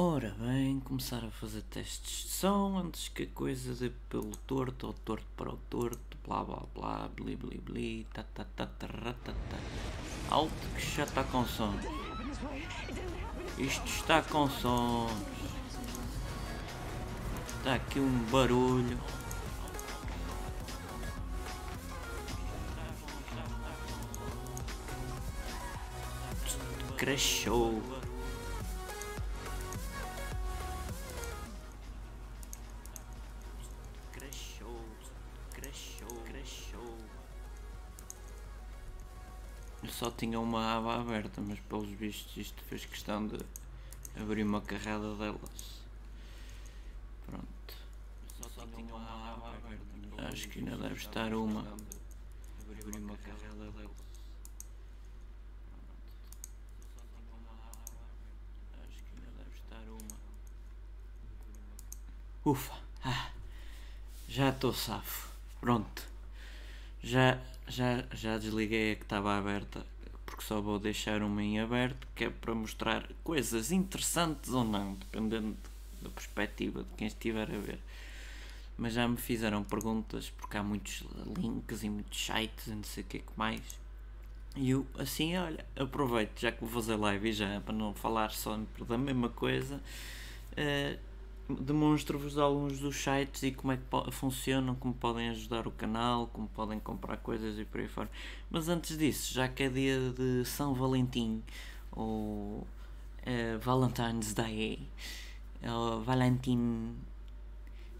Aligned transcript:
Ora 0.00 0.32
bem, 0.38 0.78
começar 0.78 1.24
a 1.24 1.30
fazer 1.32 1.62
testes 1.62 2.22
de 2.22 2.28
som 2.28 2.78
antes 2.78 3.08
que 3.08 3.24
a 3.24 3.26
coisa 3.26 3.74
dê 3.74 3.90
pelo 4.08 4.30
torto 4.46 4.86
ou 4.86 4.92
torto 4.92 5.26
para 5.36 5.50
o 5.50 5.56
torto, 5.68 6.16
blá 6.24 6.44
blá 6.44 6.62
blá, 6.72 7.08
bli 7.16 7.34
bli 7.34 7.58
bli, 7.58 8.06
ta 8.14 8.22
ta 8.22 8.44
ta 8.44 8.66
ta 8.66 8.86
ta 8.86 9.32
ta. 9.32 9.58
Alto 10.30 10.52
que 10.76 10.96
já 10.96 11.02
está 11.02 11.24
com 11.24 11.44
sons. 11.44 11.82
Isto 13.58 13.86
está 13.86 14.22
com 14.22 14.48
sons. 14.48 15.10
Está 17.56 17.74
aqui 17.74 17.98
um 17.98 18.24
barulho. 18.30 19.00
Cresceu. 26.96 27.97
Só 39.98 40.12
tinha 40.12 40.38
uma 40.38 40.76
aba 40.76 41.00
aberta, 41.00 41.40
mas 41.40 41.58
pelos 41.58 41.88
vistos 41.90 42.36
isto 42.36 42.62
fez 42.68 42.84
questão 42.84 43.26
de 43.26 43.36
abrir 44.16 44.44
uma 44.44 44.60
carrada 44.60 45.12
delas. 45.16 45.82
Pronto. 47.26 47.74
Só 48.54 48.64
tinha 48.76 48.94
uma 48.94 49.32
aba 49.32 49.56
aberta. 49.56 50.28
Acho 50.28 50.48
que 50.50 50.60
ainda 50.60 50.76
deve 50.76 50.94
estar 50.94 51.34
uma. 51.34 51.62
Abrir 52.60 52.96
uma 52.96 53.16
carrada 53.16 53.72
delas. 53.72 53.90
Acho 58.86 59.02
que 59.02 59.16
ainda 59.16 59.30
deve 59.36 59.56
estar 59.56 59.82
uma. 59.88 60.16
Ufa! 62.44 62.74
Ah, 63.04 63.32
já 64.28 64.50
estou 64.50 64.72
safo. 64.72 65.28
Pronto. 65.60 66.08
Já, 67.02 67.40
já, 67.68 68.04
já 68.12 68.38
desliguei 68.38 68.92
a 68.92 68.96
que 68.96 69.02
estava 69.02 69.36
aberta. 69.36 69.84
Porque 70.26 70.42
só 70.42 70.60
vou 70.60 70.78
deixar 70.78 71.22
uma 71.22 71.42
em 71.42 71.58
aberto 71.58 72.06
que 72.14 72.24
é 72.24 72.30
para 72.30 72.54
mostrar 72.54 73.08
coisas 73.24 73.72
interessantes 73.72 74.52
ou 74.52 74.64
não, 74.64 74.94
dependendo 74.94 75.56
da 76.02 76.10
perspectiva 76.10 76.82
de 76.82 76.88
quem 76.96 77.06
estiver 77.06 77.50
a 77.50 77.58
ver. 77.58 77.78
Mas 78.76 78.92
já 78.92 79.08
me 79.08 79.16
fizeram 79.16 79.64
perguntas 79.64 80.30
porque 80.30 80.56
há 80.56 80.62
muitos 80.62 81.02
links 81.36 81.82
e 81.82 81.88
muitos 81.88 82.26
sites 82.26 82.66
e 82.66 82.70
não 82.70 82.84
sei 82.84 83.02
o 83.02 83.06
que 83.06 83.16
é 83.16 83.20
que 83.20 83.32
mais. 83.36 83.62
E 84.54 84.70
eu, 84.70 84.86
assim, 84.98 85.36
olha, 85.36 85.64
aproveito, 85.76 86.40
já 86.40 86.52
que 86.52 86.60
vou 86.60 86.68
fazer 86.68 86.96
live 86.96 87.28
e 87.28 87.32
já, 87.32 87.60
para 87.60 87.74
não 87.74 87.94
falar 87.94 88.30
sempre 88.30 88.84
da 88.84 88.98
mesma 88.98 89.28
coisa, 89.28 89.80
eh, 90.56 90.98
demonstro-vos 91.48 92.38
alguns 92.38 92.78
dos 92.78 92.96
sites 92.96 93.42
e 93.42 93.52
como 93.52 93.72
é 93.72 93.76
que 93.76 94.10
funcionam, 94.12 94.74
como 94.74 94.94
podem 94.94 95.30
ajudar 95.30 95.66
o 95.66 95.70
canal, 95.70 96.28
como 96.28 96.48
podem 96.48 96.78
comprar 96.78 97.16
coisas 97.18 97.58
e 97.58 97.64
por 97.64 97.80
aí 97.80 97.88
fora. 97.88 98.10
Mas 98.50 98.68
antes 98.68 98.96
disso, 98.98 99.32
já 99.32 99.48
que 99.48 99.62
é 99.62 99.68
dia 99.68 99.98
de 100.10 100.44
São 100.44 100.74
Valentim, 100.74 101.42
ou 101.92 102.66
eh, 103.24 103.56
Valentine's 103.56 104.34
Day, 104.34 104.80
ou 105.62 106.02
Valentim 106.02 106.94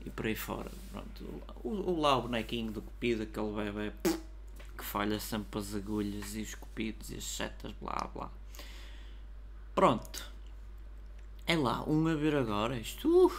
e 0.04 0.10
por 0.10 0.26
aí 0.26 0.36
fora, 0.36 0.70
pronto. 0.92 1.42
O, 1.64 1.68
o 1.68 2.00
lá 2.00 2.16
o 2.16 2.22
bonequinho 2.22 2.70
do 2.72 2.82
Cupido, 2.82 3.22
aquele 3.22 3.52
bebê 3.52 3.92
que 4.76 4.84
falha 4.84 5.18
sempre 5.18 5.58
as 5.58 5.74
agulhas 5.74 6.36
e 6.36 6.42
os 6.42 6.54
cupidos 6.54 7.10
e 7.10 7.16
as 7.16 7.24
setas, 7.24 7.72
blá 7.80 8.08
blá. 8.14 8.30
Pronto. 9.74 10.37
É 11.48 11.56
lá, 11.56 11.82
um 11.88 12.06
a 12.06 12.14
ver 12.14 12.36
agora. 12.36 12.78
Isto, 12.78 13.26
uh, 13.26 13.32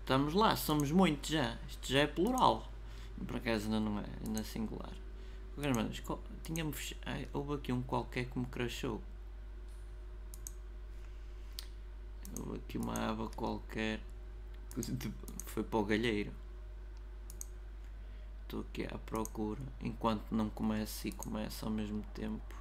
estamos 0.00 0.34
lá, 0.34 0.54
somos 0.54 0.92
muitos 0.92 1.30
já. 1.30 1.58
Isto 1.66 1.90
já 1.90 2.00
é 2.00 2.06
plural. 2.06 2.70
Por 3.26 3.36
acaso 3.36 3.64
ainda 3.64 3.80
não 3.80 3.98
é, 3.98 4.04
ainda 4.26 4.40
é 4.40 4.44
singular. 4.44 4.92
Qualquer 5.54 5.74
maneira, 5.74 6.72
fech... 6.72 6.96
Ai, 7.06 7.26
houve 7.32 7.54
aqui 7.54 7.72
um 7.72 7.80
qualquer 7.80 8.26
que 8.26 8.38
me 8.38 8.44
crashou. 8.44 9.00
Houve 12.38 12.58
aqui 12.58 12.76
uma 12.76 12.92
aba 12.92 13.30
qualquer 13.30 14.00
foi 15.46 15.62
para 15.62 15.78
o 15.78 15.84
galheiro. 15.84 16.32
Estou 18.42 18.60
aqui 18.60 18.84
à 18.84 18.98
procura. 18.98 19.62
Enquanto 19.80 20.30
não 20.30 20.50
começa 20.50 21.08
e 21.08 21.12
começa 21.12 21.64
ao 21.64 21.72
mesmo 21.72 22.04
tempo. 22.12 22.55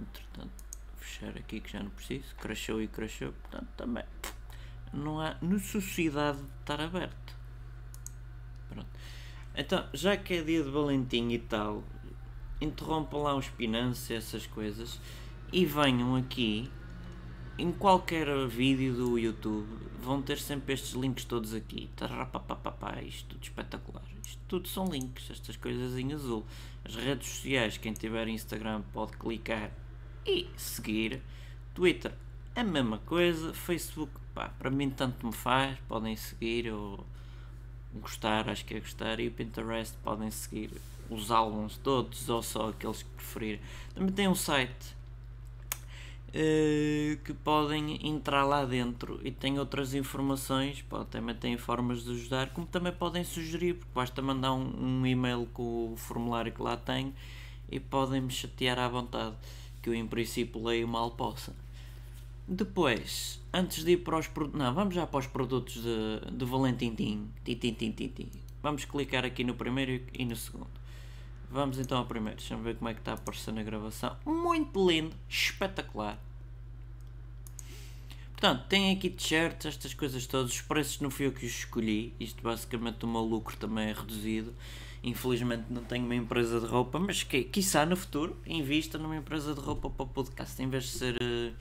Entretanto, 0.00 0.64
fechar 0.96 1.36
aqui 1.36 1.60
que 1.60 1.72
já 1.72 1.82
não 1.82 1.90
preciso. 1.90 2.34
Crashou 2.36 2.82
e 2.82 2.88
crashou. 2.88 3.32
Portanto, 3.32 3.68
também 3.76 4.04
não 4.92 5.20
há 5.20 5.36
necessidade 5.42 6.38
de 6.38 6.48
estar 6.60 6.80
aberto. 6.80 7.36
Pronto. 8.68 8.88
Então, 9.54 9.88
já 9.92 10.16
que 10.16 10.34
é 10.34 10.42
dia 10.42 10.62
de 10.62 10.70
Valentim 10.70 11.30
e 11.30 11.38
tal, 11.38 11.82
interrompam 12.60 13.22
lá 13.22 13.34
os 13.34 13.48
pinanços 13.48 14.08
e 14.10 14.14
essas 14.14 14.46
coisas 14.46 15.00
e 15.52 15.64
venham 15.64 16.14
aqui 16.14 16.70
em 17.58 17.72
qualquer 17.72 18.28
vídeo 18.46 18.94
do 18.94 19.18
YouTube 19.18 19.66
vão 20.00 20.22
ter 20.22 20.38
sempre 20.38 20.74
estes 20.74 20.92
links 20.92 21.24
todos 21.24 21.52
aqui. 21.52 21.90
Tarapapapapá, 21.96 23.02
isto 23.02 23.30
tudo 23.30 23.42
espetacular. 23.42 24.04
Isto 24.24 24.40
tudo 24.46 24.68
são 24.68 24.86
links, 24.86 25.28
estas 25.28 25.56
coisas 25.56 25.98
em 25.98 26.12
azul. 26.12 26.46
As 26.84 26.94
redes 26.94 27.28
sociais, 27.28 27.76
quem 27.76 27.92
tiver 27.92 28.28
Instagram 28.28 28.82
pode 28.92 29.16
clicar 29.16 29.72
e 30.24 30.48
seguir. 30.56 31.20
Twitter, 31.74 32.12
a 32.54 32.62
mesma 32.62 32.98
coisa. 32.98 33.52
Facebook, 33.52 34.12
pá, 34.32 34.50
para 34.56 34.70
mim 34.70 34.88
tanto 34.88 35.26
me 35.26 35.32
faz, 35.32 35.76
podem 35.88 36.14
seguir 36.14 36.72
ou 36.72 37.04
gostar, 37.92 38.48
acho 38.48 38.64
que 38.64 38.74
é 38.74 38.80
gostar. 38.80 39.18
E 39.18 39.26
o 39.26 39.32
Pinterest 39.32 39.96
podem 40.04 40.30
seguir 40.30 40.70
os 41.10 41.32
álbuns 41.32 41.76
todos 41.78 42.28
ou 42.28 42.40
só 42.40 42.68
aqueles 42.68 43.02
que 43.02 43.10
preferirem. 43.10 43.60
Também 43.94 44.12
tem 44.12 44.28
um 44.28 44.34
site 44.34 44.96
que 47.24 47.32
podem 47.32 48.06
entrar 48.06 48.44
lá 48.44 48.64
dentro 48.64 49.18
e 49.24 49.30
tem 49.30 49.58
outras 49.58 49.94
informações, 49.94 50.82
pode, 50.82 51.06
também 51.06 51.34
têm 51.34 51.56
formas 51.56 52.04
de 52.04 52.10
ajudar, 52.10 52.50
como 52.50 52.66
também 52.66 52.92
podem 52.92 53.24
sugerir, 53.24 53.74
porque 53.74 53.90
basta 53.94 54.20
mandar 54.20 54.52
um, 54.52 55.00
um 55.00 55.06
e-mail 55.06 55.48
com 55.52 55.92
o 55.92 55.96
formulário 55.96 56.52
que 56.52 56.62
lá 56.62 56.76
tem 56.76 57.14
e 57.70 57.80
podem 57.80 58.20
me 58.20 58.30
chatear 58.30 58.78
à 58.78 58.88
vontade, 58.88 59.34
que 59.82 59.88
eu 59.88 59.94
em 59.94 60.06
princípio 60.06 60.62
leio 60.62 60.86
mal 60.86 61.10
possa. 61.12 61.54
Depois, 62.46 63.38
antes 63.52 63.84
de 63.84 63.92
ir 63.92 63.98
para 63.98 64.18
os 64.18 64.26
produtos. 64.26 64.58
Não, 64.58 64.72
vamos 64.72 64.94
já 64.94 65.06
para 65.06 65.20
os 65.20 65.26
produtos 65.26 65.82
de, 65.82 66.30
de 66.32 66.44
Valentim 66.46 66.94
Tim. 66.94 67.28
Tim, 67.44 67.54
tim, 67.56 67.74
tim, 67.74 67.92
tim, 67.92 68.08
tim. 68.08 68.30
Vamos 68.62 68.86
clicar 68.86 69.22
aqui 69.22 69.44
no 69.44 69.54
primeiro 69.54 70.02
e 70.14 70.24
no 70.24 70.34
segundo. 70.34 70.66
Vamos 71.50 71.78
então 71.78 71.98
ao 71.98 72.04
primeiro. 72.04 72.38
Deixa-me 72.38 72.62
ver 72.62 72.76
como 72.76 72.88
é 72.90 72.94
que 72.94 73.00
está 73.00 73.12
a 73.12 73.14
aparecer 73.14 73.52
na 73.52 73.62
gravação. 73.62 74.16
Muito 74.24 74.88
lindo, 74.88 75.14
espetacular. 75.28 76.18
Portanto, 78.32 78.66
tem 78.68 78.92
aqui 78.92 79.10
t-shirts, 79.10 79.66
estas 79.66 79.94
coisas 79.94 80.26
todas. 80.26 80.52
Os 80.52 80.60
preços 80.60 81.00
não 81.00 81.10
fui 81.10 81.26
eu 81.26 81.32
que 81.32 81.44
os 81.44 81.52
escolhi. 81.52 82.12
Isto 82.20 82.42
basicamente 82.42 83.04
o 83.04 83.08
meu 83.08 83.22
lucro 83.22 83.56
também 83.56 83.88
é 83.88 83.92
reduzido. 83.92 84.54
Infelizmente 85.02 85.64
não 85.70 85.82
tenho 85.82 86.04
uma 86.04 86.14
empresa 86.14 86.60
de 86.60 86.66
roupa, 86.66 86.98
mas 86.98 87.22
que, 87.22 87.44
quiçá 87.44 87.86
no 87.86 87.96
futuro 87.96 88.36
invista 88.46 88.98
numa 88.98 89.16
empresa 89.16 89.54
de 89.54 89.60
roupa 89.60 89.88
para 89.88 90.04
o 90.04 90.08
podcast, 90.08 90.60
em 90.62 90.68
vez 90.68 90.84
de 90.84 90.90
ser, 90.90 91.16
eh, 91.22 91.52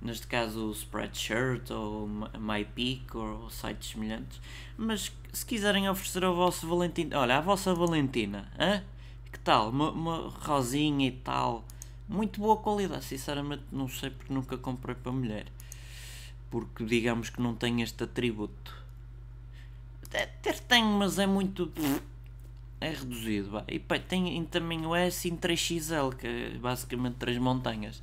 neste 0.00 0.26
caso, 0.26 0.68
o 0.68 0.72
Spreadshirt 0.72 1.70
ou 1.70 2.08
MyPeak 2.38 3.16
ou 3.16 3.48
sites 3.50 3.90
semelhantes. 3.90 4.40
Mas 4.76 5.10
se 5.32 5.46
quiserem 5.46 5.88
oferecer 5.88 6.24
ao 6.24 6.34
vosso 6.34 6.66
Valentim, 6.66 7.10
olha, 7.14 7.38
a 7.38 7.40
vossa 7.40 7.74
Valentina, 7.74 8.52
hã? 8.58 8.82
Tal? 9.44 9.70
Uma, 9.70 9.90
uma 9.90 10.28
rosinha 10.40 11.06
e 11.06 11.12
tal, 11.12 11.64
muito 12.08 12.40
boa 12.40 12.56
qualidade. 12.56 13.04
Sinceramente, 13.04 13.64
não 13.70 13.88
sei 13.88 14.10
porque 14.10 14.32
nunca 14.32 14.56
comprei 14.56 14.94
para 14.94 15.12
mulher, 15.12 15.46
porque 16.50 16.84
digamos 16.84 17.30
que 17.30 17.40
não 17.40 17.54
tem 17.54 17.82
este 17.82 18.02
atributo. 18.04 18.74
Até 20.02 20.52
tem, 20.52 20.84
mas 20.84 21.18
é 21.18 21.26
muito. 21.26 21.70
É 22.80 22.90
reduzido. 22.90 23.62
E 23.66 23.78
pá, 23.78 23.98
tem 23.98 24.36
em 24.36 24.44
tamanho 24.44 24.94
S 24.94 25.28
em 25.28 25.36
3XL, 25.36 26.14
que 26.14 26.26
é 26.26 26.50
basicamente 26.58 27.16
3 27.16 27.38
montanhas. 27.38 28.02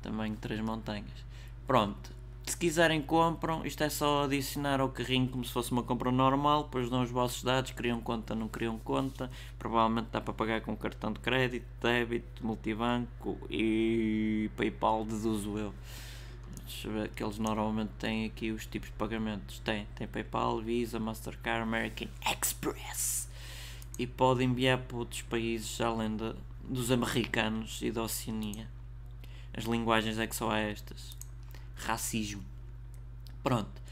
Tamanho 0.00 0.36
3 0.36 0.60
montanhas. 0.60 1.24
Pronto. 1.66 2.10
Se 2.52 2.56
quiserem 2.58 3.00
compram, 3.00 3.64
isto 3.64 3.82
é 3.82 3.88
só 3.88 4.24
adicionar 4.24 4.78
ao 4.78 4.90
carrinho 4.90 5.26
como 5.26 5.42
se 5.42 5.50
fosse 5.50 5.72
uma 5.72 5.82
compra 5.82 6.12
normal, 6.12 6.64
depois 6.64 6.90
dão 6.90 7.02
os 7.02 7.10
vossos 7.10 7.42
dados, 7.42 7.70
criam 7.70 7.98
conta, 7.98 8.34
não 8.34 8.46
criam 8.46 8.78
conta, 8.78 9.30
provavelmente 9.58 10.08
dá 10.12 10.20
para 10.20 10.34
pagar 10.34 10.60
com 10.60 10.76
cartão 10.76 11.14
de 11.14 11.20
crédito, 11.20 11.64
débito, 11.80 12.46
multibanco 12.46 13.38
e 13.48 14.50
Paypal 14.54 15.06
deduzo 15.06 15.56
eu. 15.56 15.72
deixa 16.66 16.88
eu 16.88 16.92
ver 16.92 17.08
que 17.08 17.24
eles 17.24 17.38
normalmente 17.38 17.92
têm 17.98 18.26
aqui 18.26 18.50
os 18.50 18.66
tipos 18.66 18.90
de 18.90 18.96
pagamentos. 18.96 19.58
Tem, 19.60 19.86
tem 19.94 20.06
PayPal, 20.06 20.60
Visa, 20.60 21.00
Mastercard, 21.00 21.62
American 21.62 22.08
Express. 22.30 23.30
E 23.98 24.06
pode 24.06 24.44
enviar 24.44 24.76
para 24.76 24.98
outros 24.98 25.22
países 25.22 25.80
além 25.80 26.14
de, 26.14 26.34
dos 26.62 26.90
americanos 26.90 27.80
e 27.80 27.90
da 27.90 28.02
Oceania. 28.02 28.68
As 29.54 29.64
linguagens 29.64 30.18
é 30.18 30.26
que 30.26 30.36
só 30.36 30.50
há 30.50 30.58
estas. 30.58 31.21
Racismo. 31.84 32.44
Pronto. 33.42 33.82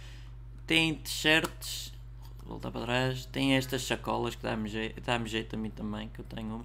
Tem 0.66 0.94
t-shirts. 0.94 1.92
Voltar 2.44 2.70
para 2.70 2.82
trás. 2.82 3.26
Tem 3.26 3.56
estas 3.56 3.82
sacolas 3.82 4.34
que 4.34 4.42
dá-me 4.42 4.68
jeito, 4.68 5.00
dá 5.00 5.18
jeito 5.24 5.54
a 5.54 5.58
mim 5.58 5.70
também, 5.70 6.08
que 6.08 6.20
eu 6.20 6.24
tenho 6.24 6.56
uma 6.56 6.64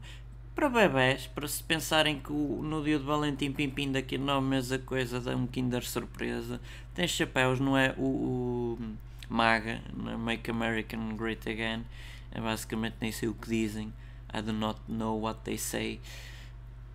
para 0.56 0.70
bebés, 0.70 1.28
para 1.28 1.48
se 1.50 1.62
pensarem 1.62 2.18
que 2.18 2.32
o, 2.32 2.62
no 2.64 2.82
dia 2.82 2.98
de 2.98 3.04
Valentim 3.04 3.52
Pimpim 3.52 3.92
daqui 3.92 4.16
a 4.16 4.18
nove 4.18 4.48
meses 4.48 4.72
a 4.72 4.80
coisa 4.80 5.20
dá 5.20 5.36
um 5.36 5.46
Kinder 5.46 5.86
surpresa. 5.86 6.62
Tem 6.94 7.06
chapéus, 7.06 7.60
não 7.60 7.78
é 7.78 7.94
o, 7.98 8.78
o 8.80 8.80
MAGA, 9.28 9.82
é? 10.08 10.18
Make 10.18 10.50
American 10.50 11.18
Great 11.18 11.48
Again. 11.50 11.84
É 12.32 12.40
basicamente 12.40 12.96
nem 13.02 13.12
sei 13.12 13.28
o 13.28 13.34
que 13.34 13.50
dizem. 13.50 13.94
I 14.34 14.42
do 14.42 14.54
not 14.54 14.80
know 14.88 15.20
what 15.20 15.42
they 15.44 15.58
say. 15.58 16.00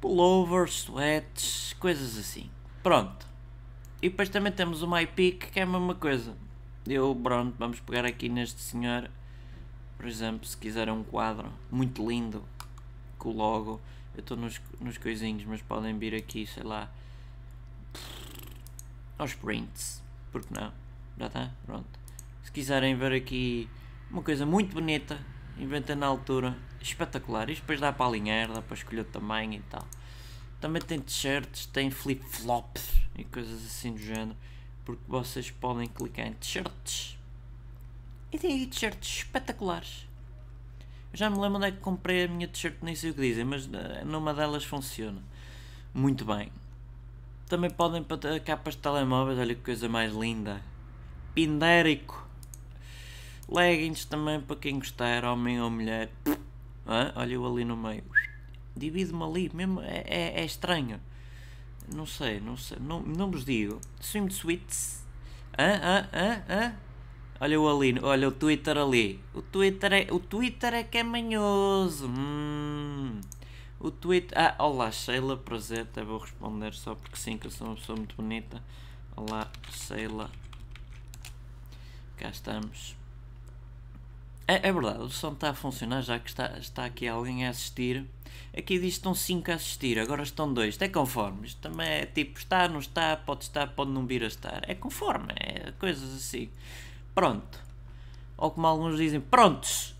Pullovers, 0.01 0.85
sweats, 0.85 1.77
coisas 1.79 2.17
assim. 2.17 2.49
Pronto. 2.83 3.30
E 4.03 4.09
depois 4.09 4.31
também 4.31 4.51
temos 4.51 4.83
o 4.83 4.89
MyPic, 4.89 5.51
que 5.51 5.61
é 5.61 5.63
a 5.63 5.67
mesma 5.67 5.95
coisa. 5.95 6.35
Eu, 6.87 7.15
pronto, 7.23 7.55
vamos 7.59 7.81
pegar 7.81 8.07
aqui 8.07 8.31
neste 8.31 8.61
senhor. 8.63 9.11
Por 9.99 10.07
exemplo, 10.07 10.47
se 10.47 10.57
quiser 10.57 10.89
um 10.89 11.05
quadro 11.05 11.53
muito 11.71 12.09
lindo, 12.09 12.43
com 13.19 13.29
o 13.29 13.33
logo. 13.33 13.79
Eu 14.15 14.21
estou 14.21 14.39
nos, 14.39 14.59
nos 14.81 14.97
coisinhos, 14.97 15.45
mas 15.45 15.61
podem 15.61 15.99
vir 15.99 16.15
aqui, 16.15 16.47
sei 16.47 16.63
lá, 16.63 16.91
aos 19.19 19.35
prints. 19.35 20.03
Porque 20.33 20.49
não? 20.53 20.73
Já 21.19 21.27
está? 21.27 21.51
Pronto. 21.67 22.01
Se 22.43 22.51
quiserem 22.51 22.97
ver 22.97 23.13
aqui 23.13 23.69
uma 24.11 24.23
coisa 24.23 24.47
muito 24.47 24.73
bonita, 24.73 25.19
inventa 25.59 25.95
na 25.95 26.07
altura, 26.07 26.57
espetacular. 26.81 27.51
Isto 27.51 27.61
depois 27.61 27.79
dá 27.79 27.93
para 27.93 28.07
alinhar, 28.07 28.51
dá 28.51 28.63
para 28.63 28.75
escolher 28.75 29.03
o 29.03 29.05
tamanho 29.05 29.53
e 29.53 29.63
tal. 29.69 29.87
Também 30.59 30.81
tem 30.81 30.99
t-shirts, 30.99 31.67
tem 31.67 31.91
flip-flops 31.91 33.00
e 33.17 33.25
coisas 33.25 33.65
assim 33.65 33.93
do 33.93 33.99
género. 33.99 34.37
Porque 34.85 35.03
vocês 35.07 35.51
podem 35.51 35.87
clicar 35.87 36.27
em 36.27 36.33
t-shirts. 36.35 37.19
E 38.33 38.39
tem 38.39 38.53
aí 38.53 38.67
t-shirts 38.67 39.19
espetaculares. 39.19 40.07
Já 41.13 41.29
me 41.29 41.39
lembro 41.39 41.59
onde 41.59 41.67
é 41.67 41.71
que 41.73 41.79
comprei 41.79 42.25
a 42.25 42.29
minha 42.29 42.47
t-shirt, 42.47 42.77
nem 42.83 42.95
sei 42.95 43.11
o 43.11 43.15
que 43.15 43.21
dizem, 43.21 43.45
mas 43.45 43.69
eh, 43.73 44.05
numa 44.05 44.33
delas 44.33 44.65
funciona. 44.65 45.23
Muito 45.93 46.25
bem. 46.25 46.53
Também 47.49 47.69
podem 47.69 48.03
para 48.03 48.39
capas 48.39 48.75
de 48.75 48.81
telemóveis, 48.81 49.37
olha 49.37 49.55
que 49.55 49.63
coisa 49.63 49.89
mais 49.89 50.15
linda. 50.15 50.63
Pindérico. 51.35 52.29
Leggings 53.49 54.05
também 54.05 54.41
para 54.41 54.55
quem 54.55 54.79
gostar, 54.79 55.25
homem 55.25 55.61
ou 55.61 55.69
mulher. 55.69 56.11
Ah, 56.87 57.13
olha 57.17 57.35
eu 57.35 57.45
ali 57.45 57.65
no 57.65 57.77
meio. 57.77 58.05
Divide-me 58.77 59.25
ali, 59.25 59.51
mesmo 59.53 59.81
é, 59.81 60.05
é, 60.07 60.41
é, 60.41 60.45
estranho. 60.45 61.01
Não 61.95 62.07
sei, 62.07 62.41
não 62.41 62.57
sei, 62.57 62.79
não, 62.81 63.01
não 63.01 63.31
vos 63.31 63.45
digo. 63.45 63.81
Swimsuits. 64.01 65.05
Ah, 65.57 65.81
ah, 65.83 66.09
ah, 66.13 66.43
ah. 66.49 66.73
Olha 67.41 67.61
o 67.61 67.69
ali, 67.69 67.99
olha 68.03 68.29
o 68.29 68.33
Twitter 68.33 68.77
ali. 68.77 69.19
O 69.35 69.43
Twitter 69.43 69.93
é, 69.93 70.07
o 70.11 70.21
Twitter 70.21 70.75
é 70.75 70.85
que 70.85 70.99
é 70.99 71.03
manhoso. 71.03 72.07
Hum. 72.07 73.21
O 73.79 73.91
Twitter. 73.91 74.39
Ah, 74.39 74.55
olá 74.63 74.91
Sheila, 74.93 75.37
prazer. 75.37 75.83
Até 75.83 76.05
vou 76.05 76.19
responder 76.19 76.75
só 76.75 76.95
porque 76.95 77.17
sim, 77.17 77.39
que 77.39 77.47
eu 77.47 77.51
sou 77.51 77.67
uma 77.67 77.77
pessoa 77.77 77.97
muito 77.97 78.15
bonita. 78.15 78.63
Olá 79.17 79.51
Sheila. 79.71 80.31
Cá 82.17 82.29
estamos. 82.29 82.95
É, 84.47 84.69
é 84.69 84.73
verdade, 84.73 84.99
o 84.99 85.09
som 85.09 85.33
está 85.33 85.51
a 85.51 85.55
funcionar 85.55 86.03
já 86.03 86.19
que 86.19 86.29
está, 86.29 86.59
está 86.59 86.85
aqui 86.85 87.07
alguém 87.07 87.47
a 87.47 87.51
assistir. 87.51 88.05
Aqui 88.57 88.79
diz 88.79 88.81
que 88.81 88.99
estão 88.99 89.15
5 89.15 89.51
a 89.51 89.55
assistir, 89.55 89.99
agora 89.99 90.23
estão 90.23 90.53
2. 90.53 90.81
É 90.81 90.89
conforme. 90.89 91.47
Isto 91.47 91.61
também 91.61 91.89
é 91.89 92.07
tipo, 92.07 92.39
está, 92.39 92.69
não 92.69 92.81
está, 92.81 93.17
pode 93.17 93.45
estar, 93.45 93.69
pode 93.69 93.91
não 93.91 94.07
vir 94.07 94.25
a 94.25 94.27
estar. 94.27 94.63
É 94.69 94.75
conforme, 94.75 95.33
é 95.37 95.73
coisas 95.73 96.15
assim. 96.15 96.51
Pronto. 97.15 97.61
Ou 98.37 98.51
como 98.51 98.67
alguns 98.67 98.97
dizem, 98.97 99.21
prontos. 99.21 99.95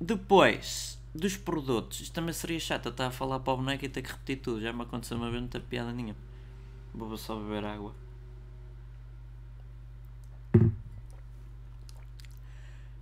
Depois 0.00 0.98
dos 1.14 1.36
produtos. 1.36 2.00
Isto 2.00 2.14
também 2.14 2.32
seria 2.32 2.58
chato. 2.58 2.88
estar 2.88 3.06
a 3.06 3.10
falar 3.10 3.40
para 3.40 3.52
o 3.52 3.56
boneco 3.58 3.84
e 3.84 3.88
ter 3.88 4.02
que 4.02 4.10
repetir 4.10 4.38
tudo. 4.38 4.60
Já 4.60 4.72
me 4.72 4.82
aconteceu 4.82 5.16
uma 5.16 5.30
vez, 5.30 5.42
não 5.42 5.48
tem 5.48 5.60
piada 5.60 5.92
nenhuma. 5.92 6.16
Vou 6.94 7.16
só 7.16 7.36
beber 7.36 7.64
água. 7.64 7.94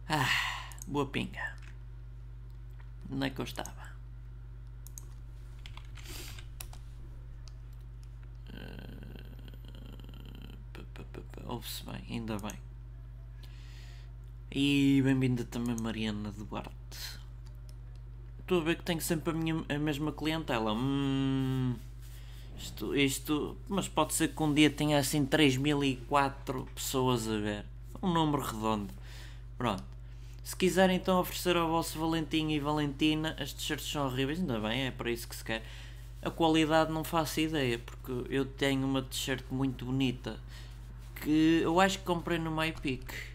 Ah, 0.09 0.29
boa 0.87 1.07
pinga. 1.07 1.55
Onde 3.11 3.27
é 3.27 3.31
que 3.31 3.41
eu 3.41 3.45
estava? 3.45 3.91
Uh, 8.53 8.91
Ouve-se 11.51 11.85
bem, 11.85 12.01
ainda 12.09 12.39
bem. 12.39 12.53
E 14.53 15.03
bem-vinda 15.03 15.43
também 15.43 15.75
Mariana 15.83 16.31
Duarte. 16.31 17.19
Estou 18.39 18.61
a 18.61 18.65
ver 18.65 18.77
que 18.77 18.85
tenho 18.85 19.01
sempre 19.01 19.33
a, 19.33 19.35
minha, 19.35 19.65
a 19.69 19.77
mesma 19.77 20.13
clientela. 20.13 20.73
Hum, 20.73 21.75
isto, 22.57 22.95
isto, 22.95 23.57
mas 23.69 23.89
pode 23.89 24.15
ser 24.15 24.29
que 24.29 24.41
um 24.41 24.55
dia 24.55 24.71
tenha 24.71 24.97
assim 24.97 25.27
3004 25.27 26.69
pessoas 26.73 27.27
a 27.27 27.37
ver. 27.37 27.65
Um 28.01 28.13
número 28.13 28.45
redondo. 28.45 28.95
Pronto. 29.59 29.83
Se 30.45 30.55
quiserem 30.55 30.99
então 30.99 31.19
oferecer 31.19 31.57
ao 31.57 31.69
vosso 31.69 31.99
Valentim 31.99 32.51
e 32.51 32.61
Valentina, 32.61 33.35
as 33.41 33.53
t-shirts 33.53 33.91
são 33.91 34.07
horríveis, 34.07 34.39
ainda 34.39 34.61
bem, 34.61 34.87
é 34.87 34.93
para 34.93 35.11
isso 35.11 35.27
que 35.27 35.35
se 35.35 35.45
quer. 35.45 35.65
A 36.23 36.31
qualidade 36.31 36.93
não 36.93 37.03
faço 37.03 37.41
ideia, 37.41 37.77
porque 37.81 38.33
eu 38.33 38.45
tenho 38.45 38.87
uma 38.87 39.03
t-shirt 39.03 39.43
muito 39.51 39.85
bonita 39.85 40.39
que 41.21 41.61
eu 41.63 41.81
acho 41.81 41.99
que 41.99 42.05
comprei 42.05 42.39
no 42.39 42.51
MyPick 42.51 43.31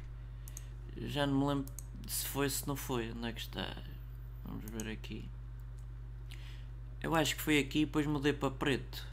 já 0.98 1.28
não 1.28 1.40
me 1.40 1.46
lembro 1.46 1.66
se 2.08 2.26
foi 2.26 2.50
se 2.50 2.68
não 2.68 2.76
foi. 2.76 3.12
Onde 3.12 3.28
é 3.28 3.34
que 3.34 3.42
está? 3.42 3.76
Vamos 4.46 4.64
ver 4.70 4.90
aqui. 4.92 5.28
Eu 7.02 7.16
acho 7.16 7.36
que 7.36 7.42
foi 7.42 7.60
aqui 7.60 7.82
e 7.82 7.86
depois 7.86 8.06
mudei 8.06 8.34
para 8.34 8.52
preto. 8.52 9.06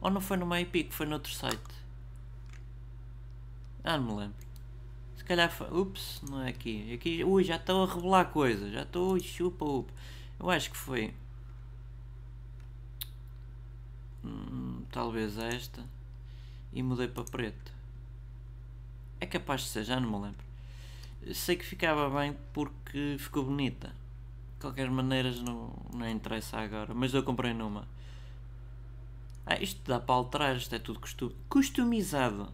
Ou 0.00 0.10
não 0.10 0.20
foi 0.20 0.36
no 0.36 0.46
MyPic, 0.46 0.94
foi 0.94 1.06
noutro 1.06 1.32
site. 1.32 1.60
Ah, 3.82 3.96
não 3.96 4.04
me 4.04 4.20
lembro. 4.20 4.36
Se 5.16 5.24
calhar 5.24 5.50
foi. 5.50 5.68
Ups, 5.70 6.20
não 6.28 6.42
é 6.42 6.50
aqui. 6.50 6.94
aqui 6.94 7.24
ui, 7.24 7.42
já 7.44 7.56
estou 7.56 7.84
a 7.84 7.94
revelar 7.94 8.26
coisas. 8.26 8.72
Já 8.72 8.82
estou. 8.82 9.12
Ui, 9.12 9.20
chupa, 9.20 9.64
upa. 9.64 9.92
Eu 10.38 10.50
acho 10.50 10.70
que 10.70 10.76
foi. 10.76 11.14
Hum, 14.24 14.82
talvez 14.90 15.38
esta. 15.38 15.84
E 16.76 16.82
mudei 16.82 17.08
para 17.08 17.24
preto. 17.24 17.72
É 19.18 19.26
capaz 19.26 19.62
de 19.62 19.68
ser, 19.68 19.82
já 19.82 19.98
não 19.98 20.08
me 20.08 20.26
lembro 20.26 20.46
sei 21.34 21.56
que 21.56 21.64
ficava 21.64 22.08
bem 22.10 22.36
porque 22.52 23.16
ficou 23.18 23.44
bonita. 23.44 23.88
De 23.88 24.60
qualquer 24.60 24.90
maneira 24.90 25.30
não, 25.42 25.72
não 25.92 26.08
interessa 26.08 26.58
agora, 26.58 26.94
mas 26.94 27.12
eu 27.12 27.22
comprei 27.22 27.52
numa. 27.52 27.86
Ah, 29.44 29.60
isto 29.60 29.80
dá 29.86 30.00
para 30.00 30.14
alterar, 30.14 30.56
isto 30.56 30.74
é 30.74 30.78
tudo 30.78 31.00
customizado. 31.48 32.48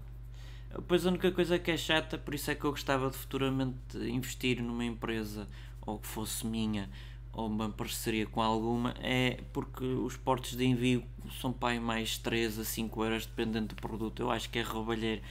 Pois 0.89 1.07
a 1.07 1.11
única 1.11 1.31
coisa 1.31 1.59
que 1.59 1.71
é 1.71 1.77
chata, 1.77 2.19
por 2.19 2.35
isso 2.35 2.51
é 2.51 2.55
que 2.55 2.65
eu 2.65 2.71
gostava 2.71 3.11
de 3.11 3.17
futuramente 3.17 3.97
investir 3.99 4.63
numa 4.63 4.85
empresa, 4.85 5.47
ou 5.83 5.99
que 5.99 6.07
fosse 6.07 6.47
minha, 6.47 6.89
ou 7.33 7.47
uma 7.47 7.71
parceria 7.71 8.27
com 8.27 8.43
alguma, 8.43 8.95
é 9.01 9.43
porque 9.53 9.85
os 9.85 10.17
portos 10.17 10.57
de 10.57 10.65
envio 10.65 11.03
são 11.41 11.53
pai 11.53 11.79
mais 11.79 12.19
3 12.19 12.59
a 12.59 12.65
5 12.65 13.05
euros 13.05 13.27
dependendo 13.27 13.69
do 13.69 13.75
produto. 13.77 14.21
Eu 14.21 14.31
acho 14.31 14.51
que 14.51 14.59
é 14.59 14.63
roubalheiro. 14.63 15.23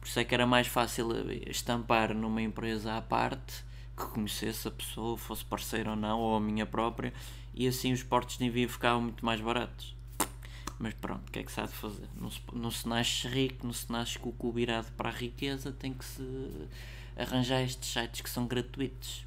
Por 0.00 0.06
isso 0.06 0.20
é 0.20 0.24
que 0.24 0.34
era 0.34 0.46
mais 0.46 0.68
fácil 0.68 1.08
estampar 1.48 2.14
numa 2.14 2.40
empresa 2.40 2.96
à 2.96 3.02
parte 3.02 3.64
que 3.96 4.04
conhecesse 4.06 4.68
a 4.68 4.70
pessoa, 4.70 5.16
fosse 5.16 5.44
parceiro 5.44 5.90
ou 5.90 5.96
não, 5.96 6.20
ou 6.20 6.36
a 6.36 6.40
minha 6.40 6.64
própria, 6.64 7.12
e 7.52 7.66
assim 7.66 7.92
os 7.92 8.02
portos 8.02 8.38
de 8.38 8.44
envio 8.44 8.68
ficavam 8.68 9.02
muito 9.02 9.26
mais 9.26 9.40
baratos. 9.40 9.96
Mas 10.78 10.94
pronto, 10.94 11.28
o 11.28 11.32
que 11.32 11.40
é 11.40 11.42
que 11.42 11.50
se 11.50 11.60
há 11.60 11.66
de 11.66 11.72
fazer? 11.72 12.08
Não 12.14 12.30
se, 12.30 12.40
não 12.52 12.70
se 12.70 12.88
nasce 12.88 13.26
rico, 13.26 13.66
não 13.66 13.72
se 13.72 13.90
nasce 13.90 14.16
com 14.16 14.28
o 14.28 14.32
cu 14.32 14.52
virado 14.52 14.92
para 14.92 15.08
a 15.08 15.12
riqueza, 15.12 15.72
tem 15.72 15.92
que 15.92 16.04
se 16.04 16.22
arranjar 17.16 17.62
estes 17.62 17.92
sites 17.92 18.20
que 18.20 18.30
são 18.30 18.46
gratuitos. 18.46 19.26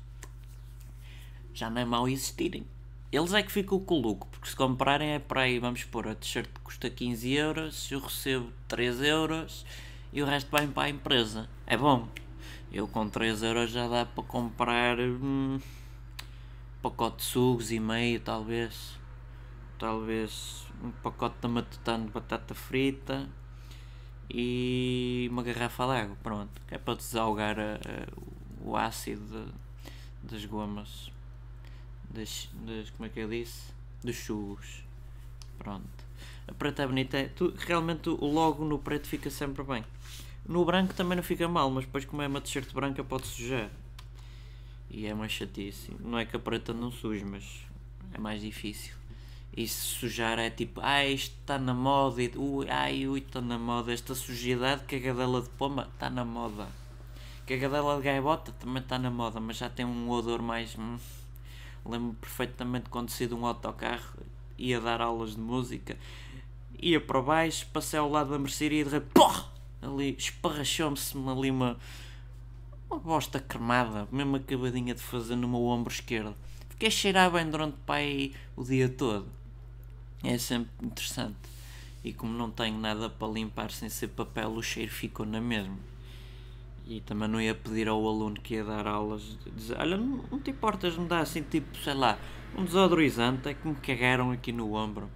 Já 1.53 1.69
não 1.69 1.81
é 1.81 1.85
mau 1.85 2.07
existirem. 2.07 2.65
Eles 3.11 3.33
é 3.33 3.43
que 3.43 3.51
ficam 3.51 3.79
com 3.79 3.95
o 3.95 4.01
lucro, 4.01 4.29
porque 4.29 4.49
se 4.49 4.55
comprarem 4.55 5.09
é 5.09 5.19
para 5.19 5.41
aí, 5.41 5.59
vamos 5.59 5.83
pôr, 5.83 6.07
a 6.07 6.15
t-shirt 6.15 6.49
custa 6.63 6.89
15 6.89 7.33
euros, 7.33 7.91
eu 7.91 7.99
recebo 7.99 8.53
3 8.69 9.01
euros 9.01 9.65
e 10.13 10.21
o 10.21 10.25
resto 10.25 10.49
vai 10.49 10.65
para 10.65 10.83
a 10.83 10.89
empresa. 10.89 11.49
É 11.67 11.75
bom. 11.75 12.07
Eu 12.71 12.87
com 12.87 13.09
3 13.09 13.43
euros 13.43 13.69
já 13.69 13.87
dá 13.89 14.05
para 14.05 14.23
comprar 14.23 14.97
um 14.97 15.59
pacote 16.81 17.17
de 17.17 17.23
sugos 17.23 17.69
e 17.69 17.81
meio, 17.81 18.21
talvez. 18.21 18.97
Talvez 19.77 20.65
um 20.81 20.91
pacote 20.91 21.35
de 21.41 21.47
matutano 21.49 22.05
de 22.05 22.11
batata 22.11 22.55
frita 22.55 23.27
e 24.29 25.27
uma 25.29 25.43
garrafa 25.43 25.85
de 25.85 25.91
água, 25.91 26.17
pronto, 26.23 26.61
que 26.65 26.75
é 26.75 26.77
para 26.77 26.95
desalgar 26.95 27.59
a, 27.59 27.77
o 28.61 28.77
ácido 28.77 29.25
de, 29.25 30.31
das 30.31 30.45
gomas, 30.45 31.11
das, 32.13 32.49
das, 32.65 32.89
como 32.91 33.05
é 33.05 33.09
que 33.09 33.19
eu 33.19 33.29
disse? 33.29 33.71
Dos 34.03 34.15
churros, 34.15 34.83
pronto. 35.57 35.87
A 36.47 36.53
preta 36.53 36.83
é 36.83 36.87
bonita, 36.87 37.17
é, 37.17 37.25
tu, 37.27 37.53
realmente 37.57 38.09
o 38.09 38.25
logo 38.25 38.65
no 38.65 38.79
preto 38.79 39.07
fica 39.07 39.29
sempre 39.29 39.63
bem. 39.63 39.83
No 40.47 40.65
branco 40.65 40.93
também 40.93 41.15
não 41.15 41.23
fica 41.23 41.47
mal, 41.47 41.69
mas 41.69 41.85
depois 41.85 42.03
como 42.03 42.21
é 42.21 42.27
uma 42.27 42.41
t-shirt 42.41 42.73
branca 42.73 43.03
pode 43.03 43.27
sujar. 43.27 43.69
E 44.89 45.05
é 45.05 45.13
mais 45.13 45.31
chatice. 45.31 45.91
Não 45.99 46.17
é 46.17 46.25
que 46.25 46.35
a 46.35 46.39
preta 46.39 46.73
não 46.73 46.91
suje, 46.91 47.23
mas 47.23 47.43
é 48.13 48.17
mais 48.17 48.41
difícil. 48.41 48.93
E 49.55 49.67
se 49.67 49.81
sujar 49.81 50.39
é 50.39 50.49
tipo, 50.49 50.81
ah, 50.81 51.05
isto 51.05 51.35
está 51.39 51.59
na 51.59 51.73
moda, 51.73 52.21
e, 52.21 52.31
ui, 52.35 52.69
ai, 52.69 53.07
ui, 53.07 53.19
está 53.19 53.39
na 53.39 53.57
moda. 53.57 53.93
Esta 53.93 54.15
sujidade, 54.15 54.83
cagadela 54.83 55.41
de 55.41 55.49
pomba, 55.49 55.89
está 55.93 56.09
na 56.09 56.25
moda. 56.25 56.67
Cagadela 57.45 57.97
de 57.97 58.03
gaivota 58.03 58.51
também 58.53 58.81
está 58.81 58.97
na 58.97 59.09
moda, 59.11 59.39
mas 59.39 59.57
já 59.57 59.69
tem 59.69 59.85
um 59.85 60.09
odor 60.09 60.41
mais. 60.41 60.77
Hum. 60.77 60.97
Lembro 61.85 62.15
perfeitamente 62.21 62.89
quando 62.89 63.09
saí 63.09 63.27
de 63.27 63.33
um 63.33 63.45
autocarro, 63.45 64.19
ia 64.57 64.79
dar 64.79 65.01
aulas 65.01 65.35
de 65.35 65.41
música, 65.41 65.97
ia 66.79 67.01
para 67.01 67.21
baixo, 67.21 67.67
passei 67.73 67.99
ao 67.99 68.09
lado 68.09 68.31
da 68.31 68.39
mercearia 68.39 68.81
e 68.81 68.83
de 68.83 68.89
repente, 68.89 69.45
ali 69.81 70.15
esparrachou-me-se 70.17 71.17
ali 71.17 71.49
uma, 71.49 71.77
uma 72.89 72.99
bosta 72.99 73.39
cremada, 73.39 74.07
mesmo 74.11 74.35
acabadinha 74.35 74.93
de 74.93 75.01
fazer 75.01 75.35
no 75.35 75.47
meu 75.47 75.65
ombro 75.65 75.91
esquerdo. 75.91 76.35
Fiquei 76.69 76.87
a 76.87 76.91
cheirar 76.91 77.31
bem 77.31 77.49
durante 77.49 77.77
pai, 77.85 78.33
o 78.55 78.63
dia 78.63 78.89
todo. 78.89 79.27
É 80.23 80.37
sempre 80.37 80.71
interessante. 80.81 81.37
E 82.03 82.13
como 82.13 82.33
não 82.33 82.49
tenho 82.49 82.77
nada 82.77 83.09
para 83.09 83.27
limpar 83.27 83.71
sem 83.71 83.89
ser 83.89 84.07
papel, 84.09 84.51
o 84.51 84.63
cheiro 84.63 84.91
ficou 84.91 85.25
na 85.25 85.41
mesma. 85.41 85.90
E 86.91 86.99
também 86.99 87.29
não 87.29 87.39
ia 87.39 87.55
pedir 87.55 87.87
ao 87.87 88.05
aluno 88.05 88.35
que 88.35 88.55
ia 88.55 88.65
dar 88.65 88.85
aulas 88.85 89.21
dizer, 89.55 89.79
olha, 89.79 89.95
não, 89.95 90.37
te 90.41 90.51
importas 90.51 90.97
me 90.97 91.07
dar 91.07 91.21
assim 91.21 91.41
tipo, 91.41 91.77
sei 91.77 91.93
lá, 91.93 92.19
um 92.53 92.65
desodorizante 92.65 93.47
é 93.47 93.53
que 93.53 93.65
me 93.65 93.75
cagaram 93.75 94.29
aqui 94.29 94.51
no 94.51 94.73
ombro. 94.73 95.09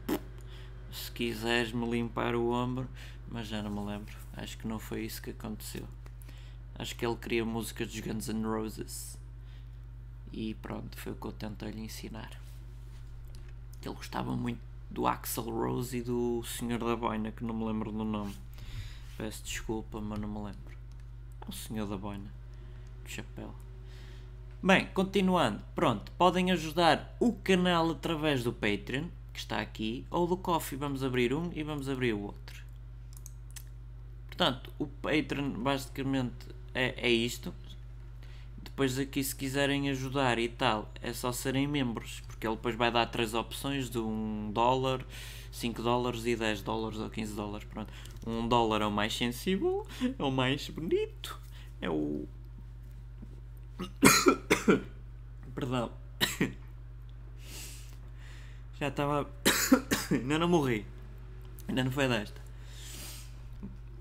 Se 0.89 1.11
quiseres 1.11 1.73
me 1.73 1.85
limpar 1.85 2.33
o 2.33 2.49
ombro, 2.49 2.87
mas 3.27 3.47
já 3.47 3.61
não 3.61 3.69
me 3.69 3.91
lembro. 3.91 4.15
Acho 4.37 4.57
que 4.57 4.65
não 4.65 4.79
foi 4.79 5.01
isso 5.01 5.21
que 5.21 5.31
aconteceu. 5.31 5.85
Acho 6.75 6.95
que 6.95 7.05
ele 7.05 7.17
queria 7.17 7.43
música 7.43 7.85
dos 7.85 7.99
Guns 7.99 8.29
N' 8.29 8.45
Roses. 8.45 9.19
E 10.31 10.53
pronto, 10.53 10.97
foi 10.97 11.11
o 11.11 11.15
que 11.15 11.27
eu 11.27 11.33
tentei 11.33 11.71
lhe 11.71 11.81
ensinar. 11.81 12.39
Ele 13.83 13.95
gostava 13.95 14.33
muito 14.33 14.61
do 14.89 15.05
Axel 15.05 15.43
Rose 15.43 15.97
e 15.97 16.01
do 16.01 16.41
Senhor 16.45 16.79
da 16.79 16.95
Boina, 16.95 17.33
que 17.33 17.43
não 17.43 17.53
me 17.53 17.65
lembro 17.65 17.91
do 17.91 18.05
nome. 18.05 18.33
Peço 19.17 19.43
desculpa, 19.43 19.99
mas 19.99 20.17
não 20.17 20.29
me 20.29 20.37
lembro. 20.37 20.64
O 21.47 21.51
Senhor 21.51 21.87
da 21.87 21.97
Boina. 21.97 22.31
Do 23.03 23.09
chapéu. 23.09 23.53
Bem, 24.63 24.87
continuando. 24.93 25.61
Pronto, 25.75 26.11
podem 26.13 26.51
ajudar 26.51 27.15
o 27.19 27.33
canal 27.33 27.91
através 27.91 28.43
do 28.43 28.51
Patreon, 28.51 29.05
que 29.31 29.39
está 29.39 29.59
aqui, 29.59 30.05
ou 30.09 30.25
do 30.25 30.35
Coffee. 30.35 30.77
Vamos 30.77 31.03
abrir 31.03 31.33
um 31.33 31.51
e 31.53 31.61
vamos 31.61 31.87
abrir 31.87 32.13
o 32.13 32.21
outro. 32.21 32.63
Portanto, 34.27 34.71
o 34.79 34.87
Patreon 34.87 35.51
basicamente 35.51 36.47
é, 36.73 36.95
é 36.97 37.09
isto. 37.09 37.53
Depois 38.75 38.99
aqui 38.99 39.23
se 39.23 39.33
quiserem 39.33 39.89
ajudar 39.89 40.37
e 40.37 40.49
tal, 40.49 40.91
é 41.01 41.13
só 41.13 41.31
serem 41.31 41.65
membros, 41.65 42.21
porque 42.27 42.45
ele 42.45 42.57
depois 42.57 42.75
vai 42.75 42.91
dar 42.91 43.05
três 43.05 43.33
opções 43.33 43.89
de 43.89 43.99
1 43.99 44.51
dólar, 44.51 44.99
5 45.49 45.81
dólares 45.81 46.25
e 46.25 46.35
10 46.35 46.61
dólares 46.61 46.99
ou 46.99 47.09
15 47.09 47.33
dólares. 47.35 47.65
Pronto. 47.71 47.93
1 48.27 48.49
dólar 48.49 48.81
é 48.81 48.85
o 48.85 48.91
mais 48.91 49.15
sensível, 49.15 49.87
é 50.19 50.21
o 50.21 50.29
mais 50.29 50.67
bonito, 50.67 51.39
é 51.79 51.89
o. 51.89 52.27
Perdão. 55.55 55.89
Já 58.77 58.89
estava. 58.89 59.29
Ainda 60.11 60.37
não 60.37 60.49
morri. 60.49 60.85
Ainda 61.69 61.81
não 61.85 61.91
foi 61.91 62.09
desta 62.09 62.43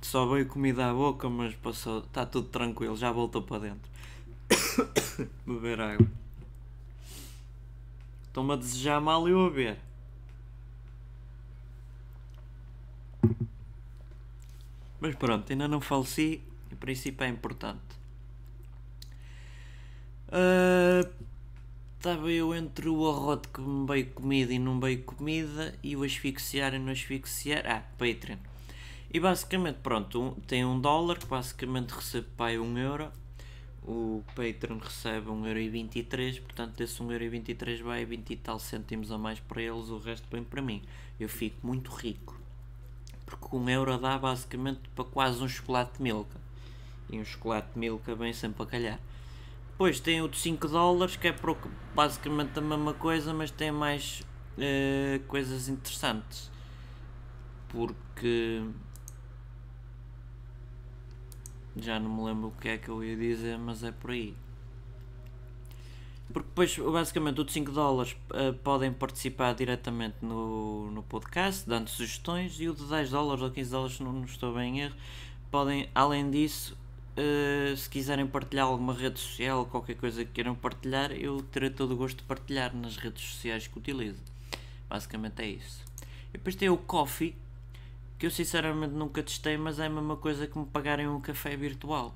só 0.04 0.26
veio 0.26 0.47
comida 0.47 0.90
à 0.90 0.93
boca, 0.93 1.28
mas 1.28 1.54
passou, 1.57 1.99
está 1.99 2.26
tudo 2.26 2.49
tranquilo, 2.49 2.97
já 2.97 3.11
voltou 3.11 3.43
para 3.43 3.62
dentro. 3.62 3.90
Beber 5.46 5.80
água. 5.80 6.06
Estão-me 8.26 8.52
a 8.52 8.56
desejar 8.56 9.00
mal 9.00 9.28
e 9.28 9.32
eu 9.32 9.46
a 9.46 9.50
ver. 9.50 9.78
Mas 15.00 15.14
pronto, 15.14 15.52
ainda 15.52 15.68
não 15.68 15.80
faleci, 15.80 16.42
o 16.72 16.76
princípio 16.76 17.24
é 17.24 17.28
importante. 17.28 17.94
Uh, 20.28 21.08
estava 21.96 22.30
eu 22.30 22.54
entre 22.54 22.88
o 22.88 23.08
arroto 23.08 23.48
que 23.50 23.60
me 23.60 23.86
veio 23.86 24.06
comida 24.10 24.52
e 24.52 24.58
não 24.58 24.80
veio 24.80 25.02
comida 25.02 25.74
e 25.82 25.94
o 25.94 26.02
asfixiar 26.02 26.74
e 26.74 26.78
não 26.78 26.92
asfixiar. 26.92 27.64
Ah, 27.66 27.82
Patreon. 27.98 28.38
E 29.12 29.20
basicamente, 29.20 29.76
pronto, 29.82 30.20
um, 30.20 30.30
tem 30.40 30.64
um 30.64 30.80
dólar 30.80 31.18
que 31.18 31.26
basicamente 31.26 31.90
recebe 31.92 32.26
pai 32.36 32.58
um 32.58 32.76
euro. 32.76 33.12
O 33.87 34.25
Patreon 34.35 34.79
recebe 34.79 35.29
1,23€, 35.29 36.41
portanto 36.41 36.76
desse 36.76 37.03
1,23€ 37.03 37.83
vai 37.83 38.05
20 38.05 38.31
e 38.31 38.37
tal 38.37 38.59
cêntimos 38.59 39.12
a 39.12 39.19
mais 39.19 39.41
para 39.41 39.61
eles, 39.61 39.91
o 39.91 39.99
resto 39.99 40.26
vem 40.31 40.43
para 40.43 40.62
mim. 40.62 40.83
Eu 41.21 41.29
fico 41.29 41.67
muito 41.67 41.91
rico. 41.91 42.41
Porque 43.26 43.55
um 43.55 43.69
euro 43.69 43.99
dá 43.99 44.17
basicamente 44.17 44.81
para 44.95 45.05
quase 45.05 45.43
um 45.43 45.49
chocolate 45.49 46.00
milka. 46.00 46.41
E 47.11 47.19
um 47.19 47.25
chocolate 47.25 47.75
de 47.75 47.79
milka 47.79 48.14
vem 48.14 48.33
sempre 48.33 48.62
a 48.62 48.67
calhar. 48.67 49.00
Depois 49.73 50.00
tem 50.00 50.23
o 50.23 50.29
de 50.29 50.38
5 50.38 50.67
dólares, 50.69 51.17
que 51.17 51.29
é 51.29 51.35
basicamente 51.95 52.59
a 52.59 52.62
mesma 52.62 52.95
coisa, 52.95 53.35
mas 53.35 53.50
tem 53.50 53.71
mais 53.71 54.23
uh, 54.57 55.23
coisas 55.26 55.69
interessantes. 55.69 56.50
Porque 57.69 58.62
já 61.76 61.99
não 61.99 62.11
me 62.11 62.25
lembro 62.25 62.49
o 62.49 62.52
que 62.52 62.69
é 62.69 62.78
que 62.78 62.88
eu 62.88 63.02
ia 63.02 63.16
dizer, 63.16 63.59
mas 63.59 63.83
é 63.83 63.93
por 63.93 64.11
aí. 64.11 64.35
Porque 66.33 66.49
depois, 66.49 66.76
basicamente, 66.78 67.40
o 67.40 67.45
de 67.45 67.52
5 67.52 67.71
dólares 67.73 68.16
uh, 68.31 68.52
podem 68.62 68.93
participar 68.93 69.54
diretamente 69.54 70.16
no, 70.23 70.90
no 70.90 71.02
podcast, 71.02 71.69
dando 71.69 71.88
sugestões, 71.88 72.59
e 72.61 72.69
o 72.69 72.75
de 72.75 72.85
10 72.85 73.11
dólares 73.11 73.43
ou 73.43 73.50
15 73.50 73.71
dólares, 73.71 74.00
não, 74.00 74.12
não 74.12 74.25
estou 74.25 74.54
bem 74.54 74.78
em 74.78 74.81
erro, 74.83 74.95
podem, 75.50 75.88
além 75.95 76.31
disso, 76.31 76.76
uh, 77.16 77.76
se 77.76 77.88
quiserem 77.88 78.26
partilhar 78.26 78.66
alguma 78.66 78.95
rede 78.95 79.21
social, 79.21 79.66
qualquer 79.66 79.97
coisa 79.97 80.25
que 80.25 80.33
queiram 80.33 80.54
partilhar, 80.54 81.12
eu 81.12 81.43
terei 81.52 81.71
todo 81.71 81.93
o 81.93 81.97
gosto 81.97 82.19
de 82.19 82.25
partilhar 82.25 82.75
nas 82.75 82.97
redes 82.97 83.23
sociais 83.23 83.66
que 83.66 83.78
utilizo. 83.78 84.21
Basicamente 84.88 85.43
é 85.43 85.47
isso. 85.47 85.85
E 86.31 86.38
depois 86.38 86.57
tem 86.57 86.69
o 86.69 86.76
Coffee, 86.76 87.37
que 88.18 88.26
eu 88.26 88.30
sinceramente 88.30 88.94
nunca 88.94 89.23
testei, 89.23 89.56
mas 89.56 89.78
é 89.78 89.87
a 89.87 89.90
mesma 89.90 90.16
coisa 90.16 90.47
que 90.47 90.59
me 90.59 90.66
pagarem 90.66 91.09
um 91.09 91.21
café 91.21 91.56
virtual. 91.56 92.14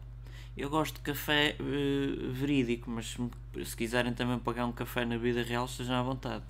Eu 0.56 0.68
gosto 0.68 0.96
de 0.96 1.00
café 1.02 1.56
uh, 1.60 2.32
verídico, 2.32 2.90
mas 2.90 3.12
se, 3.12 3.64
se, 3.64 3.76
quiserem 3.76 4.12
também 4.12 4.38
pagar 4.38 4.66
um 4.66 4.72
café 4.72 5.04
na 5.04 5.16
vida 5.16 5.42
real, 5.42 5.66
estejam 5.66 5.94
à 5.94 6.02
vontade. 6.02 6.44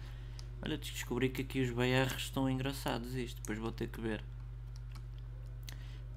Olha, 0.62 0.76
descobri 0.78 1.28
que 1.28 1.42
aqui 1.42 1.60
os 1.60 1.70
BRs 1.70 2.16
estão 2.16 2.48
engraçados 2.48 3.14
isto, 3.14 3.36
depois 3.40 3.58
vou 3.58 3.70
ter 3.70 3.88
que 3.88 4.00
ver. 4.00 4.24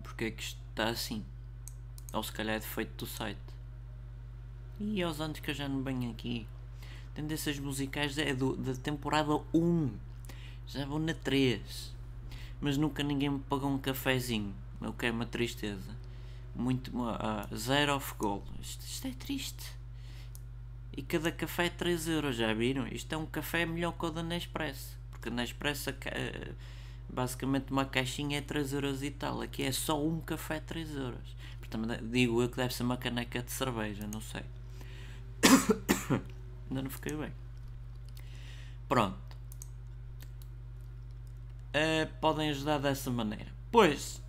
Porque 0.03 0.25
é 0.25 0.31
que 0.31 0.41
isto 0.41 0.59
está 0.69 0.87
assim? 0.87 1.23
Ou 2.13 2.23
se 2.23 2.31
calhar 2.31 2.55
é 2.55 2.59
defeito 2.59 3.05
do 3.05 3.05
site. 3.05 3.39
E 4.79 5.01
aos 5.03 5.21
anos 5.21 5.39
que 5.39 5.51
eu 5.51 5.55
já 5.55 5.67
não 5.67 5.83
venho 5.83 6.11
aqui. 6.11 6.47
Tendências 7.13 7.59
musicais 7.59 8.17
é 8.17 8.33
do, 8.33 8.55
da 8.55 8.73
temporada 8.73 9.39
1. 9.53 9.91
Já 10.65 10.85
vou 10.85 10.97
na 10.97 11.13
3 11.13 11.90
mas 12.61 12.77
nunca 12.77 13.01
ninguém 13.01 13.31
me 13.31 13.39
pagou 13.39 13.69
um 13.69 13.79
cafezinho, 13.79 14.53
o 14.79 14.93
que 14.93 15.07
é 15.07 15.11
uma 15.11 15.25
tristeza. 15.25 15.99
Muito, 16.55 16.91
uh, 16.95 17.57
zero 17.57 17.95
of 17.95 18.13
gold. 18.17 18.45
Isto, 18.61 18.85
isto, 18.85 19.07
é 19.07 19.11
triste. 19.11 19.65
E 20.95 21.01
cada 21.01 21.31
café 21.31 21.65
é 21.65 21.69
3 21.69 22.07
euros, 22.09 22.35
já 22.35 22.53
viram? 22.53 22.85
Isto 22.87 23.13
é 23.13 23.17
um 23.17 23.25
café 23.25 23.65
melhor 23.65 23.93
que 23.93 24.05
o 24.05 24.11
da 24.11 24.21
Nespresso. 24.21 24.97
Porque 25.09 25.29
a 25.29 25.31
Nespresso, 25.31 25.89
uh, 25.89 26.55
basicamente, 27.09 27.71
uma 27.71 27.85
caixinha 27.85 28.37
é 28.37 28.41
3 28.41 28.73
euros 28.73 29.01
e 29.01 29.09
tal. 29.09 29.41
Aqui 29.41 29.63
é 29.63 29.71
só 29.71 29.99
um 29.99 30.19
café 30.19 30.59
3 30.59 30.95
euros. 30.95 31.35
Portanto, 31.59 32.03
digo 32.03 32.41
eu 32.41 32.49
que 32.49 32.57
deve 32.57 32.75
ser 32.75 32.83
uma 32.83 32.97
caneca 32.97 33.41
de 33.41 33.51
cerveja, 33.51 34.05
não 34.05 34.21
sei. 34.21 34.43
Ainda 36.69 36.81
não 36.83 36.89
fiquei 36.89 37.15
bem. 37.15 37.31
Pronto 38.89 39.30
uh, 41.75 42.11
podem 42.19 42.49
ajudar 42.49 42.77
dessa 42.77 43.09
maneira. 43.09 43.47
Pois, 43.71 44.21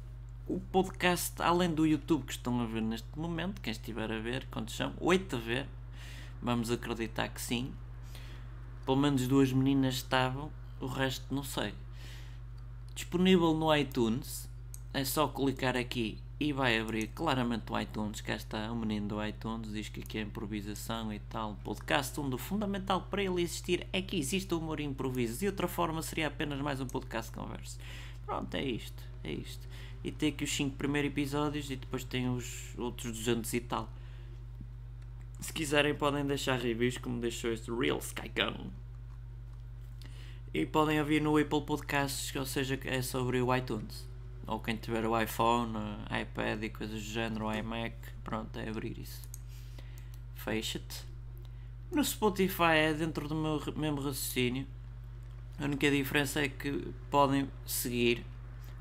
o 0.46 0.60
podcast, 0.60 1.40
além 1.40 1.72
do 1.72 1.86
YouTube 1.86 2.24
que 2.24 2.32
estão 2.32 2.60
a 2.60 2.66
ver 2.66 2.82
neste 2.82 3.08
momento, 3.16 3.60
quem 3.60 3.70
estiver 3.70 4.10
a 4.10 4.18
ver, 4.18 4.46
quantos 4.50 4.76
são? 4.76 4.92
Oito 5.00 5.36
a 5.36 5.38
ver, 5.38 5.66
vamos 6.40 6.70
acreditar 6.70 7.28
que 7.28 7.40
sim. 7.40 7.72
Pelo 8.84 8.96
menos 8.96 9.26
duas 9.28 9.52
meninas 9.52 9.94
estavam, 9.94 10.50
o 10.80 10.86
resto 10.86 11.32
não 11.34 11.44
sei. 11.44 11.74
Disponível 12.94 13.54
no 13.54 13.74
iTunes, 13.74 14.48
é 14.92 15.04
só 15.04 15.28
clicar 15.28 15.76
aqui 15.76 16.18
e 16.42 16.52
vai 16.52 16.76
abrir 16.76 17.06
claramente 17.06 17.70
o 17.70 17.78
iTunes. 17.78 18.20
Cá 18.20 18.34
está 18.34 18.72
o 18.72 18.74
menino 18.74 19.06
do 19.06 19.24
iTunes, 19.24 19.72
diz 19.72 19.88
que 19.88 20.00
aqui 20.00 20.18
é 20.18 20.22
improvisação 20.22 21.12
e 21.12 21.20
tal. 21.20 21.56
Podcast 21.62 22.18
onde 22.18 22.34
o 22.34 22.38
fundamental 22.38 23.02
para 23.02 23.22
ele 23.22 23.40
existir 23.40 23.86
é 23.92 24.02
que 24.02 24.16
existe 24.16 24.52
humor 24.52 24.80
e 24.80 24.82
improviso. 24.82 25.38
De 25.38 25.46
outra 25.46 25.68
forma 25.68 26.02
seria 26.02 26.26
apenas 26.26 26.60
mais 26.60 26.80
um 26.80 26.86
podcast 26.88 27.30
de 27.30 27.38
conversa. 27.38 27.78
Pronto, 28.26 28.52
é 28.56 28.64
isto, 28.64 29.04
é 29.22 29.30
isto. 29.30 29.68
E 30.02 30.10
tem 30.10 30.30
aqui 30.30 30.42
os 30.42 30.52
5 30.52 30.76
primeiros 30.76 31.12
episódios 31.12 31.70
e 31.70 31.76
depois 31.76 32.02
tem 32.02 32.28
os 32.28 32.76
outros 32.76 33.12
200 33.12 33.54
e 33.54 33.60
tal. 33.60 33.88
Se 35.38 35.52
quiserem 35.52 35.94
podem 35.94 36.26
deixar 36.26 36.58
reviews 36.58 36.98
como 36.98 37.20
deixou 37.20 37.52
este 37.52 37.70
Real 37.70 37.98
Skycon. 37.98 38.68
E 40.52 40.66
podem 40.66 40.98
ouvir 40.98 41.22
no 41.22 41.38
Apple 41.38 41.62
Podcasts, 41.62 42.34
ou 42.34 42.44
seja, 42.44 42.80
é 42.84 43.00
sobre 43.00 43.40
o 43.40 43.54
iTunes. 43.54 44.11
Ou 44.52 44.60
quem 44.60 44.76
tiver 44.76 45.06
o 45.06 45.18
iPhone, 45.18 45.72
iPad 46.20 46.62
e 46.62 46.68
coisas 46.68 47.02
do 47.02 47.08
género, 47.10 47.46
o 47.46 47.54
iMac, 47.54 47.96
pronto, 48.22 48.58
é 48.58 48.68
abrir 48.68 48.98
isso. 48.98 49.22
Fecha-te. 50.34 51.06
No 51.90 52.04
Spotify 52.04 52.76
é 52.76 52.92
dentro 52.92 53.26
do 53.26 53.34
meu 53.34 53.62
mesmo 53.74 54.02
raciocínio. 54.02 54.66
A 55.58 55.64
única 55.64 55.90
diferença 55.90 56.42
é 56.42 56.50
que 56.50 56.86
podem 57.10 57.48
seguir. 57.64 58.26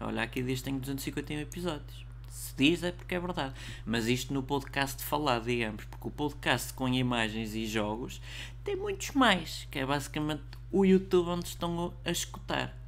Olha, 0.01 0.23
aqui 0.23 0.43
diz 0.43 0.59
que 0.59 0.65
tenho 0.65 0.79
251 0.81 1.39
episódios. 1.39 2.05
Se 2.27 2.53
diz 2.57 2.83
é 2.83 2.91
porque 2.91 3.15
é 3.15 3.19
verdade. 3.21 3.55
Mas 3.85 4.07
isto 4.07 4.33
no 4.33 4.43
podcast 4.43 5.01
falado, 5.01 5.45
digamos, 5.45 5.85
porque 5.85 6.05
o 6.05 6.11
podcast 6.11 6.73
com 6.73 6.85
imagens 6.89 7.55
e 7.55 7.65
jogos 7.65 8.21
tem 8.65 8.75
muitos 8.75 9.11
mais, 9.11 9.69
que 9.71 9.79
é 9.79 9.85
basicamente 9.85 10.43
o 10.69 10.83
YouTube 10.83 11.29
onde 11.29 11.47
estão 11.47 11.93
a 12.03 12.11
escutar. 12.11 12.80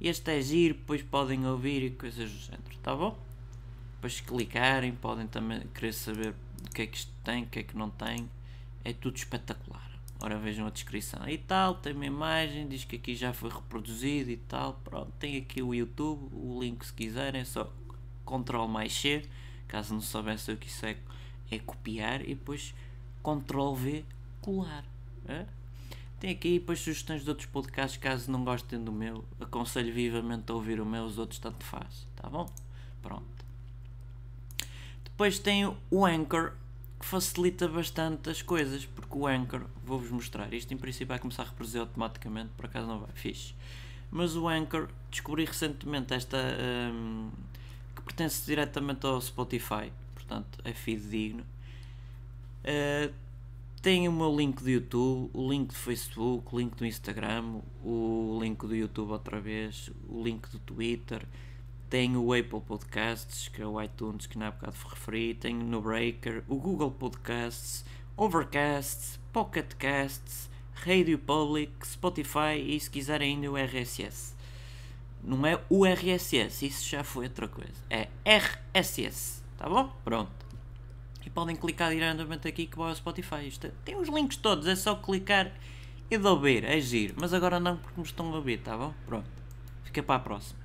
Este 0.00 0.30
é 0.30 0.40
giro, 0.40 0.74
depois 0.74 1.02
podem 1.02 1.44
ouvir 1.46 1.82
e 1.82 1.90
coisas 1.90 2.30
do 2.30 2.38
género, 2.38 2.78
tá 2.82 2.94
bom? 2.94 3.18
Depois 3.94 4.20
clicarem, 4.20 4.92
podem 4.92 5.26
também 5.26 5.60
querer 5.74 5.92
saber 5.92 6.34
o 6.64 6.70
que 6.70 6.82
é 6.82 6.86
que 6.86 6.98
isto 6.98 7.12
tem, 7.24 7.42
o 7.42 7.46
que 7.46 7.58
é 7.58 7.62
que 7.64 7.76
não 7.76 7.90
tem. 7.90 8.30
É 8.84 8.92
tudo 8.92 9.16
espetacular. 9.16 9.88
Ora 10.20 10.38
vejam 10.38 10.66
a 10.66 10.70
descrição 10.70 11.28
e 11.28 11.36
tal, 11.36 11.74
tem 11.74 11.92
uma 11.92 12.06
imagem, 12.06 12.68
diz 12.68 12.84
que 12.84 12.96
aqui 12.96 13.14
já 13.14 13.32
foi 13.32 13.50
reproduzido 13.50 14.30
e 14.30 14.36
tal. 14.36 14.74
Pronto, 14.84 15.12
tem 15.18 15.36
aqui 15.36 15.62
o 15.62 15.74
YouTube, 15.74 16.28
o 16.32 16.60
link 16.60 16.84
se 16.84 16.92
quiserem, 16.92 17.40
é 17.40 17.44
só 17.44 17.72
Ctrl 18.24 18.66
mais 18.66 18.92
C, 18.92 19.24
caso 19.66 19.94
não 19.94 20.00
soubessem 20.00 20.54
o 20.54 20.58
que 20.58 20.68
isso 20.68 20.86
é, 20.86 20.96
é 21.50 21.58
copiar 21.58 22.22
e 22.22 22.34
depois 22.34 22.72
Ctrl 23.22 23.74
V 23.74 24.04
colar. 24.40 24.84
É? 25.26 25.44
Tem 26.20 26.30
aqui 26.30 26.58
depois 26.58 26.80
sugestões 26.80 27.22
de 27.22 27.28
outros 27.28 27.46
podcasts, 27.46 27.96
caso 27.96 28.30
não 28.30 28.44
gostem 28.44 28.82
do 28.82 28.90
meu. 28.90 29.24
Aconselho 29.40 29.92
vivamente 29.92 30.50
a 30.50 30.54
ouvir 30.54 30.80
o 30.80 30.86
meu, 30.86 31.04
os 31.04 31.16
outros 31.16 31.38
tanto 31.38 31.64
faz. 31.64 32.06
Tá 32.16 32.28
bom? 32.28 32.50
Pronto. 33.00 33.38
Depois 35.04 35.38
tem 35.38 35.66
o 35.66 36.04
Anchor, 36.04 36.52
que 36.98 37.06
facilita 37.06 37.68
bastante 37.68 38.30
as 38.30 38.42
coisas, 38.42 38.84
porque 38.84 39.16
o 39.16 39.26
Anchor, 39.26 39.62
vou-vos 39.84 40.10
mostrar, 40.10 40.52
isto 40.52 40.74
em 40.74 40.76
princípio 40.76 41.08
vai 41.08 41.18
começar 41.18 41.42
a 41.42 41.46
reproduzir 41.46 41.80
automaticamente, 41.80 42.50
por 42.56 42.66
acaso 42.66 42.86
não 42.88 42.98
vai, 42.98 43.10
fixe. 43.14 43.54
Mas 44.10 44.34
o 44.34 44.48
Anchor, 44.48 44.88
descobri 45.10 45.44
recentemente 45.44 46.14
esta, 46.14 46.38
um, 46.92 47.30
que 47.94 48.02
pertence 48.02 48.44
diretamente 48.44 49.06
ao 49.06 49.20
Spotify, 49.20 49.92
portanto 50.14 50.60
é 50.64 50.72
fidedigno. 50.72 51.44
Uh, 52.64 53.12
tem 53.88 54.06
o 54.06 54.12
meu 54.12 54.36
link 54.36 54.62
do 54.62 54.68
YouTube, 54.68 55.30
o 55.32 55.50
link 55.50 55.68
do 55.68 55.74
Facebook, 55.74 56.54
o 56.54 56.58
link 56.58 56.76
do 56.76 56.84
Instagram, 56.84 57.62
o 57.82 58.38
link 58.38 58.66
do 58.66 58.76
YouTube 58.76 59.12
outra 59.12 59.40
vez, 59.40 59.90
o 60.06 60.22
link 60.22 60.46
do 60.50 60.58
Twitter, 60.58 61.26
tenho 61.88 62.22
o 62.22 62.34
Apple 62.34 62.60
Podcasts, 62.60 63.48
que 63.48 63.62
é 63.62 63.66
o 63.66 63.80
iTunes 63.80 64.26
que 64.26 64.36
na 64.36 64.50
bocado 64.50 64.76
referi, 64.90 65.32
tenho 65.32 65.64
no 65.64 65.80
Breaker, 65.80 66.44
o 66.48 66.56
Google 66.56 66.90
Podcasts, 66.90 67.82
Overcast, 68.14 69.18
Pocket 69.32 69.72
Casts, 69.78 70.50
Radio 70.74 71.18
Public, 71.18 71.72
Spotify 71.88 72.58
e 72.58 72.78
se 72.78 72.90
quiser 72.90 73.22
ainda 73.22 73.50
o 73.50 73.56
RSS. 73.56 74.34
Não 75.24 75.46
é 75.46 75.58
o 75.70 75.86
RSS, 75.86 76.66
isso 76.66 76.86
já 76.86 77.02
foi 77.02 77.24
outra 77.24 77.48
coisa. 77.48 77.82
É 77.88 78.08
RSS, 78.26 79.42
tá 79.56 79.66
bom? 79.66 79.90
Pronto 80.04 80.47
e 81.24 81.30
podem 81.30 81.56
clicar 81.56 81.90
diretamente 81.90 82.48
aqui 82.48 82.66
que 82.66 82.76
vai 82.76 82.90
ao 82.90 82.96
Spotify. 82.96 83.46
Isto 83.46 83.66
é, 83.66 83.72
tem 83.84 83.96
os 83.96 84.08
links 84.08 84.36
todos, 84.36 84.66
é 84.66 84.74
só 84.74 84.94
clicar 84.94 85.52
e 86.10 86.16
de 86.16 86.26
ouvir, 86.26 86.64
é 86.64 86.80
giro. 86.80 87.14
Mas 87.16 87.34
agora 87.34 87.60
não 87.60 87.76
porque 87.76 88.00
me 88.00 88.06
estão 88.06 88.32
a 88.32 88.36
ouvir, 88.36 88.58
tá 88.58 88.76
bom? 88.76 88.94
Pronto. 89.06 89.28
Fica 89.84 90.02
para 90.02 90.16
a 90.16 90.20
próxima. 90.20 90.58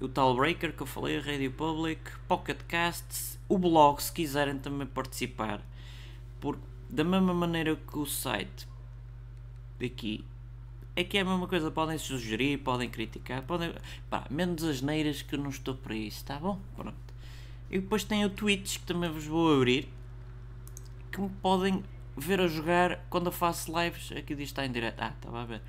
O 0.00 0.08
tal 0.08 0.34
Breaker 0.34 0.72
que 0.72 0.82
eu 0.82 0.86
falei, 0.86 1.18
a 1.18 1.20
Radio 1.20 1.52
Public, 1.52 2.00
Pocket 2.26 2.58
Casts, 2.66 3.38
o 3.48 3.56
blog 3.56 4.02
se 4.02 4.12
quiserem 4.12 4.58
também 4.58 4.86
participar. 4.86 5.62
Porque 6.40 6.62
da 6.90 7.04
mesma 7.04 7.32
maneira 7.32 7.76
que 7.76 7.98
o 7.98 8.04
site 8.04 8.66
daqui 9.78 10.24
é 10.94 11.02
que 11.02 11.16
é 11.16 11.22
a 11.22 11.24
mesma 11.24 11.48
coisa, 11.48 11.70
podem 11.70 11.96
sugerir, 11.96 12.58
podem 12.58 12.90
criticar, 12.90 13.42
podem. 13.42 13.72
Pá, 14.10 14.26
menos 14.30 14.62
as 14.62 14.82
neiras 14.82 15.22
que 15.22 15.34
eu 15.34 15.38
não 15.38 15.48
estou 15.48 15.74
para 15.74 15.94
isso, 15.94 16.24
tá 16.24 16.38
bom? 16.38 16.60
Pronto. 16.76 17.11
E 17.72 17.78
depois 17.80 18.04
tem 18.04 18.22
o 18.22 18.28
Twitch 18.28 18.78
que 18.78 18.84
também 18.84 19.10
vos 19.10 19.24
vou 19.24 19.56
abrir. 19.56 19.88
Que 21.10 21.20
me 21.20 21.30
podem 21.40 21.82
ver 22.14 22.38
a 22.38 22.46
jogar 22.46 23.06
quando 23.08 23.26
eu 23.26 23.32
faço 23.32 23.72
lives. 23.80 24.12
Aqui 24.12 24.34
diz 24.34 24.50
está 24.50 24.66
em 24.66 24.70
direto. 24.70 25.00
Ah, 25.00 25.14
estava 25.16 25.40
a 25.40 25.44
ver. 25.46 25.62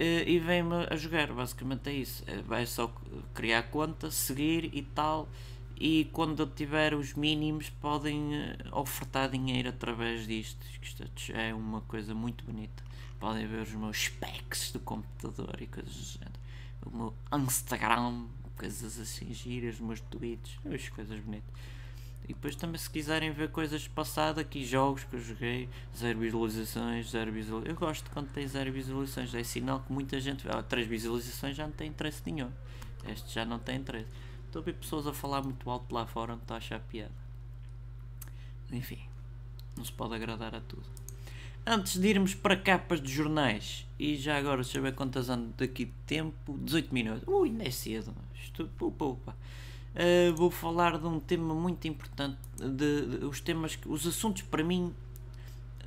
Uh, 0.00 0.26
e 0.26 0.38
vem-me 0.38 0.86
a 0.88 0.96
jogar, 0.96 1.32
basicamente 1.32 1.90
é 1.90 1.92
isso. 1.94 2.22
É, 2.28 2.40
vai 2.42 2.64
só 2.64 2.92
criar 3.34 3.64
conta, 3.64 4.08
seguir 4.10 4.70
e 4.72 4.82
tal. 4.82 5.28
E 5.76 6.08
quando 6.12 6.40
eu 6.40 6.46
tiver 6.46 6.94
os 6.94 7.14
mínimos, 7.14 7.70
podem 7.70 8.34
uh, 8.34 8.78
ofertar 8.78 9.28
dinheiro 9.28 9.68
através 9.68 10.26
disto. 10.26 10.64
Isto 10.80 11.04
é 11.32 11.52
uma 11.52 11.80
coisa 11.82 12.14
muito 12.14 12.44
bonita. 12.44 12.84
Podem 13.18 13.46
ver 13.48 13.62
os 13.62 13.72
meus 13.72 13.96
specs 13.98 14.70
do 14.70 14.78
computador 14.78 15.56
e 15.60 15.66
coisas 15.66 15.92
do 15.92 16.04
género. 16.04 16.40
O 16.86 16.96
meu 16.96 17.14
Instagram 17.44 18.26
coisas 18.56 18.98
assim 18.98 19.32
giras, 19.32 19.78
meus 19.80 20.00
tweets, 20.00 20.58
as 20.72 20.88
coisas 20.88 21.18
bonitas. 21.20 21.52
E 22.24 22.28
depois 22.28 22.54
também 22.54 22.78
se 22.78 22.88
quiserem 22.88 23.32
ver 23.32 23.50
coisas 23.50 23.88
passadas 23.88 24.38
aqui, 24.38 24.64
jogos 24.64 25.02
que 25.04 25.16
eu 25.16 25.20
joguei, 25.20 25.68
zero 25.96 26.20
visualizações, 26.20 27.10
zero 27.10 27.32
visualizações. 27.32 27.68
Eu 27.68 27.86
gosto 27.86 28.10
quando 28.10 28.30
tem 28.30 28.46
zero 28.46 28.72
visualizações, 28.72 29.34
é 29.34 29.42
sinal 29.42 29.80
que 29.80 29.92
muita 29.92 30.20
gente. 30.20 30.48
Ah, 30.48 30.62
três 30.62 30.86
visualizações 30.86 31.56
já 31.56 31.66
não 31.66 31.72
tem 31.72 31.88
interesse 31.88 32.22
nenhum. 32.24 32.50
Este 33.08 33.34
já 33.34 33.44
não 33.44 33.58
tem 33.58 33.76
interesse. 33.76 34.08
Estou 34.46 34.62
a 34.62 34.64
ver 34.64 34.74
pessoas 34.74 35.06
a 35.06 35.12
falar 35.12 35.42
muito 35.42 35.68
alto 35.68 35.92
lá 35.92 36.06
fora, 36.06 36.34
não 36.34 36.42
está 36.42 36.54
a 36.54 36.58
achar 36.58 36.78
piada. 36.80 37.12
Enfim, 38.70 39.00
não 39.76 39.84
se 39.84 39.92
pode 39.92 40.14
agradar 40.14 40.54
a 40.54 40.60
tudo. 40.60 41.01
Antes 41.64 41.96
de 41.96 42.08
irmos 42.08 42.34
para 42.34 42.56
capas 42.56 43.00
de 43.00 43.12
jornais, 43.12 43.86
e 43.96 44.16
já 44.16 44.36
agora, 44.36 44.64
ver 44.64 44.94
quantas 44.96 45.30
ando 45.30 45.54
daqui 45.56 45.84
de 45.84 45.92
tempo, 46.08 46.58
18 46.58 46.92
minutos. 46.92 47.22
Ui, 47.28 47.50
ainda 47.50 47.62
é 47.62 47.70
cedo, 47.70 48.12
isto, 48.34 48.68
upa, 48.80 49.04
upa. 49.04 49.36
Uh, 49.94 50.34
vou 50.34 50.50
falar 50.50 50.98
de 50.98 51.06
um 51.06 51.20
tema 51.20 51.54
muito 51.54 51.86
importante, 51.86 52.36
de, 52.58 53.06
de, 53.06 53.24
os 53.24 53.40
temas, 53.40 53.78
os 53.86 54.04
assuntos 54.04 54.42
para 54.42 54.64
mim 54.64 54.92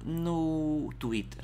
no 0.02 0.94
Twitter. 0.98 1.44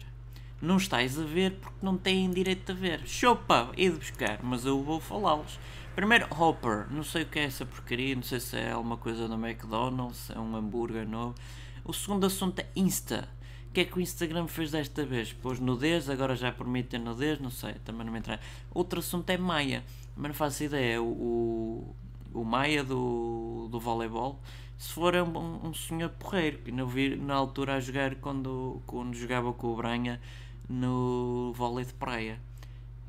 Não 0.62 0.78
estáis 0.78 1.20
a 1.20 1.24
ver 1.26 1.58
porque 1.60 1.86
não 1.86 1.98
têm 1.98 2.32
direito 2.32 2.72
a 2.72 2.76
ver. 2.76 3.06
Chopa, 3.06 3.70
e 3.76 3.90
de 3.90 3.98
buscar, 3.98 4.40
mas 4.42 4.64
eu 4.64 4.82
vou 4.82 5.02
falá-los. 5.02 5.60
Primeiro, 5.94 6.26
Hopper, 6.34 6.88
não 6.90 7.04
sei 7.04 7.24
o 7.24 7.26
que 7.26 7.38
é 7.38 7.44
essa 7.44 7.66
porcaria, 7.66 8.16
não 8.16 8.24
sei 8.24 8.40
se 8.40 8.56
é 8.56 8.72
alguma 8.72 8.96
coisa 8.96 9.28
do 9.28 9.34
McDonald's, 9.34 10.30
é 10.30 10.40
um 10.40 10.56
hambúrguer 10.56 11.06
novo. 11.06 11.36
O 11.84 11.92
segundo 11.92 12.26
assunto 12.26 12.60
é 12.60 12.68
Insta 12.78 13.28
o 13.72 13.74
que 13.74 13.80
é 13.80 13.86
que 13.86 13.98
o 13.98 14.02
Instagram 14.02 14.48
fez 14.48 14.72
desta 14.72 15.06
vez? 15.06 15.32
Pôs 15.32 15.58
nudez, 15.58 16.10
agora 16.10 16.36
já 16.36 16.52
permite 16.52 16.98
nudez, 16.98 17.40
não 17.40 17.50
sei, 17.50 17.76
também 17.86 18.06
não 18.06 18.12
me 18.12 18.20
entra. 18.20 18.38
Outro 18.74 19.00
assunto 19.00 19.30
é 19.30 19.38
Maia, 19.38 19.82
mas 20.14 20.28
não 20.28 20.34
faço 20.34 20.66
ideia. 20.66 21.02
O, 21.02 21.96
o, 22.34 22.44
Maia 22.44 22.84
do, 22.84 23.70
do 23.72 23.80
voleibol, 23.80 24.42
se 24.78 24.92
for 24.92 25.16
é 25.16 25.24
um, 25.24 25.68
um 25.68 25.74
senhor 25.74 26.10
porreiro, 26.10 26.58
que 26.58 26.70
não 26.70 26.86
vi 26.86 27.16
na 27.16 27.34
altura 27.34 27.76
a 27.76 27.80
jogar 27.80 28.14
quando, 28.16 28.82
quando 28.86 29.16
jogava 29.16 29.54
com 29.54 29.68
o 29.68 29.76
Branha 29.78 30.20
no 30.68 31.54
vôlei 31.56 31.86
de 31.86 31.94
praia, 31.94 32.42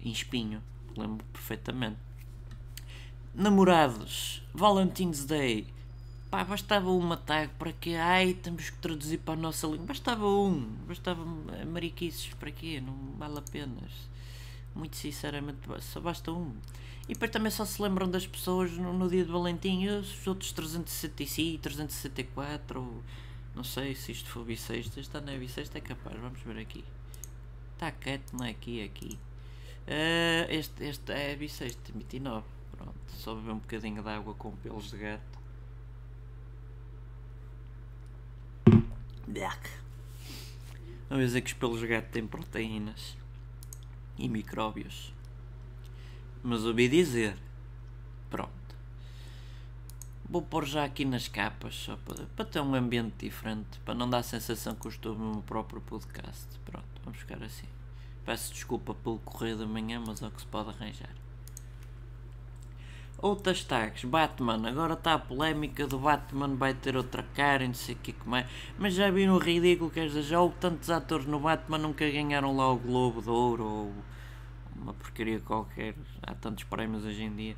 em 0.00 0.12
Espinho, 0.12 0.62
lembro 0.96 1.26
perfeitamente. 1.32 1.98
Namorados, 3.34 4.44
Valentine's 4.54 5.24
Day 5.24 5.66
Pá, 6.32 6.44
bastava 6.44 6.90
uma 6.90 7.18
tag 7.18 7.52
para 7.58 7.74
que 7.74 7.94
ai 7.94 8.32
temos 8.32 8.70
que 8.70 8.78
traduzir 8.78 9.18
para 9.18 9.34
a 9.34 9.36
nossa 9.36 9.66
língua. 9.66 9.84
Bastava 9.84 10.26
um, 10.26 10.62
bastava 10.88 11.22
mariquices 11.66 12.32
para 12.40 12.50
quê? 12.50 12.80
Não 12.80 12.94
vale 13.18 13.38
a 13.38 13.42
pena. 13.42 13.76
Muito 14.74 14.96
sinceramente, 14.96 15.58
só 15.80 16.00
basta 16.00 16.32
um. 16.32 16.56
E 17.06 17.12
depois 17.12 17.30
também 17.30 17.50
só 17.50 17.66
se 17.66 17.82
lembram 17.82 18.10
das 18.10 18.26
pessoas 18.26 18.72
no, 18.72 18.94
no 18.94 19.10
dia 19.10 19.26
de 19.26 19.30
Valentim, 19.30 19.86
os 19.88 20.26
outros 20.26 20.52
365, 20.52 21.60
364, 21.64 22.80
ou 22.80 23.02
não 23.54 23.62
sei 23.62 23.94
se 23.94 24.12
isto 24.12 24.30
for 24.30 24.42
bissexto. 24.42 24.98
Este 24.98 25.14
ano 25.14 25.32
é 25.32 25.38
bissexto, 25.38 25.76
é 25.76 25.82
capaz, 25.82 26.18
vamos 26.18 26.40
ver 26.40 26.56
aqui. 26.56 26.82
Está 27.74 27.92
quieto, 27.92 28.32
não 28.32 28.46
é 28.46 28.52
aqui, 28.52 28.80
é 28.80 28.84
aqui. 28.84 29.18
Uh, 29.86 30.48
este, 30.48 30.82
este 30.82 31.12
é 31.12 31.36
bissexto, 31.36 31.92
29. 31.92 32.46
Pronto, 32.74 32.94
só 33.08 33.34
beber 33.34 33.52
um 33.52 33.58
bocadinho 33.58 34.02
de 34.02 34.08
água 34.08 34.32
com 34.32 34.52
pelos 34.52 34.90
de 34.90 34.96
gato. 34.96 35.41
Vamos 41.08 41.26
dizer 41.26 41.42
que 41.42 41.48
os 41.48 41.52
pelos 41.52 41.80
de 41.80 41.86
gato 41.86 42.08
têm 42.10 42.26
proteínas 42.26 43.16
e 44.18 44.28
micróbios. 44.28 45.12
Mas 46.42 46.64
ouvi 46.64 46.88
dizer. 46.88 47.36
Pronto. 48.30 48.50
Vou 50.28 50.40
pôr 50.40 50.64
já 50.64 50.84
aqui 50.84 51.04
nas 51.04 51.28
capas 51.28 51.74
só 51.74 51.96
para, 51.96 52.24
para 52.24 52.44
ter 52.44 52.60
um 52.60 52.74
ambiente 52.74 53.26
diferente, 53.26 53.78
para 53.84 53.94
não 53.94 54.08
dar 54.08 54.18
a 54.18 54.22
sensação 54.22 54.74
que 54.74 54.86
eu 54.86 54.90
estou 54.90 55.14
no 55.14 55.32
meu 55.32 55.42
próprio 55.42 55.80
podcast. 55.82 56.46
Pronto, 56.64 56.88
vamos 57.04 57.18
ficar 57.18 57.42
assim. 57.42 57.66
Peço 58.24 58.52
desculpa 58.54 58.94
pelo 58.94 59.18
correio 59.18 59.58
da 59.58 59.66
manhã, 59.66 60.02
mas 60.06 60.22
é 60.22 60.26
o 60.26 60.30
que 60.30 60.40
se 60.40 60.46
pode 60.46 60.70
arranjar. 60.70 61.21
Outras 63.22 63.62
tags, 63.62 64.04
Batman, 64.04 64.68
agora 64.68 64.94
está 64.94 65.14
a 65.14 65.18
polémica 65.18 65.86
do 65.86 65.96
Batman 65.96 66.56
vai 66.56 66.74
ter 66.74 66.96
outra 66.96 67.22
cara 67.22 67.62
e 67.62 67.68
não 67.68 67.74
sei 67.74 67.94
o 67.94 67.98
que 67.98 68.10
é. 68.10 68.46
Mas 68.76 68.94
já 68.94 69.12
viram 69.12 69.36
o 69.36 69.38
ridículo, 69.38 69.92
quer 69.92 70.08
dizer, 70.08 70.22
já 70.22 70.40
houve 70.40 70.56
tantos 70.56 70.90
atores 70.90 71.24
no 71.24 71.38
Batman 71.38 71.78
nunca 71.78 72.04
ganharam 72.10 72.56
lá 72.56 72.72
o 72.72 72.76
Globo 72.76 73.22
de 73.22 73.30
Ouro 73.30 73.64
ou 73.64 73.92
uma 74.74 74.92
porcaria 74.92 75.38
qualquer. 75.38 75.94
Há 76.20 76.34
tantos 76.34 76.64
prémios 76.64 77.04
hoje 77.04 77.22
em 77.22 77.32
dia. 77.32 77.56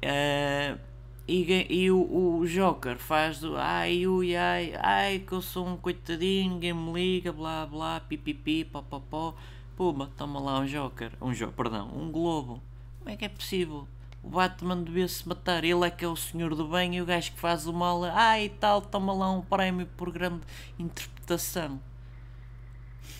Uh, 0.00 0.78
e, 1.26 1.66
e 1.68 1.90
o, 1.90 2.38
o 2.38 2.46
Joker 2.46 2.98
faz 2.98 3.40
do 3.40 3.56
ai, 3.56 4.06
ui, 4.06 4.36
ai, 4.36 4.74
ai, 4.78 5.18
que 5.18 5.32
eu 5.32 5.42
sou 5.42 5.66
um 5.66 5.76
coitadinho, 5.76 6.52
ninguém 6.54 6.72
me 6.72 6.92
liga, 6.92 7.32
blá 7.32 7.66
blá, 7.66 7.98
pipipi, 7.98 8.64
papapó. 8.64 9.34
Puma, 9.76 10.08
toma 10.16 10.38
lá 10.38 10.60
um 10.60 10.66
Joker, 10.66 11.10
um 11.20 11.32
Joker, 11.32 11.56
perdão, 11.56 11.90
um 11.96 12.12
Globo. 12.12 12.62
Como 13.00 13.10
é 13.10 13.16
que 13.16 13.24
é 13.24 13.28
possível? 13.28 13.88
O 14.28 14.30
Batman 14.30 14.82
devia-se 14.82 15.26
matar, 15.26 15.64
ele 15.64 15.86
é 15.86 15.90
que 15.90 16.04
é 16.04 16.08
o 16.08 16.14
senhor 16.14 16.54
do 16.54 16.68
bem 16.68 16.96
e 16.96 17.00
o 17.00 17.06
gajo 17.06 17.32
que 17.32 17.40
faz 17.40 17.66
o 17.66 17.72
mal, 17.72 18.04
ai 18.04 18.44
e 18.44 18.48
tal, 18.50 18.82
toma 18.82 19.10
lá 19.14 19.32
um 19.32 19.40
prémio 19.40 19.86
por 19.96 20.12
grande 20.12 20.42
interpretação. 20.78 21.80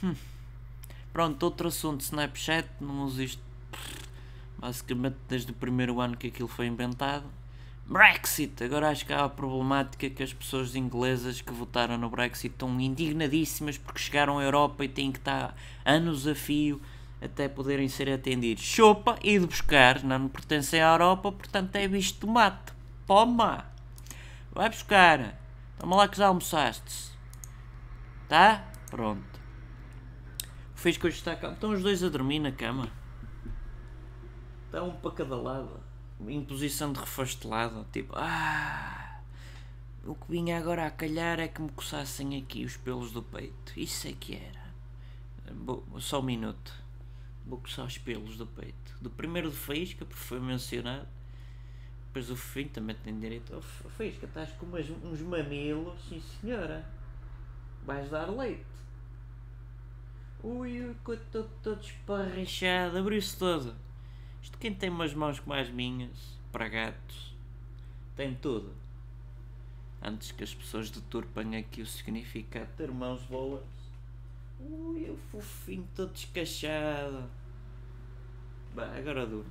Hum. 0.05 0.15
Pronto, 1.11 1.43
outro 1.45 1.69
assunto, 1.69 2.03
Snapchat, 2.03 2.69
não 2.79 3.05
uso 3.05 3.23
isto 3.23 3.43
basicamente 4.59 5.17
desde 5.27 5.51
o 5.51 5.55
primeiro 5.55 5.99
ano 5.99 6.15
que 6.15 6.27
aquilo 6.27 6.47
foi 6.47 6.67
inventado. 6.67 7.25
Brexit! 7.87 8.63
Agora 8.63 8.91
acho 8.91 9.07
que 9.07 9.13
há 9.15 9.25
a 9.25 9.31
problemática 9.31 10.11
que 10.11 10.23
as 10.23 10.35
pessoas 10.35 10.77
inglesas 10.77 11.41
que 11.41 11.55
votaram 11.55 11.97
no 11.97 12.11
Brexit 12.11 12.53
estão 12.53 12.79
indignadíssimas 12.79 13.79
porque 13.79 13.99
chegaram 13.99 14.39
à 14.39 14.43
Europa 14.43 14.85
e 14.85 14.89
têm 14.89 15.11
que 15.11 15.21
estar 15.21 15.57
anos 15.87 16.27
a 16.27 16.35
fio 16.35 16.79
até 17.21 17.49
poderem 17.49 17.89
ser 17.89 18.11
atendidos. 18.11 18.63
Chopa 18.63 19.19
e 19.23 19.39
de 19.39 19.47
buscar, 19.47 20.03
não 20.05 20.29
pertencem 20.29 20.81
à 20.81 20.93
Europa, 20.93 21.33
portanto 21.33 21.77
é 21.77 21.89
bicho 21.89 22.15
de 22.15 22.21
tomate. 22.21 22.73
Toma! 23.07 23.67
Vai 24.53 24.69
buscar! 24.69 25.39
Toma 25.79 25.97
lá 25.97 26.09
que 26.09 26.17
já 26.17 26.27
almoçaste. 26.27 27.13
Tá? 28.29 28.65
Pronto. 28.91 29.41
Fez 30.75 30.97
que 30.97 31.07
hoje 31.07 31.17
está 31.17 31.35
cá. 31.35 31.53
Estão 31.53 31.71
os 31.73 31.83
dois 31.83 32.03
a 32.05 32.09
dormir 32.09 32.39
na 32.39 32.53
cama. 32.53 32.89
Está 34.67 34.83
um 34.83 34.93
para 34.93 35.11
cada 35.13 35.37
lado. 35.37 35.81
Em 36.27 36.45
posição 36.45 36.93
de 36.93 37.01
refastelado. 37.01 37.87
Tipo, 37.93 38.15
ah. 38.17 39.21
O 40.05 40.15
que 40.15 40.31
vinha 40.31 40.59
agora 40.59 40.87
a 40.87 40.91
calhar 40.91 41.39
é 41.41 41.49
que 41.49 41.61
me 41.61 41.71
coçassem 41.71 42.37
aqui 42.39 42.65
os 42.65 42.77
pelos 42.77 43.13
do 43.13 43.23
peito. 43.23 43.73
Isso 43.77 44.09
é 44.09 44.13
que 44.13 44.37
era. 44.37 46.01
só 46.01 46.21
um 46.21 46.23
minuto. 46.23 46.73
Vou 47.49 47.59
coçar 47.59 47.87
os 47.87 47.97
pelos 47.97 48.37
do 48.37 48.47
peito. 48.47 48.95
Do 49.01 49.09
primeiro 49.09 49.51
de 49.51 49.57
Faísca, 49.57 50.05
porque 50.05 50.23
foi 50.23 50.39
mencionado. 50.39 51.09
Depois 52.07 52.31
o 52.31 52.37
fim 52.37 52.69
também 52.69 52.95
tem 52.97 53.19
direito. 53.19 53.57
Oh, 53.57 53.89
Faísca, 53.89 54.27
estás 54.27 54.53
com 54.53 54.67
umas, 54.67 54.89
uns 54.91 55.23
mamilos, 55.23 55.99
sim 56.07 56.21
senhora. 56.21 56.87
Vais 57.87 58.11
dar 58.11 58.27
leite. 58.27 58.67
Ui, 60.43 60.95
estou 61.09 61.45
todo 61.63 61.81
esparrachado, 61.81 62.99
abriu-se 62.99 63.37
todo. 63.39 63.75
Isto 64.43 64.59
quem 64.59 64.75
tem 64.75 64.91
umas 64.91 65.15
mãos 65.15 65.41
como 65.41 65.55
as 65.55 65.71
minhas, 65.71 66.39
para 66.53 66.69
gatos, 66.69 67.35
tem 68.15 68.35
tudo. 68.35 68.75
Antes 70.03 70.33
que 70.33 70.45
as 70.45 70.55
pessoas 70.55 70.91
deturpem 70.91 71.57
aqui 71.57 71.81
o 71.81 71.87
significado 71.87 72.67
de 72.67 72.73
ter 72.73 72.91
mãos 72.91 73.23
boas. 73.25 73.65
Ui, 74.61 75.09
o 75.11 75.17
fofinho 75.31 75.87
todo 75.95 76.13
descachado. 76.13 77.25
Bem, 78.75 78.99
agora 78.99 79.27
duro. 79.27 79.47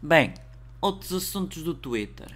Bem, 0.00 0.34
outros 0.80 1.12
assuntos 1.12 1.62
do 1.62 1.74
Twitter. 1.74 2.32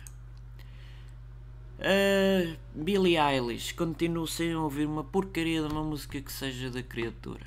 Uh, 1.79 2.59
Billie 2.75 3.17
Eilish, 3.17 3.73
continuo 3.73 4.27
sem 4.27 4.55
ouvir 4.55 4.87
uma 4.87 5.05
porcaria 5.05 5.63
de 5.63 5.73
uma 5.73 5.85
música 5.85 6.21
que 6.21 6.33
seja 6.33 6.71
da 6.71 6.83
criatura. 6.83 7.47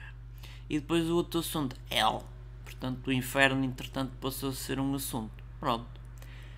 E 0.70 0.80
depois 0.80 1.10
o 1.10 1.16
outro 1.16 1.42
assunto, 1.42 1.76
Hell. 1.92 2.24
Portanto, 2.63 3.08
o 3.08 3.12
inferno, 3.12 3.63
entretanto, 3.63 4.13
passou 4.20 4.50
a 4.50 4.54
ser 4.54 4.80
um 4.80 4.96
assunto. 4.96 5.44
Pronto. 5.60 5.86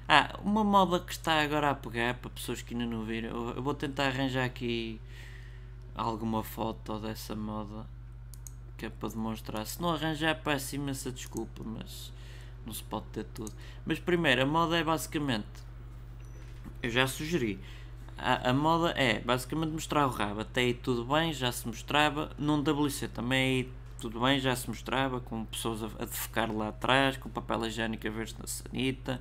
Ah, 0.07 0.39
uma 0.43 0.63
moda 0.63 0.99
que 0.99 1.11
está 1.11 1.41
agora 1.41 1.71
a 1.71 1.75
pegar, 1.75 2.13
para 2.15 2.29
pessoas 2.29 2.61
que 2.61 2.75
ainda 2.75 2.85
não 2.85 3.03
viram, 3.03 3.49
eu 3.49 3.61
vou 3.63 3.73
tentar 3.73 4.05
arranjar 4.05 4.45
aqui 4.45 5.01
alguma 5.95 6.43
foto 6.43 6.99
dessa 6.99 7.35
moda 7.35 7.85
que 8.77 8.85
é 8.85 8.89
para 8.89 9.09
demonstrar. 9.09 9.65
Se 9.65 9.81
não 9.81 9.91
arranjar, 9.91 10.41
peço 10.43 10.75
imensa 10.75 11.11
desculpa, 11.11 11.63
mas 11.63 12.11
não 12.65 12.73
se 12.73 12.83
pode 12.83 13.05
ter 13.13 13.23
tudo. 13.25 13.53
Mas 13.85 13.99
primeiro, 13.99 14.43
a 14.43 14.45
moda 14.45 14.77
é 14.77 14.83
basicamente 14.83 15.65
eu 16.85 16.89
já 16.89 17.07
sugeri. 17.07 17.59
A, 18.17 18.49
a, 18.49 18.53
moda 18.53 18.91
é 18.91 19.19
basicamente 19.19 19.71
mostrar 19.71 20.05
o 20.07 20.09
rabo. 20.09 20.41
Até 20.41 20.61
aí 20.61 20.73
tudo 20.73 21.03
bem, 21.03 21.33
já 21.33 21.51
se 21.51 21.67
mostrava. 21.67 22.31
Num 22.37 22.61
WC 22.61 23.07
também 23.09 23.39
aí 23.39 23.71
tudo 23.99 24.19
bem, 24.19 24.39
já 24.39 24.55
se 24.55 24.69
mostrava. 24.69 25.19
Com 25.19 25.45
pessoas 25.45 25.83
a, 25.83 25.87
a 25.99 26.05
defecar 26.05 26.51
lá 26.51 26.69
atrás, 26.69 27.17
com 27.17 27.29
papel 27.29 27.65
higiênico 27.65 28.07
a 28.07 28.11
ver-se 28.11 28.35
na 28.39 28.47
sanita, 28.47 29.19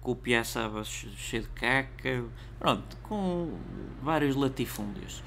com 0.00 0.12
o 0.12 0.16
piaçaba 0.16 0.84
cheio 0.84 1.42
de 1.42 1.48
caca. 1.50 2.24
Pronto, 2.58 2.96
com 3.02 3.58
vários 4.02 4.36
latifúndios. 4.36 5.22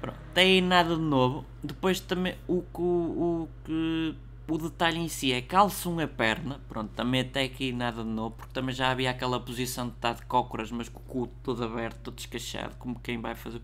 Pronto, 0.00 0.18
tem 0.32 0.60
nada 0.60 0.94
de 0.94 1.02
novo. 1.02 1.44
Depois 1.62 2.00
também 2.00 2.36
o 2.46 2.62
que, 2.62 2.80
o 2.80 3.48
que 3.64 4.14
o 4.48 4.56
detalhe 4.56 4.98
em 4.98 5.08
si 5.08 5.32
é 5.32 5.42
calçam 5.42 5.98
a 6.00 6.08
perna, 6.08 6.58
pronto, 6.68 6.90
também 6.94 7.20
até 7.20 7.42
aqui 7.42 7.70
nada 7.70 8.02
de 8.02 8.08
novo, 8.08 8.36
porque 8.36 8.52
também 8.52 8.74
já 8.74 8.90
havia 8.90 9.10
aquela 9.10 9.38
posição 9.38 9.88
de 9.88 9.94
estar 9.94 10.14
de 10.14 10.22
cócoras, 10.22 10.70
mas 10.70 10.88
com 10.88 11.00
o 11.00 11.02
cu 11.02 11.26
todo 11.42 11.62
aberto, 11.62 11.98
todo 12.04 12.14
descachado, 12.14 12.74
como 12.76 12.98
quem 12.98 13.20
vai 13.20 13.34
fazer 13.34 13.60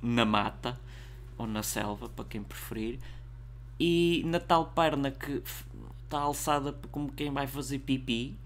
na 0.00 0.24
mata 0.24 0.78
ou 1.36 1.46
na 1.46 1.62
selva, 1.62 2.08
para 2.08 2.24
quem 2.24 2.42
preferir, 2.42 3.00
e 3.80 4.22
na 4.26 4.38
tal 4.38 4.66
perna 4.66 5.10
que 5.10 5.42
está 6.04 6.20
alçada 6.20 6.72
como 6.92 7.10
quem 7.10 7.32
vai 7.32 7.48
fazer 7.48 7.80
pipi, 7.80 8.38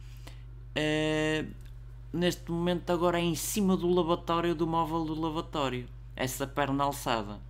uh, 0.71 1.68
neste 2.13 2.51
momento 2.51 2.91
agora 2.91 3.19
é 3.19 3.25
em 3.25 3.35
cima 3.35 3.77
do 3.77 3.89
lavatório, 3.89 4.55
do 4.55 4.67
móvel 4.67 5.05
do 5.05 5.21
lavatório, 5.21 5.87
essa 6.17 6.47
perna 6.47 6.85
alçada 6.85 7.41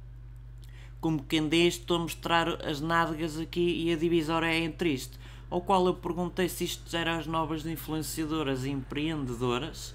como 1.00 1.22
quem 1.22 1.48
diz, 1.48 1.74
estou 1.74 1.96
a 1.96 2.00
mostrar 2.00 2.64
as 2.64 2.80
nádegas 2.80 3.38
aqui 3.38 3.84
e 3.84 3.92
a 3.92 3.96
divisória 3.96 4.46
é 4.46 4.58
entre 4.58 4.92
isto. 4.92 5.18
Ao 5.48 5.60
qual 5.60 5.86
eu 5.86 5.94
perguntei 5.94 6.48
se 6.48 6.64
isto 6.64 6.90
já 6.90 6.98
era 7.00 7.16
as 7.16 7.26
novas 7.26 7.64
influenciadoras 7.64 8.64
e 8.64 8.70
empreendedoras, 8.70 9.94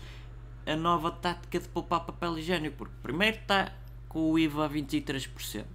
a 0.65 0.75
nova 0.75 1.11
tática 1.11 1.59
de 1.59 1.67
poupar 1.67 2.05
papel 2.05 2.39
higiênico, 2.39 2.77
porque 2.77 2.95
primeiro 3.03 3.37
está 3.37 3.71
com 4.07 4.31
o 4.31 4.39
IVA 4.39 4.65
a 4.65 4.69
23%. 4.69 5.65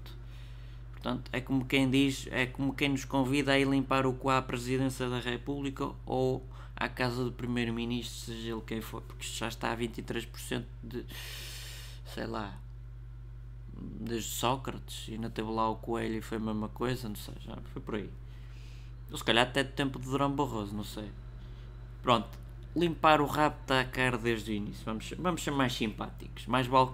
Portanto, 0.92 1.30
é 1.32 1.40
como 1.40 1.64
quem 1.64 1.88
diz, 1.88 2.26
é 2.30 2.46
como 2.46 2.74
quem 2.74 2.88
nos 2.88 3.04
convida 3.04 3.52
a 3.52 3.58
ir 3.58 3.68
limpar 3.68 4.06
o 4.06 4.14
cu 4.14 4.30
à 4.30 4.42
presidência 4.42 5.08
da 5.08 5.20
República 5.20 5.90
ou 6.04 6.42
à 6.78 6.88
casa 6.88 7.24
do 7.24 7.32
primeiro-ministro, 7.32 8.32
seja 8.32 8.52
ele 8.52 8.62
quem 8.64 8.80
for, 8.80 9.02
porque 9.02 9.26
já 9.26 9.48
está 9.48 9.72
a 9.72 9.76
23% 9.76 10.64
de, 10.82 11.04
sei 12.06 12.26
lá, 12.26 12.56
desde 13.72 14.30
Sócrates, 14.30 15.08
e 15.08 15.14
ainda 15.14 15.28
teve 15.28 15.50
lá 15.50 15.68
o 15.68 15.76
Coelho 15.76 16.16
e 16.18 16.20
foi 16.20 16.38
a 16.38 16.40
mesma 16.40 16.68
coisa, 16.68 17.08
não 17.08 17.16
sei, 17.16 17.34
já 17.40 17.56
foi 17.72 17.82
por 17.82 17.96
aí. 17.96 18.10
Ou 19.10 19.18
se 19.18 19.24
calhar 19.24 19.46
até 19.46 19.64
do 19.64 19.72
tempo 19.72 19.98
de 19.98 20.06
Durão 20.06 20.30
Barroso, 20.30 20.74
não 20.74 20.84
sei. 20.84 21.10
Pronto, 22.00 22.38
limpar 22.76 23.20
o 23.20 23.26
rabo 23.26 23.56
a 23.68 23.84
cara 23.84 24.16
desde 24.16 24.52
o 24.52 24.54
início, 24.54 24.84
vamos, 24.84 25.12
vamos 25.18 25.42
ser 25.42 25.50
mais 25.50 25.72
simpáticos, 25.72 26.46
mais 26.46 26.66
vale 26.66 26.90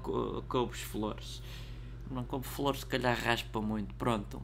couves 0.48 0.80
flores. 0.80 1.42
Não 2.10 2.24
couve 2.24 2.46
flores 2.46 2.80
se 2.80 2.86
calhar 2.86 3.18
raspa 3.18 3.60
muito, 3.60 3.94
pronto. 3.94 4.40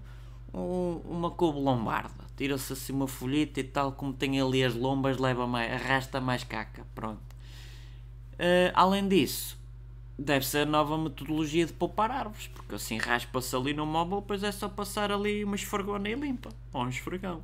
Um, 0.53 1.01
uma 1.05 1.31
couve 1.31 1.61
lombarda, 1.61 2.25
tira-se 2.37 2.73
assim 2.73 2.93
uma 2.93 3.07
folhita 3.07 3.61
e 3.61 3.65
tal, 3.65 3.93
como 3.93 4.13
tem 4.13 4.41
ali 4.41 4.65
as 4.65 4.75
lombas, 4.75 5.19
leva 5.19 5.47
mais, 5.47 5.73
arrasta 5.73 6.21
mais 6.21 6.43
caca, 6.43 6.85
pronto. 6.95 7.23
Uh, 8.35 8.73
além 8.75 9.07
disso, 9.07 9.57
deve 10.19 10.47
ser 10.47 10.61
a 10.61 10.67
nova 10.67 10.99
metodologia 10.99 11.65
de 11.65 11.73
poupar 11.73 12.11
árvores, 12.11 12.49
porque 12.49 12.75
assim 12.75 12.99
raspa-se 12.99 13.55
ali 13.55 13.73
no 13.73 13.87
móvel, 13.87 14.21
depois 14.21 14.43
é 14.43 14.51
só 14.51 14.69
passar 14.69 15.13
ali 15.13 15.45
uma 15.45 15.57
esfregona 15.57 16.09
e 16.09 16.15
limpa, 16.15 16.51
ou 16.73 16.83
um 16.83 16.89
esfregão. 16.89 17.43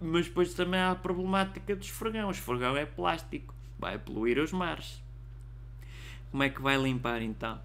Mas 0.00 0.26
depois 0.26 0.54
também 0.54 0.78
há 0.78 0.92
a 0.92 0.96
problemática 0.96 1.74
do 1.74 1.82
esfregão. 1.82 2.28
O 2.28 2.30
esfregão 2.30 2.76
é 2.76 2.86
plástico, 2.86 3.54
vai 3.78 3.98
poluir 3.98 4.38
os 4.38 4.52
mares. 4.52 5.02
Como 6.30 6.42
é 6.42 6.50
que 6.50 6.60
vai 6.60 6.76
limpar 6.76 7.22
então? 7.22 7.58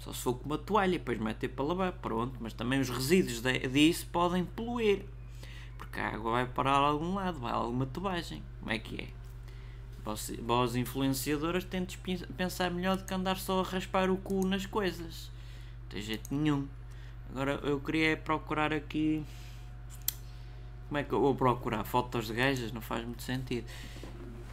Só 0.00 0.12
se 0.12 0.22
for 0.22 0.34
com 0.34 0.46
uma 0.46 0.58
toalha, 0.58 0.92
depois 0.92 1.18
meter 1.18 1.48
para 1.48 1.64
lavar, 1.64 1.92
pronto. 1.92 2.36
Mas 2.40 2.52
também 2.52 2.80
os 2.80 2.88
resíduos 2.88 3.42
disso 3.70 4.06
podem 4.10 4.44
poluir. 4.44 5.04
Porque 5.76 6.00
a 6.00 6.08
água 6.08 6.32
vai 6.32 6.46
parar 6.46 6.72
a 6.72 6.88
algum 6.88 7.14
lado, 7.14 7.38
vai 7.38 7.52
a 7.52 7.56
alguma 7.56 7.86
tubagem. 7.86 8.42
Como 8.58 8.70
é 8.72 8.78
que 8.78 9.02
é? 9.02 9.20
Vós, 10.42 10.74
influenciadoras 10.74 11.64
tentem 11.64 11.98
pensar 12.36 12.70
melhor 12.70 12.96
do 12.96 13.04
que 13.04 13.12
andar 13.12 13.36
só 13.36 13.60
a 13.60 13.62
raspar 13.62 14.10
o 14.10 14.16
cu 14.16 14.46
nas 14.46 14.64
coisas. 14.64 15.30
Não 15.82 15.88
tem 15.90 16.02
jeito 16.02 16.34
nenhum. 16.34 16.66
Agora 17.28 17.60
eu 17.62 17.78
queria 17.78 18.16
procurar 18.16 18.72
aqui. 18.72 19.22
Como 20.88 20.98
é 20.98 21.04
que 21.04 21.12
eu 21.12 21.20
vou 21.20 21.34
procurar? 21.34 21.84
Fotos 21.84 22.26
de 22.26 22.34
gajas? 22.34 22.72
Não 22.72 22.80
faz 22.80 23.04
muito 23.04 23.22
sentido. 23.22 23.66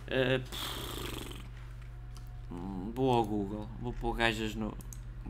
Uh, 0.07 0.43
vou 2.93 3.11
ao 3.11 3.25
Google. 3.25 3.67
Vou 3.81 3.93
pôr 3.93 4.15
gajas 4.15 4.53
no. 4.53 4.75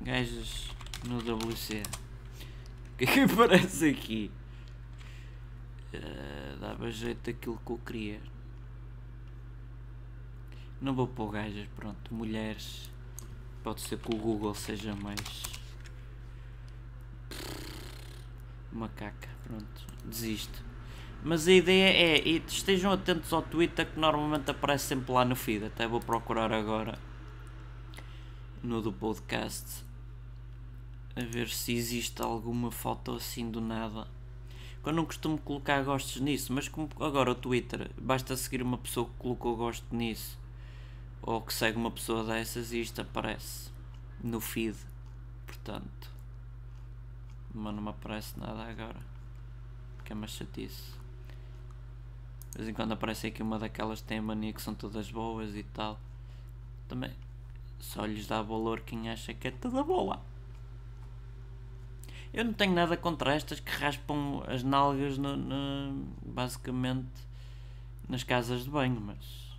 Gajas 0.04 0.70
no 1.04 1.20
WC. 1.20 1.84
O 2.94 2.98
que 2.98 3.04
é 3.06 3.08
que 3.08 3.20
aparece 3.32 3.90
aqui? 3.90 4.32
Uh, 5.94 6.60
dava 6.60 6.92
jeito 6.92 7.32
daquilo 7.32 7.60
que 7.66 7.72
eu 7.72 7.78
queria. 7.86 8.22
Não 10.82 10.94
vou 10.94 11.08
pôr 11.08 11.32
gajas, 11.32 11.68
pronto. 11.76 12.14
Mulheres. 12.14 12.92
Pode 13.64 13.82
ser 13.82 13.98
que 13.98 14.14
o 14.14 14.18
Google 14.18 14.54
seja 14.54 14.96
mais. 14.96 15.44
Macaca, 18.72 19.30
pronto. 19.44 19.88
Desisto. 20.06 20.64
Mas 21.24 21.48
a 21.48 21.52
ideia 21.52 21.90
é, 21.90 22.30
estejam 22.48 22.92
atentos 22.92 23.34
ao 23.34 23.42
Twitter 23.42 23.86
que 23.86 24.00
normalmente 24.00 24.52
aparece 24.52 24.86
sempre 24.86 25.12
lá 25.12 25.26
no 25.26 25.36
feed. 25.36 25.66
Até 25.66 25.88
vou 25.88 26.00
procurar 26.00 26.54
agora 26.54 26.98
no 28.64 28.82
do 28.82 28.94
podcast 28.94 29.87
a 31.18 31.26
ver 31.26 31.50
se 31.50 31.74
existe 31.74 32.22
alguma 32.22 32.70
foto 32.70 33.14
assim 33.14 33.50
do 33.50 33.60
nada. 33.60 34.08
Eu 34.86 34.94
não 34.94 35.04
costumo 35.04 35.38
colocar 35.40 35.84
gostos 35.84 36.22
nisso, 36.22 36.54
mas 36.54 36.70
como 36.70 36.88
agora 37.00 37.32
o 37.32 37.36
Twitter 37.36 37.90
basta 37.98 38.38
seguir 38.38 38.62
uma 38.62 38.78
pessoa 38.78 39.08
que 39.08 39.14
colocou 39.18 39.58
gosto 39.58 39.94
nisso 39.94 40.40
ou 41.22 41.42
que 41.42 41.54
segue 41.54 41.78
uma 41.78 41.92
pessoa 41.92 42.24
dessas 42.24 42.72
e 42.72 42.80
isto 42.80 43.02
aparece 43.02 43.72
no 44.24 44.40
feed. 44.40 44.78
Portanto, 45.46 46.12
mas 47.54 47.74
não 47.74 47.82
me 47.82 47.90
aparece 47.90 48.40
nada 48.40 48.64
agora, 48.64 49.02
que 50.06 50.14
é 50.14 50.16
uma 50.16 50.28
chatice. 50.28 50.94
De 52.52 52.60
vez 52.60 52.70
em 52.70 52.74
quando 52.74 52.92
aparece 52.94 53.28
aqui 53.28 53.42
uma 53.42 53.60
daquelas 53.60 54.02
que 54.02 54.08
tem 54.08 54.20
a 54.20 54.22
mania 54.22 54.54
que 54.54 54.62
são 54.62 54.74
todas 54.76 55.12
boas 55.12 55.56
e 55.56 55.64
tal. 55.64 56.00
Também 56.88 57.12
só 57.80 58.06
lhes 58.06 58.28
dá 58.28 58.42
valor 58.42 58.82
quem 58.82 59.10
acha 59.10 59.34
que 59.34 59.48
é 59.48 59.52
toda 59.52 59.84
boa. 59.84 60.22
Eu 62.38 62.46
não 62.46 62.54
tenho 62.54 62.72
nada 62.72 62.96
contra 62.96 63.34
estas 63.34 63.60
que 63.60 63.72
raspam 63.72 64.44
as 64.46 64.62
nalgas 64.62 65.18
no, 65.18 65.36
no, 65.36 66.06
basicamente 66.24 67.10
nas 68.08 68.22
casas 68.22 68.66
de 68.66 68.70
banho, 68.70 69.02
mas 69.02 69.58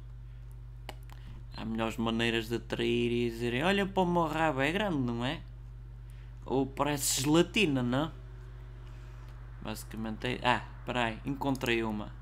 há 1.57 1.65
melhores 1.65 1.97
maneiras 1.97 2.47
de 2.47 2.55
atrair 2.55 3.11
e 3.11 3.31
dizerem 3.31 3.65
olha 3.65 3.85
para 3.85 4.01
o 4.05 4.07
meu 4.07 4.29
rabo 4.29 4.61
é 4.61 4.71
grande, 4.71 4.97
não 4.97 5.25
é? 5.25 5.41
Ou 6.47 6.65
parece 6.67 7.21
gelatina, 7.21 7.83
não? 7.83 8.13
Basicamente 9.61 10.29
é. 10.29 10.41
Ah, 10.45 10.65
espera 10.79 11.07
aí, 11.07 11.19
encontrei 11.27 11.83
uma. 11.83 12.13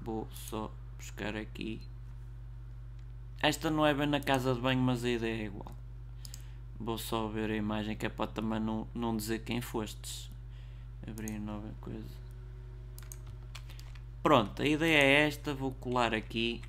Vou 0.00 0.28
só 0.30 0.70
buscar 0.96 1.34
aqui. 1.34 1.80
Esta 3.42 3.68
não 3.68 3.84
é 3.84 3.92
bem 3.92 4.06
na 4.06 4.20
casa 4.20 4.54
de 4.54 4.60
banho, 4.60 4.80
mas 4.80 5.04
a 5.04 5.10
ideia 5.10 5.42
é 5.42 5.46
igual. 5.46 5.77
Vou 6.80 6.96
só 6.96 7.26
ver 7.26 7.50
a 7.50 7.56
imagem 7.56 7.96
que 7.96 8.06
é 8.06 8.08
para 8.08 8.28
também 8.28 8.60
não, 8.60 8.86
não 8.94 9.16
dizer 9.16 9.40
quem 9.40 9.60
fostes. 9.60 10.30
Abrir 11.06 11.40
nova 11.40 11.68
coisa. 11.80 12.18
Pronto, 14.22 14.62
a 14.62 14.66
ideia 14.66 14.98
é 14.98 15.26
esta. 15.26 15.52
Vou 15.54 15.72
colar 15.72 16.14
aqui. 16.14 16.60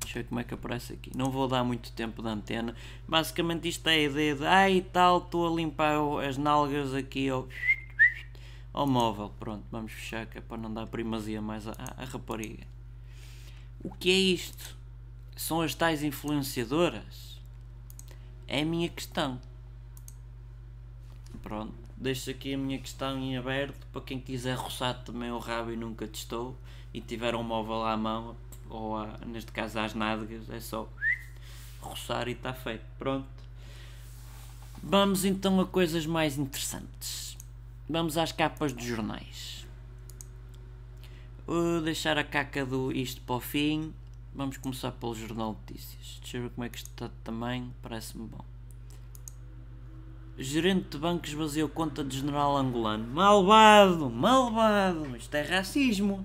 Deixa 0.00 0.18
eu 0.18 0.22
ver 0.22 0.28
como 0.28 0.40
é 0.40 0.44
que 0.44 0.54
aparece 0.54 0.92
aqui. 0.92 1.10
Não 1.16 1.30
vou 1.30 1.48
dar 1.48 1.64
muito 1.64 1.90
tempo 1.92 2.22
de 2.22 2.28
antena. 2.28 2.76
Basicamente 3.08 3.66
isto 3.66 3.88
é 3.88 3.94
a 3.94 4.02
ideia 4.02 4.34
de 4.36 4.46
ai 4.46 4.86
tal, 4.92 5.18
estou 5.18 5.52
a 5.52 5.56
limpar 5.56 5.96
as 6.24 6.38
nalgas 6.38 6.94
aqui 6.94 7.28
ao, 7.28 7.48
ao 8.72 8.86
móvel. 8.86 9.32
Pronto, 9.40 9.64
vamos 9.72 9.90
fechar 9.90 10.26
que 10.26 10.38
é 10.38 10.40
para 10.40 10.56
não 10.56 10.72
dar 10.72 10.86
primazia 10.86 11.42
mais 11.42 11.66
à, 11.66 11.72
à 11.96 12.04
rapariga. 12.04 12.64
O 13.82 13.90
que 13.90 14.10
é 14.10 14.14
isto? 14.14 14.76
São 15.34 15.60
as 15.60 15.74
tais 15.74 16.04
influenciadoras? 16.04 17.25
É 18.48 18.62
a 18.62 18.64
minha 18.64 18.88
questão. 18.88 19.40
Pronto, 21.42 21.74
deixo 21.96 22.30
aqui 22.30 22.54
a 22.54 22.58
minha 22.58 22.78
questão 22.78 23.18
em 23.18 23.36
aberto 23.36 23.86
para 23.92 24.02
quem 24.02 24.20
quiser 24.20 24.56
roçar 24.56 25.02
também 25.04 25.30
o 25.30 25.38
rabo 25.38 25.70
e 25.72 25.76
nunca 25.76 26.06
testou 26.06 26.56
e 26.92 27.00
tiver 27.00 27.34
um 27.34 27.42
móvel 27.42 27.84
à 27.84 27.96
mão 27.96 28.36
ou 28.68 28.96
a, 28.96 29.18
neste 29.26 29.52
caso 29.52 29.78
às 29.78 29.94
nádegas, 29.94 30.48
é 30.50 30.60
só 30.60 30.88
roçar 31.80 32.28
e 32.28 32.32
está 32.32 32.52
feito. 32.52 32.84
Pronto. 32.98 33.26
Vamos 34.82 35.24
então 35.24 35.60
a 35.60 35.66
coisas 35.66 36.06
mais 36.06 36.38
interessantes. 36.38 37.36
Vamos 37.88 38.18
às 38.18 38.32
capas 38.32 38.72
dos 38.72 38.84
jornais. 38.84 39.66
Vou 41.46 41.80
deixar 41.80 42.18
a 42.18 42.24
caca 42.24 42.66
do 42.66 42.90
isto 42.92 43.20
para 43.22 43.36
o 43.36 43.40
fim. 43.40 43.94
Vamos 44.36 44.58
começar 44.58 44.92
pelo 44.92 45.14
Jornal 45.14 45.54
de 45.54 45.72
Notícias. 45.72 46.18
Deixa 46.20 46.36
eu 46.36 46.42
ver 46.42 46.50
como 46.50 46.62
é 46.66 46.68
que 46.68 46.76
isto 46.76 46.90
está 46.90 47.06
de 47.06 47.14
tamanho. 47.24 47.72
Parece-me 47.80 48.26
bom. 48.26 48.44
Gerente 50.36 50.90
de 50.90 50.98
banco 50.98 51.24
esvaziou 51.24 51.70
conta 51.70 52.04
de 52.04 52.18
general 52.18 52.54
angolano. 52.54 53.06
Malvado! 53.06 54.10
Malvado! 54.10 55.16
Isto 55.16 55.34
é 55.36 55.40
racismo! 55.40 56.22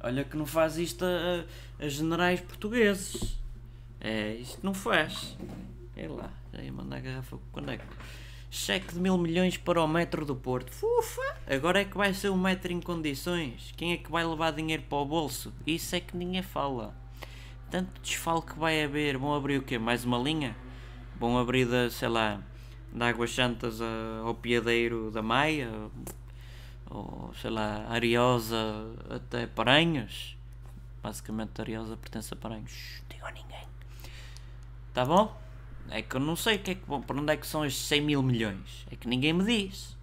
Olha 0.00 0.22
que 0.22 0.36
não 0.36 0.46
faz 0.46 0.78
isto 0.78 1.04
a, 1.04 1.44
a, 1.84 1.88
generais 1.88 2.40
portugueses. 2.40 3.36
É, 4.00 4.34
isto 4.34 4.60
não 4.62 4.72
faz. 4.72 5.36
É 5.96 6.06
lá, 6.06 6.30
já 6.52 6.62
ia 6.62 6.72
mandar 6.72 6.98
a 6.98 7.00
garrafa 7.00 7.36
quando 7.50 7.72
é 7.72 7.78
que. 7.78 7.84
Cheque 8.48 8.94
de 8.94 9.00
mil 9.00 9.18
milhões 9.18 9.56
para 9.56 9.82
o 9.82 9.88
metro 9.88 10.24
do 10.24 10.36
Porto. 10.36 10.70
Fufa! 10.70 11.36
Agora 11.48 11.80
é 11.80 11.84
que 11.84 11.96
vai 11.96 12.14
ser 12.14 12.30
um 12.30 12.38
metro 12.38 12.72
em 12.72 12.80
condições. 12.80 13.74
Quem 13.76 13.92
é 13.92 13.96
que 13.96 14.10
vai 14.10 14.24
levar 14.24 14.52
dinheiro 14.52 14.84
para 14.88 14.98
o 14.98 15.04
bolso? 15.04 15.52
Isso 15.66 15.96
é 15.96 16.00
que 16.00 16.16
ninguém 16.16 16.42
fala. 16.42 16.99
Tanto 17.70 18.00
desfalque 18.00 18.54
que 18.54 18.58
vai 18.58 18.82
haver. 18.82 19.16
Vão 19.16 19.34
abrir 19.34 19.58
o 19.58 19.62
quê? 19.62 19.78
Mais 19.78 20.04
uma 20.04 20.18
linha? 20.18 20.56
Vão 21.18 21.38
abrir 21.38 21.66
da, 21.66 21.88
sei 21.90 22.08
lá, 22.08 22.40
da 22.92 23.08
Águas 23.08 23.32
Santas 23.32 23.80
ao 24.24 24.34
Piadeiro 24.34 25.10
da 25.10 25.22
Maia? 25.22 25.70
ou 26.90 27.32
sei 27.40 27.50
lá, 27.50 27.86
Ariosa 27.88 28.56
até 29.08 29.46
Paranhos. 29.46 30.36
Basicamente, 31.02 31.60
Ariosa 31.60 31.96
pertence 31.96 32.34
a 32.34 32.36
Paranhos. 32.36 33.00
Digo 33.08 33.24
a 33.24 33.30
ninguém. 33.30 33.64
Tá 34.92 35.04
bom? 35.04 35.40
É 35.88 36.02
que 36.02 36.16
eu 36.16 36.20
não 36.20 36.36
sei 36.36 36.58
que 36.58 36.72
é 36.72 36.74
que, 36.74 36.84
bom, 36.84 37.00
para 37.00 37.16
onde 37.16 37.32
é 37.32 37.36
que 37.36 37.46
são 37.46 37.64
estes 37.64 37.86
100 37.86 38.00
mil 38.02 38.22
milhões. 38.22 38.86
É 38.90 38.96
que 38.96 39.08
ninguém 39.08 39.32
me 39.32 39.44
diz. 39.44 39.96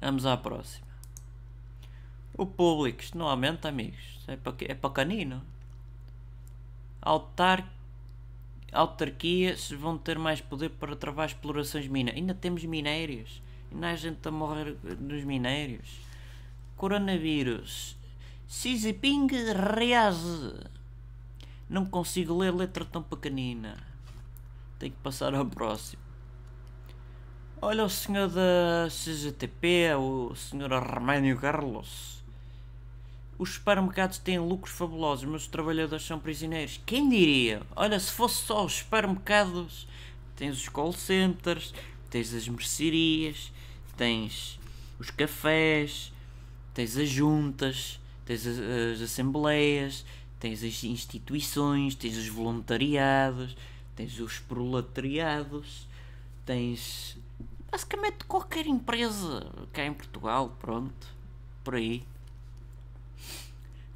Vamos 0.00 0.24
à 0.24 0.36
próxima. 0.36 0.87
O 2.38 2.46
público, 2.46 3.02
isto 3.02 3.18
não 3.18 3.28
aumenta, 3.28 3.68
amigos. 3.68 4.20
É 4.28 4.36
para, 4.36 4.54
é 4.60 4.74
para 4.74 4.90
canino. 4.90 5.42
Autar, 7.02 7.68
autarquias 8.72 9.72
vão 9.72 9.98
ter 9.98 10.16
mais 10.16 10.40
poder 10.40 10.70
para 10.70 10.94
travar 10.94 11.26
explorações 11.26 11.88
minas. 11.88 12.14
Ainda 12.14 12.34
temos 12.34 12.64
minérios. 12.64 13.42
Ainda 13.72 13.90
há 13.90 13.96
gente 13.96 14.28
a 14.28 14.30
morrer 14.30 14.76
nos 15.00 15.24
minérios. 15.24 15.98
Coronavírus. 16.76 17.96
Xi 18.46 18.76
Jinping. 18.76 19.26
Não 21.68 21.84
consigo 21.86 22.38
ler 22.38 22.54
letra 22.54 22.84
tão 22.84 23.02
pequenina. 23.02 23.76
Tenho 24.78 24.92
que 24.92 24.98
passar 24.98 25.34
ao 25.34 25.44
próximo. 25.44 26.00
Olha 27.60 27.84
o 27.84 27.90
senhor 27.90 28.28
da 28.28 28.86
CGTP, 28.88 29.92
o 29.98 30.36
senhor 30.36 30.72
Armênio 30.72 31.36
Carlos. 31.36 32.17
Os 33.38 33.54
supermercados 33.54 34.18
têm 34.18 34.38
lucros 34.40 34.74
fabulosos, 34.74 35.24
mas 35.24 35.42
os 35.42 35.46
trabalhadores 35.46 36.04
são 36.04 36.18
prisioneiros. 36.18 36.80
Quem 36.84 37.08
diria? 37.08 37.62
Olha, 37.76 37.98
se 38.00 38.10
fosse 38.10 38.42
só 38.44 38.64
os 38.64 38.74
supermercados, 38.74 39.86
tens 40.34 40.56
os 40.60 40.68
call 40.68 40.92
centers, 40.92 41.72
tens 42.10 42.34
as 42.34 42.48
mercearias, 42.48 43.52
tens 43.96 44.58
os 44.98 45.10
cafés, 45.10 46.12
tens 46.74 46.96
as 46.96 47.08
juntas, 47.08 48.00
tens 48.24 48.44
as, 48.44 48.58
as 48.58 49.00
assembleias, 49.02 50.04
tens 50.40 50.64
as 50.64 50.82
instituições, 50.82 51.94
tens 51.94 52.16
os 52.16 52.28
voluntariados, 52.28 53.56
tens 53.94 54.18
os 54.18 54.38
proletariados, 54.40 55.86
tens 56.44 57.16
basicamente 57.70 58.24
qualquer 58.24 58.66
empresa 58.66 59.46
cá 59.72 59.84
em 59.84 59.92
Portugal, 59.92 60.56
pronto. 60.60 61.06
por 61.62 61.74
aí. 61.74 62.02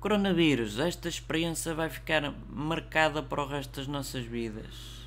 Coronavírus, 0.02 0.80
esta 0.80 1.08
experiência 1.08 1.76
vai 1.76 1.88
ficar 1.88 2.34
marcada 2.50 3.22
para 3.22 3.40
o 3.40 3.46
resto 3.46 3.76
das 3.76 3.86
nossas 3.86 4.24
vidas. 4.24 5.06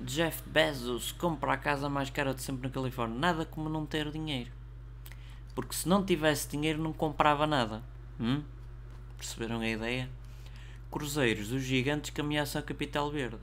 Jeff 0.00 0.40
Bezos 0.48 1.10
compra 1.10 1.54
a 1.54 1.56
casa 1.56 1.88
mais 1.88 2.08
cara 2.08 2.32
de 2.32 2.42
sempre 2.42 2.68
na 2.68 2.72
Califórnia. 2.72 3.18
Nada 3.18 3.44
como 3.44 3.68
não 3.68 3.84
ter 3.84 4.08
dinheiro. 4.12 4.52
Porque 5.52 5.74
se 5.74 5.88
não 5.88 6.06
tivesse 6.06 6.48
dinheiro 6.48 6.80
não 6.80 6.92
comprava 6.92 7.44
nada. 7.44 7.82
Hum? 8.20 8.44
Perceberam 9.16 9.58
a 9.58 9.68
ideia? 9.68 10.08
Cruzeiros, 10.88 11.50
os 11.50 11.64
gigantes 11.64 12.10
que 12.10 12.20
ameaçam 12.20 12.60
a 12.60 12.62
Capital 12.62 13.10
Verde. 13.10 13.40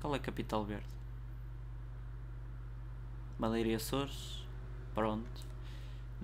Qual 0.00 0.14
é 0.14 0.16
a 0.16 0.20
Capital 0.20 0.64
Verde? 0.64 0.86
Madeira 3.38 3.68
e 3.68 3.74
Açores? 3.74 4.42
Pronto. 4.94 5.44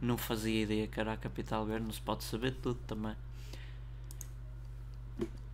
Não 0.01 0.17
fazia 0.17 0.63
ideia 0.63 0.87
que 0.87 0.99
era 0.99 1.13
a 1.13 1.19
Capital 1.19 1.67
Verde, 1.67 1.85
não 1.85 1.93
se 1.93 2.01
pode 2.01 2.25
saber 2.25 2.53
tudo 2.53 2.81
também. 2.87 3.15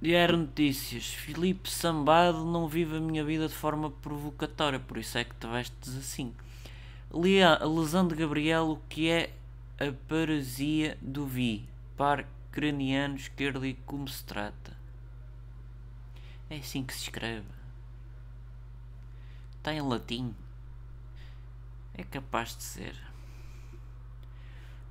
Diário 0.01 0.37
Notícias. 0.37 1.07
Filipe 1.07 1.69
Sambado 1.69 2.45
não 2.45 2.69
vive 2.69 2.99
a 2.99 3.01
minha 3.01 3.25
vida 3.25 3.49
de 3.49 3.55
forma 3.55 3.91
provocatória, 3.91 4.79
por 4.79 4.97
isso 4.97 5.19
é 5.19 5.25
que 5.25 5.35
te 5.35 5.47
vestes 5.49 5.97
assim. 5.97 6.33
Lesão 7.11 8.07
de 8.07 8.15
Gabriel, 8.15 8.71
o 8.71 8.77
que 8.89 9.11
é 9.11 9.35
a 9.77 9.93
paresia 10.09 10.97
do 11.03 11.27
Vi? 11.27 11.69
Par 11.97 12.25
craniano 12.53 13.17
esquerdo 13.17 13.67
e 13.67 13.75
como 13.75 14.07
se 14.07 14.23
trata? 14.23 14.77
É 16.49 16.59
assim 16.59 16.85
que 16.85 16.95
se 16.95 17.03
escreve. 17.03 17.49
Está 19.57 19.75
em 19.75 19.81
latim. 19.81 20.33
É 21.93 22.05
capaz 22.05 22.57
de 22.57 22.63
ser. 22.63 23.08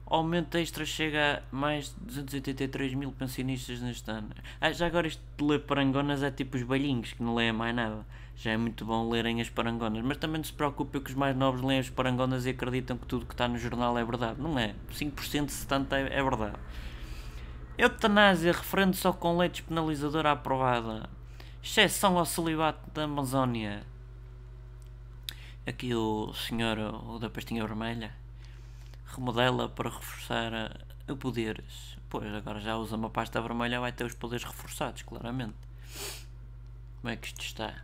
Aumento 0.09 0.57
extra 0.57 0.85
chega 0.85 1.43
a 1.51 1.55
mais 1.55 1.93
de 2.01 2.21
283 2.23 2.93
mil 2.93 3.11
pensionistas 3.11 3.81
neste 3.81 4.09
ano. 4.09 4.29
Ah, 4.61 4.71
já 4.71 4.87
agora 4.87 5.05
isto 5.05 5.21
de 5.37 5.43
ler 5.43 5.59
parangonas 5.59 6.23
é 6.23 6.31
tipo 6.31 6.55
os 6.55 6.63
balhinhos, 6.63 7.11
que 7.11 7.21
não 7.21 7.35
leem 7.35 7.51
mais 7.51 7.75
nada. 7.75 8.05
Já 8.33 8.51
é 8.51 8.57
muito 8.57 8.85
bom 8.85 9.09
lerem 9.09 9.41
as 9.41 9.49
parangonas, 9.49 10.01
mas 10.05 10.15
também 10.15 10.37
não 10.37 10.45
se 10.45 10.53
preocupe 10.53 11.01
que 11.01 11.09
os 11.09 11.15
mais 11.15 11.35
novos 11.35 11.61
leem 11.61 11.81
as 11.81 11.89
parangonas 11.89 12.45
e 12.45 12.51
acreditam 12.51 12.97
que 12.97 13.05
tudo 13.05 13.25
que 13.25 13.33
está 13.33 13.49
no 13.49 13.57
jornal 13.57 13.97
é 13.97 14.05
verdade. 14.05 14.39
Não 14.39 14.57
é. 14.57 14.75
5% 14.93 15.45
de 15.45 15.51
70% 15.51 15.91
é, 15.91 16.19
é 16.19 16.23
verdade. 16.23 16.55
Eutanásia 17.77 18.53
referente 18.53 18.95
só 18.95 19.11
com 19.11 19.37
lei 19.37 19.49
despenalizadora 19.49 20.31
aprovada. 20.31 21.09
Exceção 21.61 22.17
ao 22.17 22.25
celibato 22.25 22.89
da 22.91 23.03
Amazónia. 23.03 23.83
Aqui 25.65 25.93
o 25.93 26.33
senhor 26.33 26.77
o 26.79 27.19
da 27.19 27.29
pastinha 27.29 27.67
vermelha 27.67 28.26
remodela 29.15 29.69
para 29.69 29.89
reforçar 29.89 30.53
a, 30.53 31.15
poderes. 31.15 31.97
Pois, 32.09 32.33
agora 32.33 32.59
já 32.59 32.77
usa 32.77 32.95
uma 32.95 33.09
pasta 33.09 33.41
vermelha, 33.41 33.79
vai 33.79 33.91
ter 33.91 34.05
os 34.05 34.13
poderes 34.13 34.43
reforçados, 34.43 35.01
claramente. 35.01 35.55
Como 37.01 37.13
é 37.13 37.15
que 37.15 37.27
isto 37.27 37.41
está? 37.41 37.83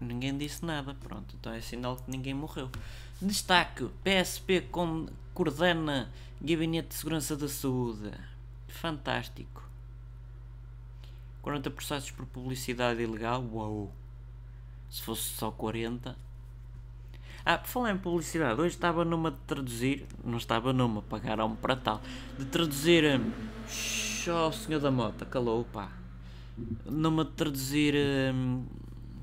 Ninguém 0.00 0.36
disse 0.38 0.64
nada, 0.64 0.94
pronto, 0.94 1.34
então 1.34 1.52
é 1.52 1.60
sinal 1.60 1.96
que 1.96 2.10
ninguém 2.10 2.34
morreu. 2.34 2.70
Destaque: 3.20 3.88
PSP 4.04 4.68
coordena 5.34 6.10
Gabinete 6.40 6.88
de 6.88 6.94
Segurança 6.94 7.36
da 7.36 7.48
Saúde. 7.48 8.12
Fantástico. 8.68 9.61
40 11.42 11.70
processos 11.70 12.10
por 12.10 12.24
publicidade 12.26 13.02
ilegal? 13.02 13.44
Uau! 13.52 13.92
Se 14.88 15.02
fosse 15.02 15.22
só 15.22 15.50
40. 15.50 16.16
Ah, 17.44 17.58
por 17.58 17.66
falar 17.66 17.90
em 17.90 17.98
publicidade, 17.98 18.60
hoje 18.60 18.76
estava 18.76 19.04
numa 19.04 19.32
de 19.32 19.38
traduzir, 19.48 20.06
não 20.24 20.38
estava 20.38 20.72
numa, 20.72 21.02
pagaram-me 21.02 21.56
para 21.56 21.74
tal, 21.74 22.00
de 22.38 22.44
traduzir. 22.44 23.04
Hum, 23.04 23.32
só 23.66 24.52
senhor 24.52 24.80
da 24.80 24.92
moto, 24.92 25.26
calou, 25.26 25.64
pá. 25.64 25.90
Numa 26.86 27.24
de 27.24 27.32
traduzir. 27.32 27.94
Hum, 28.32 28.64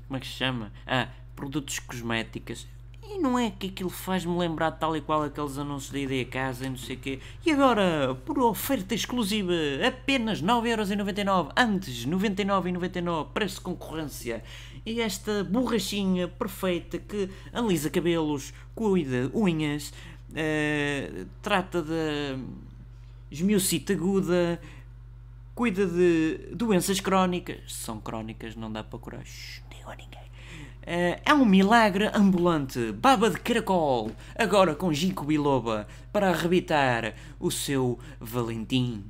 como 0.06 0.16
é 0.18 0.20
que 0.20 0.26
se 0.26 0.34
chama? 0.34 0.70
Ah, 0.86 1.08
produtos 1.34 1.78
cosméticos. 1.78 2.66
E 3.12 3.18
não 3.18 3.36
é 3.36 3.50
que 3.50 3.66
aquilo 3.66 3.90
faz-me 3.90 4.38
lembrar 4.38 4.70
tal 4.70 4.96
e 4.96 5.00
qual 5.00 5.24
aqueles 5.24 5.58
anúncios 5.58 5.90
da 5.90 5.98
ideia 5.98 6.24
casa 6.24 6.64
e 6.64 6.70
não 6.70 6.76
sei 6.76 6.94
o 6.94 6.98
quê. 7.00 7.18
E 7.44 7.50
agora, 7.50 8.14
por 8.24 8.38
oferta 8.38 8.94
exclusiva, 8.94 9.52
apenas 9.84 10.40
9,99€, 10.40 11.50
antes 11.56 12.06
99,99€, 12.06 13.26
preço 13.32 13.60
concorrência. 13.62 14.44
E 14.86 15.00
esta 15.00 15.42
borrachinha 15.42 16.28
perfeita 16.28 16.98
que 16.98 17.28
alisa 17.52 17.90
cabelos, 17.90 18.54
cuida 18.76 19.28
unhas, 19.34 19.92
uh, 20.30 21.26
trata 21.42 21.82
de 21.82 22.38
esmiocite 23.28 23.92
aguda, 23.92 24.60
cuida 25.52 25.84
de 25.84 26.54
doenças 26.54 27.00
crónicas. 27.00 27.74
São 27.74 27.98
crónicas, 27.98 28.54
não 28.54 28.70
dá 28.70 28.84
para 28.84 29.00
curar. 29.00 29.26
Shhh, 29.26 29.62
digo 29.68 29.90
a 29.90 29.96
ninguém. 29.96 30.30
Uh, 30.80 31.20
é 31.24 31.34
um 31.34 31.44
milagre 31.44 32.10
ambulante, 32.14 32.90
baba 32.92 33.28
de 33.28 33.38
caracol, 33.38 34.10
agora 34.34 34.74
com 34.74 34.90
ginkgo 34.90 35.26
biloba, 35.26 35.86
para 36.10 36.30
arrebitar 36.30 37.14
o 37.38 37.50
seu 37.50 37.98
Valentim. 38.18 39.04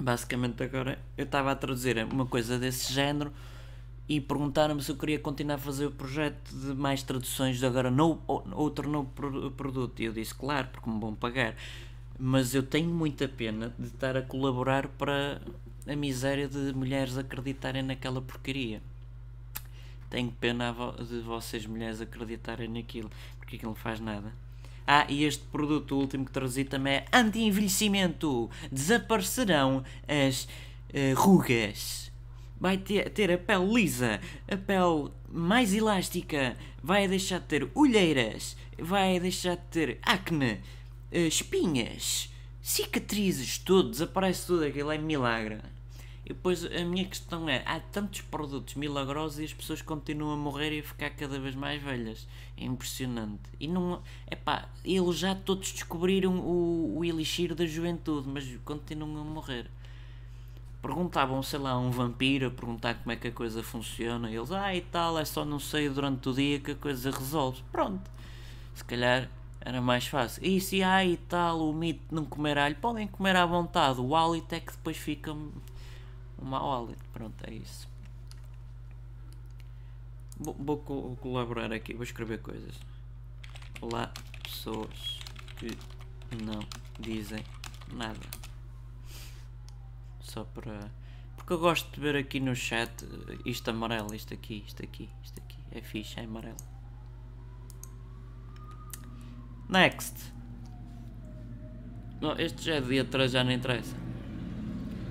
Basicamente 0.00 0.64
agora 0.64 0.98
eu 1.16 1.24
estava 1.24 1.52
a 1.52 1.54
traduzir 1.54 1.96
uma 2.12 2.26
coisa 2.26 2.58
desse 2.58 2.92
género 2.92 3.32
e 4.08 4.20
perguntaram-me 4.20 4.82
se 4.82 4.90
eu 4.90 4.96
queria 4.96 5.20
continuar 5.20 5.54
a 5.54 5.58
fazer 5.58 5.86
o 5.86 5.92
projeto 5.92 6.52
de 6.52 6.74
mais 6.74 7.04
traduções 7.04 7.58
de 7.58 7.64
agora 7.64 7.88
no, 7.88 8.20
outro 8.52 8.90
novo 8.90 9.10
produto. 9.56 10.00
E 10.02 10.06
eu 10.06 10.12
disse, 10.12 10.34
claro, 10.34 10.66
porque 10.72 10.90
me 10.90 10.98
vão 10.98 11.14
pagar. 11.14 11.54
Mas 12.18 12.52
eu 12.52 12.64
tenho 12.64 12.90
muita 12.90 13.28
pena 13.28 13.72
de 13.78 13.86
estar 13.86 14.16
a 14.16 14.22
colaborar 14.22 14.88
para 14.88 15.40
a 15.86 15.94
miséria 15.94 16.48
de 16.48 16.72
mulheres 16.74 17.16
acreditarem 17.16 17.84
naquela 17.84 18.20
porcaria 18.20 18.82
tenho 20.10 20.32
pena 20.32 20.74
de 20.98 21.20
vocês 21.20 21.64
mulheres 21.64 22.00
acreditarem 22.00 22.68
naquilo, 22.68 23.10
porque 23.38 23.56
aquilo 23.56 23.70
não 23.70 23.76
faz 23.76 24.00
nada. 24.00 24.34
Ah, 24.86 25.06
e 25.08 25.24
este 25.24 25.44
produto, 25.44 25.96
último 25.96 26.24
que 26.24 26.32
traduzi 26.32 26.64
também 26.64 26.94
é 26.94 27.04
anti-envelhecimento. 27.12 28.50
Desaparecerão 28.72 29.84
as 30.08 30.44
uh, 30.44 31.14
rugas. 31.14 32.10
Vai 32.58 32.76
ter, 32.76 33.08
ter 33.10 33.30
a 33.30 33.38
pele 33.38 33.72
lisa, 33.72 34.20
a 34.50 34.56
pele 34.56 35.10
mais 35.30 35.72
elástica, 35.72 36.56
vai 36.82 37.06
deixar 37.06 37.38
de 37.38 37.46
ter 37.46 37.70
olheiras, 37.72 38.56
vai 38.76 39.20
deixar 39.20 39.56
de 39.56 39.62
ter 39.70 39.98
acne, 40.02 40.54
uh, 41.12 41.16
espinhas, 41.18 42.34
cicatrizes, 42.60 43.58
tudo, 43.58 43.90
desaparece 43.90 44.46
tudo, 44.46 44.64
aquilo 44.64 44.90
é 44.90 44.98
milagre. 44.98 45.60
Depois 46.30 46.64
a 46.64 46.84
minha 46.84 47.04
questão 47.04 47.48
é: 47.48 47.60
há 47.66 47.80
tantos 47.80 48.20
produtos 48.20 48.76
milagrosos 48.76 49.40
e 49.40 49.44
as 49.44 49.52
pessoas 49.52 49.82
continuam 49.82 50.32
a 50.32 50.36
morrer 50.36 50.72
e 50.72 50.78
a 50.78 50.82
ficar 50.82 51.10
cada 51.10 51.40
vez 51.40 51.56
mais 51.56 51.82
velhas. 51.82 52.28
É 52.56 52.64
impressionante. 52.64 53.42
E 53.58 53.66
não. 53.66 54.00
é 54.28 54.36
pá, 54.36 54.68
eles 54.84 55.18
já 55.18 55.34
todos 55.34 55.72
descobriram 55.72 56.38
o, 56.38 56.98
o 56.98 57.04
elixir 57.04 57.52
da 57.52 57.66
juventude, 57.66 58.28
mas 58.28 58.48
continuam 58.64 59.20
a 59.20 59.24
morrer. 59.24 59.68
Perguntavam, 60.80 61.42
sei 61.42 61.58
lá, 61.58 61.72
a 61.72 61.78
um 61.78 61.90
vampiro 61.90 62.46
a 62.46 62.50
perguntar 62.50 62.94
como 62.94 63.10
é 63.10 63.16
que 63.16 63.26
a 63.26 63.32
coisa 63.32 63.60
funciona. 63.60 64.30
E 64.30 64.36
eles, 64.36 64.52
ah, 64.52 64.72
e 64.72 64.82
tal, 64.82 65.18
é 65.18 65.24
só 65.24 65.44
não 65.44 65.58
sei 65.58 65.88
durante 65.88 66.28
o 66.28 66.32
dia 66.32 66.60
que 66.60 66.70
a 66.70 66.76
coisa 66.76 67.10
resolve. 67.10 67.60
Pronto. 67.72 68.08
Se 68.72 68.84
calhar 68.84 69.28
era 69.60 69.80
mais 69.80 70.06
fácil. 70.06 70.46
E 70.46 70.60
se 70.60 70.80
há 70.80 71.04
e 71.04 71.16
tal, 71.16 71.68
o 71.68 71.72
mito 71.72 72.00
de 72.08 72.14
não 72.14 72.24
comer 72.24 72.56
alho, 72.56 72.76
podem 72.76 73.08
comer 73.08 73.34
à 73.34 73.44
vontade. 73.44 74.00
O 74.00 74.14
hálito 74.14 74.54
é 74.54 74.60
que 74.60 74.70
depois 74.70 74.96
fica 74.96 75.34
um 76.40 76.44
mau 76.46 76.72
hálito. 76.72 77.04
Pronto, 77.12 77.44
é 77.46 77.54
isso. 77.54 77.88
Vou, 80.38 80.54
vou 80.54 80.78
co 80.78 81.16
colaborar 81.16 81.72
aqui, 81.72 81.94
vou 81.94 82.02
escrever 82.02 82.40
coisas. 82.40 82.74
Olá, 83.80 84.12
pessoas 84.42 85.20
que 85.56 85.76
não 86.42 86.60
dizem 86.98 87.44
nada. 87.92 88.26
Só 90.20 90.44
para. 90.44 90.90
Porque 91.36 91.52
eu 91.52 91.58
gosto 91.58 91.90
de 91.92 92.00
ver 92.00 92.16
aqui 92.16 92.40
no 92.40 92.54
chat 92.54 92.90
isto 93.44 93.68
amarelo, 93.68 94.14
isto 94.14 94.32
aqui, 94.32 94.64
isto 94.66 94.82
aqui, 94.82 95.10
isto 95.22 95.40
aqui. 95.40 95.58
É 95.72 95.82
fixe, 95.82 96.18
é 96.18 96.24
amarelo. 96.24 96.56
Next. 99.68 100.32
Não, 102.20 102.38
este 102.38 102.62
já 102.62 102.74
é 102.74 102.80
dia 102.80 103.04
3, 103.04 103.30
já 103.30 103.44
não 103.44 103.52
interessa. 103.52 104.09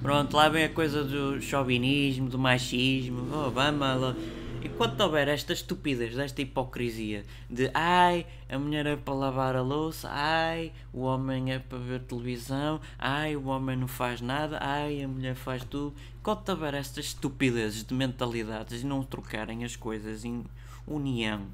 Pronto, 0.01 0.35
lá 0.35 0.47
vem 0.47 0.63
a 0.63 0.69
coisa 0.69 1.03
do 1.03 1.41
chauvinismo, 1.41 2.29
do 2.29 2.39
machismo. 2.39 3.27
Oh, 3.33 3.51
vamos, 3.51 4.15
Enquanto 4.61 4.99
houver 4.99 5.29
esta 5.29 5.53
estupidez, 5.53 6.17
esta 6.17 6.41
hipocrisia 6.41 7.25
de 7.49 7.71
ai, 7.73 8.25
a 8.49 8.59
mulher 8.59 8.85
é 8.85 8.95
para 8.97 9.13
lavar 9.13 9.55
a 9.55 9.61
louça, 9.61 10.09
ai, 10.11 10.73
o 10.91 11.01
homem 11.01 11.53
é 11.53 11.59
para 11.59 11.77
ver 11.77 12.01
televisão, 12.01 12.81
ai, 12.97 13.37
o 13.37 13.45
homem 13.45 13.77
não 13.77 13.87
faz 13.87 14.19
nada, 14.19 14.57
ai, 14.61 15.01
a 15.01 15.07
mulher 15.07 15.35
faz 15.35 15.63
tudo. 15.63 15.95
Enquanto 16.19 16.49
houver 16.49 16.73
estas 16.73 17.05
estupidezes 17.05 17.85
de 17.85 17.93
mentalidades 17.93 18.81
e 18.81 18.85
não 18.85 19.01
trocarem 19.01 19.63
as 19.63 19.77
coisas 19.77 20.25
em 20.25 20.43
união 20.85 21.47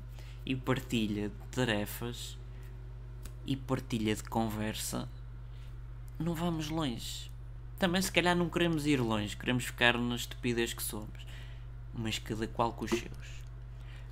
e 0.44 0.56
partilha 0.56 1.30
de 1.30 1.36
tarefas 1.52 2.38
e 3.46 3.56
partilha 3.56 4.16
de 4.16 4.24
conversa, 4.24 5.08
não 6.18 6.34
vamos 6.34 6.70
longe. 6.70 7.35
Também 7.78 8.02
se 8.02 8.12
calhar 8.12 8.36
não 8.36 8.50
queremos 8.50 8.86
ir 8.86 9.02
longe, 9.02 9.36
queremos 9.36 9.66
ficar 9.66 9.98
na 9.98 10.16
estupidez 10.16 10.74
que 10.74 10.82
somos. 10.82 11.26
Mas 11.94 12.20
cada 12.20 12.48
qual 12.48 12.72
com 12.72 12.86
os 12.86 12.92
seus. 12.92 13.46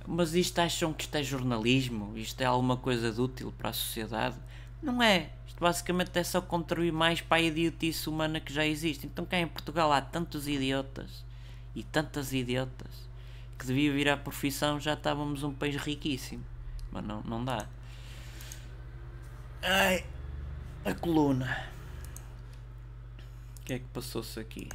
Mas 0.06 0.34
isto 0.34 0.58
acham 0.58 0.92
que 0.92 1.04
isto 1.04 1.14
é 1.16 1.22
jornalismo? 1.22 2.16
Isto 2.16 2.42
é 2.42 2.44
alguma 2.44 2.76
coisa 2.76 3.10
de 3.10 3.20
útil 3.20 3.52
para 3.56 3.70
a 3.70 3.72
sociedade? 3.72 4.36
Não 4.82 5.02
é. 5.02 5.30
Isto 5.46 5.60
basicamente 5.60 6.18
é 6.18 6.24
só 6.24 6.42
contribuir 6.42 6.92
mais 6.92 7.22
para 7.22 7.38
a 7.38 7.40
idiotice 7.40 8.08
humana 8.08 8.38
que 8.38 8.52
já 8.52 8.66
existe. 8.66 9.06
Então 9.06 9.24
cá 9.24 9.38
em 9.38 9.46
Portugal 9.46 9.90
há 9.92 10.00
tantos 10.00 10.46
idiotas 10.46 11.24
e 11.74 11.82
tantas 11.82 12.32
idiotas 12.34 13.08
que 13.58 13.66
devia 13.66 13.92
vir 13.92 14.08
à 14.08 14.16
profissão 14.16 14.78
já 14.78 14.92
estávamos 14.92 15.42
um 15.42 15.54
país 15.54 15.76
riquíssimo. 15.76 16.44
Mas 16.92 17.04
não, 17.04 17.22
não 17.22 17.44
dá. 17.44 17.66
Ai, 19.62 20.04
a 20.84 20.92
coluna. 20.92 21.73
O 23.64 23.66
que 23.66 23.72
é 23.72 23.78
que 23.78 23.88
passou-se 23.94 24.38
aqui? 24.38 24.68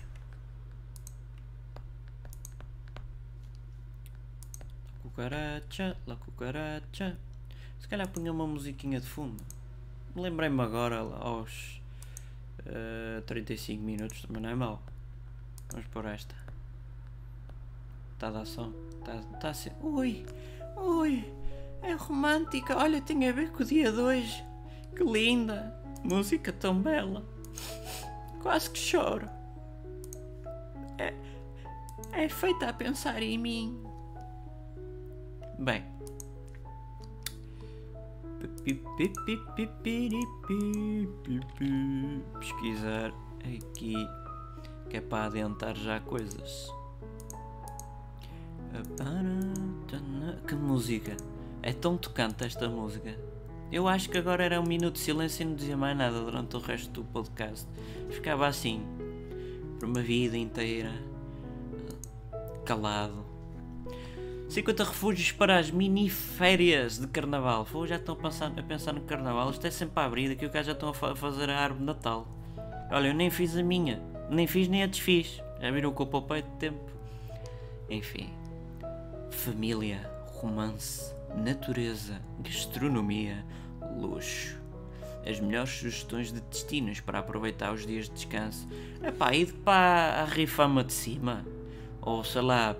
La 4.91 4.99
cucaracha, 5.03 5.95
la 6.07 6.15
cucaracha. 6.15 7.15
Se 7.79 7.87
calhar 7.87 8.07
punha 8.07 8.31
uma 8.31 8.47
musiquinha 8.47 8.99
de 8.99 9.05
fundo. 9.05 9.43
Lembrei-me 10.15 10.59
agora 10.63 10.97
aos 10.97 11.79
uh, 12.65 13.21
35 13.27 13.79
minutos, 13.79 14.23
também 14.23 14.41
não 14.41 14.49
é 14.49 14.55
mau. 14.55 14.81
Vamos 15.69 15.85
por 15.89 16.05
esta. 16.05 16.33
Está 18.15 18.29
a 18.29 18.31
dar 18.31 18.45
som? 18.45 18.73
Está 18.97 19.21
tá 19.39 19.49
a 19.49 19.53
ser. 19.53 19.71
Ui! 19.83 20.25
Ui! 20.75 21.31
É 21.83 21.93
romântica! 21.93 22.75
Olha, 22.75 22.99
tem 22.99 23.29
a 23.29 23.31
ver 23.31 23.51
com 23.51 23.61
o 23.61 23.65
dia 23.67 23.91
de 23.91 23.99
hoje. 23.99 24.43
Que 24.95 25.03
linda! 25.03 25.79
Música 26.03 26.51
tão 26.51 26.81
bela! 26.81 27.23
Quase 28.41 28.69
que 28.69 28.79
choro. 28.79 29.29
É, 30.97 31.13
é 32.13 32.29
feita 32.29 32.69
a 32.69 32.73
pensar 32.73 33.21
em 33.21 33.37
mim. 33.37 33.83
Bem. 35.57 35.83
Pesquisar 42.39 43.13
aqui 43.39 43.95
que 44.89 44.97
é 44.97 45.01
para 45.01 45.25
adiantar 45.25 45.75
já 45.75 45.99
coisas. 45.99 46.71
Que 50.47 50.55
música! 50.55 51.15
É 51.61 51.73
tão 51.73 51.97
tocante 51.97 52.45
esta 52.45 52.67
música. 52.69 53.28
Eu 53.71 53.87
acho 53.87 54.09
que 54.09 54.17
agora 54.17 54.43
era 54.43 54.59
um 54.59 54.65
minuto 54.65 54.95
de 54.95 54.99
silêncio 55.01 55.43
e 55.43 55.45
não 55.45 55.55
dizia 55.55 55.77
mais 55.77 55.95
nada 55.95 56.19
durante 56.19 56.55
o 56.55 56.59
resto 56.59 56.89
do 56.89 57.03
podcast. 57.03 57.67
Ficava 58.09 58.47
assim, 58.47 58.83
por 59.79 59.87
uma 59.87 60.01
vida 60.01 60.35
inteira, 60.35 60.91
calado. 62.65 63.23
50 64.49 64.83
refúgios 64.83 65.31
para 65.31 65.59
as 65.59 65.69
mini 65.69 66.09
férias 66.09 66.97
de 66.97 67.05
carnaval. 67.05 67.63
Foi, 67.63 67.87
já 67.87 67.97
estão 67.97 68.15
a 68.15 68.17
pensar, 68.17 68.51
a 68.57 68.63
pensar 68.63 68.93
no 68.93 69.01
carnaval. 69.01 69.51
Isto 69.51 69.67
é 69.67 69.71
sempre 69.71 70.01
a 70.01 70.05
abrir, 70.05 70.29
daqui 70.29 70.47
o 70.47 70.49
cá 70.49 70.63
já 70.63 70.71
estão 70.71 70.89
a 70.89 70.93
fa 70.93 71.15
fazer 71.15 71.51
a 71.51 71.59
árvore 71.59 71.81
de 71.81 71.85
Natal. 71.85 72.27
Olha, 72.89 73.09
eu 73.09 73.13
nem 73.13 73.29
fiz 73.29 73.55
a 73.55 73.61
minha, 73.61 74.01
nem 74.31 74.47
fiz 74.47 74.67
nem 74.67 74.81
a 74.81 74.87
desfiz. 74.87 75.39
Já 75.61 75.69
viram 75.69 75.93
que 75.93 76.01
eu 76.01 76.07
poupei 76.07 76.41
de 76.41 76.49
tempo. 76.57 76.89
Enfim, 77.87 78.31
família, 79.29 80.09
romance 80.33 81.18
natureza, 81.35 82.21
gastronomia, 82.39 83.45
luxo. 83.97 84.57
As 85.27 85.39
melhores 85.39 85.69
sugestões 85.71 86.31
de 86.31 86.39
destinos 86.41 86.99
para 87.01 87.19
aproveitar 87.19 87.73
os 87.73 87.85
dias 87.85 88.05
de 88.05 88.15
descanso. 88.15 88.67
Epá, 89.03 89.33
ir 89.33 89.53
para 89.53 90.21
a 90.21 90.25
Rifama 90.25 90.83
de 90.83 90.93
cima. 90.93 91.45
Ou 92.01 92.23
sei 92.23 92.41
lá, 92.41 92.75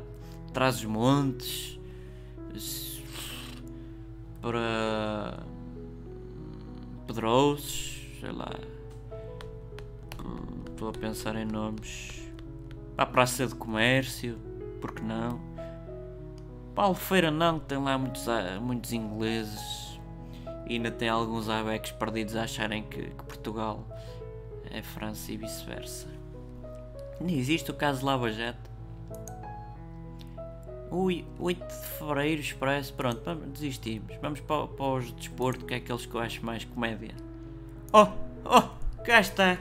traz 0.54 0.78
os 0.78 0.86
montes. 0.86 1.80
Para 4.42 5.44
Pedrouços, 7.06 8.00
sei 8.20 8.32
lá. 8.32 8.52
Estou 10.70 10.90
a 10.90 10.94
pensar 10.94 11.36
em 11.36 11.46
nomes. 11.46 12.24
Para 12.96 13.04
a 13.04 13.08
Praça 13.08 13.46
de 13.46 13.56
Comércio, 13.56 14.38
porque 14.80 15.02
não? 15.02 15.49
Para 16.80 16.86
Albufeira 16.86 17.30
não, 17.30 17.60
que 17.60 17.66
tem 17.66 17.78
lá 17.78 17.98
muitos, 17.98 18.26
muitos 18.62 18.94
ingleses 18.94 20.00
e 20.66 20.76
ainda 20.76 20.90
tem 20.90 21.10
alguns 21.10 21.50
abecs 21.50 21.92
perdidos 21.92 22.38
a 22.38 22.44
acharem 22.44 22.84
que, 22.84 23.02
que 23.02 23.24
Portugal 23.26 23.86
é 24.72 24.82
França 24.82 25.30
e 25.30 25.36
vice-versa. 25.36 26.08
Nem 27.20 27.38
existe 27.38 27.70
o 27.70 27.74
caso 27.74 28.00
de 28.00 28.06
Lava 28.06 28.32
Jato. 28.32 28.72
Ui, 30.90 31.26
8 31.38 31.68
de 31.68 31.74
Fevereiro 31.98 32.40
Expresso, 32.40 32.94
pronto, 32.94 33.36
desistimos. 33.48 34.16
Vamos 34.22 34.40
para, 34.40 34.66
para 34.66 34.86
os 34.86 35.12
desporto, 35.12 35.66
que 35.66 35.74
é 35.74 35.78
aqueles 35.78 36.06
que 36.06 36.16
eu 36.16 36.22
acho 36.22 36.46
mais 36.46 36.64
comédia. 36.64 37.14
Oh, 37.92 38.08
oh, 38.46 39.04
cá 39.04 39.20
está. 39.20 39.58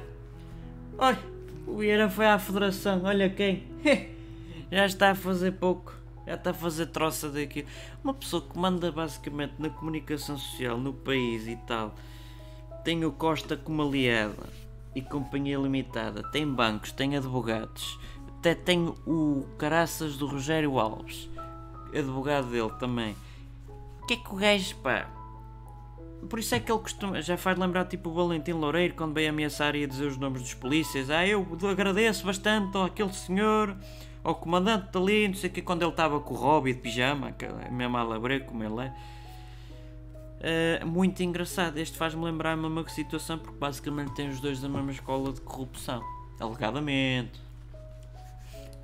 Olha, 0.97 1.19
o 1.67 1.79
Vieira 1.79 2.09
foi 2.09 2.29
à 2.29 2.39
Federação, 2.39 3.03
olha 3.03 3.29
quem. 3.29 3.65
Já 4.71 4.87
está 4.87 5.11
a 5.11 5.15
fazer 5.17 5.51
pouco 5.55 5.98
já 6.29 6.35
está 6.35 6.51
a 6.51 6.55
fazer 6.55 6.87
troça 6.87 7.31
daqui. 7.31 7.65
Uma 8.05 8.13
pessoa 8.13 8.43
que 8.43 8.59
manda 8.59 8.93
basicamente 8.93 9.55
na 9.59 9.71
comunicação 9.71 10.37
social 10.37 10.77
no 10.77 10.93
país 10.93 11.47
e 11.49 11.57
tal, 11.57 11.95
tem 12.85 13.05
o 13.05 13.13
Costa 13.13 13.57
como 13.57 13.83
aliada 13.83 14.47
e 14.95 15.01
companhia 15.01 15.57
limitada, 15.57 16.23
tem 16.31 16.47
bancos, 16.47 16.93
tem 16.93 17.17
advogados, 17.17 17.99
até 18.39 18.55
tem 18.55 18.93
o 19.07 19.47
caraças 19.57 20.17
do 20.17 20.27
Rogério 20.27 20.79
Alves, 20.79 21.31
advogado 21.95 22.51
dele 22.51 22.73
também. 22.79 23.17
O 24.03 24.07
que 24.07 24.15
é 24.15 24.17
que 24.17 24.33
o 24.33 24.37
gajo, 24.37 24.77
pá? 24.77 25.09
Por 26.29 26.39
isso 26.39 26.55
é 26.55 26.61
que 26.61 26.71
ele 26.71 26.81
costuma, 26.81 27.23
já 27.23 27.37
faz 27.37 27.57
lembrar 27.57 27.85
tipo 27.85 28.11
o 28.11 28.13
Valentim 28.13 28.53
Loureiro 28.53 28.95
quando 28.95 29.15
veio 29.15 29.31
ameaçar 29.31 29.77
e 29.77 29.87
dizer 29.87 30.07
os 30.07 30.19
nomes 30.19 30.43
dos 30.43 30.55
polícias. 30.55 31.11
Ah, 31.11 31.27
eu 31.27 31.47
agradeço 31.71 32.27
bastante 32.27 32.77
àquele 32.77 33.13
senhor 33.13 33.77
ao 34.29 34.35
comandante 34.35 34.93
dali, 34.93 35.27
não 35.27 35.35
sei 35.35 35.49
o 35.49 35.53
que, 35.55 35.63
quando 35.63 35.81
ele 35.81 35.91
estava 35.91 36.21
com 36.21 36.35
o 36.35 36.37
Robbie 36.37 36.75
de 36.75 36.81
pijama, 36.81 37.35
é 37.39 37.71
mesmo 37.71 37.97
como 38.45 38.63
ele 38.63 38.87
é. 38.87 38.95
Uh, 40.39 40.87
muito 40.87 41.23
engraçado. 41.23 41.79
Este 41.79 41.97
faz-me 41.97 42.23
lembrar 42.23 42.53
a 42.53 42.57
mesma 42.57 42.87
situação, 42.91 43.39
porque 43.39 43.59
basicamente 43.59 44.15
tem 44.15 44.29
os 44.29 44.39
dois 44.39 44.61
da 44.61 44.69
mesma 44.69 44.93
escola 44.93 45.33
de 45.33 45.41
corrupção, 45.41 46.05
alegadamente. 46.39 47.41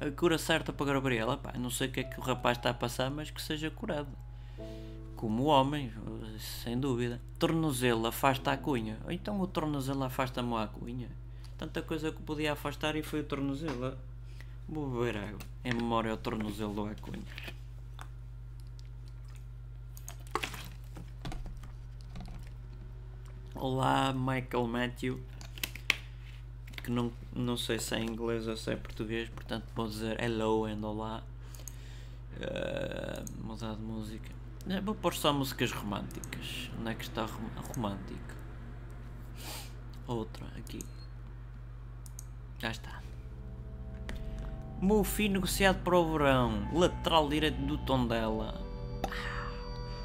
A 0.01 0.11
cura 0.11 0.39
certa 0.39 0.73
para 0.73 0.95
Gabriela, 0.95 1.37
pá, 1.37 1.53
não 1.59 1.69
sei 1.69 1.89
o 1.89 1.93
que 1.93 2.01
é 2.01 2.05
que 2.05 2.19
o 2.19 2.23
rapaz 2.23 2.57
está 2.57 2.71
a 2.71 2.75
passar, 2.75 3.11
mas 3.11 3.31
que 3.31 3.43
seja 3.43 3.71
curado. 3.71 4.09
Como 5.15 5.45
homem, 5.45 5.93
sem 6.39 6.81
dúvida. 6.81 7.21
Tornozelo 7.39 8.07
afasta 8.07 8.51
a 8.51 8.57
cunha. 8.57 8.99
Então 9.11 9.39
o 9.43 9.47
tornozelo 9.47 10.05
afasta-me 10.05 10.55
a 10.57 10.67
cunha. 10.67 11.11
Tanta 11.59 11.83
coisa 11.83 12.11
que 12.11 12.23
podia 12.23 12.55
afastar 12.55 12.97
e 12.97 13.03
foi 13.03 13.21
o 13.21 13.25
tornozelo. 13.25 13.95
Vou 14.69 14.89
beber 14.89 15.19
água. 15.19 15.41
Em 15.63 15.75
memória 15.75 16.11
ao 16.11 16.17
tornozelo 16.17 16.73
do 16.73 16.87
Acunha. 16.87 17.23
Olá, 23.55 24.13
Michael 24.13 24.67
Matthew. 24.67 25.23
Que 26.83 26.91
não, 26.91 27.13
não 27.33 27.57
sei 27.57 27.79
se 27.79 27.95
é 27.95 28.01
inglês 28.01 28.49
ou 28.49 28.57
se 28.57 28.71
é 28.71 28.77
português, 28.77 29.29
portanto 29.31 29.65
vou 29.75 29.87
dizer 29.87 30.21
hello 30.23 30.65
and 30.65 30.87
olá. 30.87 31.23
Uh, 32.37 33.47
mudar 33.47 33.75
de 33.75 33.83
música. 33.83 34.31
Vou 34.83 34.95
pôr 34.95 35.15
só 35.15 35.33
músicas 35.33 35.73
românticas. 35.73 36.71
Onde 36.79 36.91
é 36.91 36.95
que 36.95 37.05
está 37.05 37.27
romântico? 37.27 38.35
Outra 40.07 40.47
aqui. 40.59 40.81
Já 42.59 42.71
está. 42.71 43.04
Mufi 44.85 45.31
negociado 45.31 45.83
para 45.83 45.99
o 45.99 46.13
verão. 46.13 46.69
Lateral 46.71 47.27
direito 47.27 47.57
do 47.57 47.79
Tondela. 47.79 48.61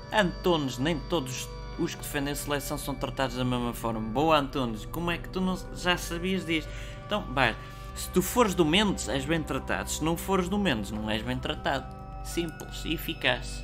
Antunes, 0.09 0.77
nem 0.77 0.97
todos 0.97 1.49
os 1.77 1.93
que 1.93 2.01
defendem 2.01 2.31
a 2.31 2.35
seleção 2.35 2.77
são 2.77 2.95
tratados 2.95 3.35
da 3.35 3.43
mesma 3.43 3.73
forma. 3.73 3.99
Boa 3.99 4.39
Antunes, 4.39 4.85
como 4.85 5.11
é 5.11 5.17
que 5.17 5.27
tu 5.27 5.41
não, 5.41 5.57
já 5.75 5.97
sabias 5.97 6.45
disto? 6.45 6.69
Então, 7.05 7.25
vai, 7.33 7.57
se 7.93 8.09
tu 8.11 8.21
fores 8.21 8.55
do 8.55 8.63
Mendes, 8.63 9.09
és 9.09 9.25
bem 9.25 9.43
tratado. 9.43 9.89
Se 9.89 10.01
não 10.01 10.15
fores 10.15 10.47
do 10.47 10.57
Mendes, 10.57 10.91
não 10.91 11.09
és 11.09 11.21
bem 11.21 11.37
tratado. 11.37 11.93
simples 12.23 12.85
e 12.85 12.93
eficaz. 12.93 13.61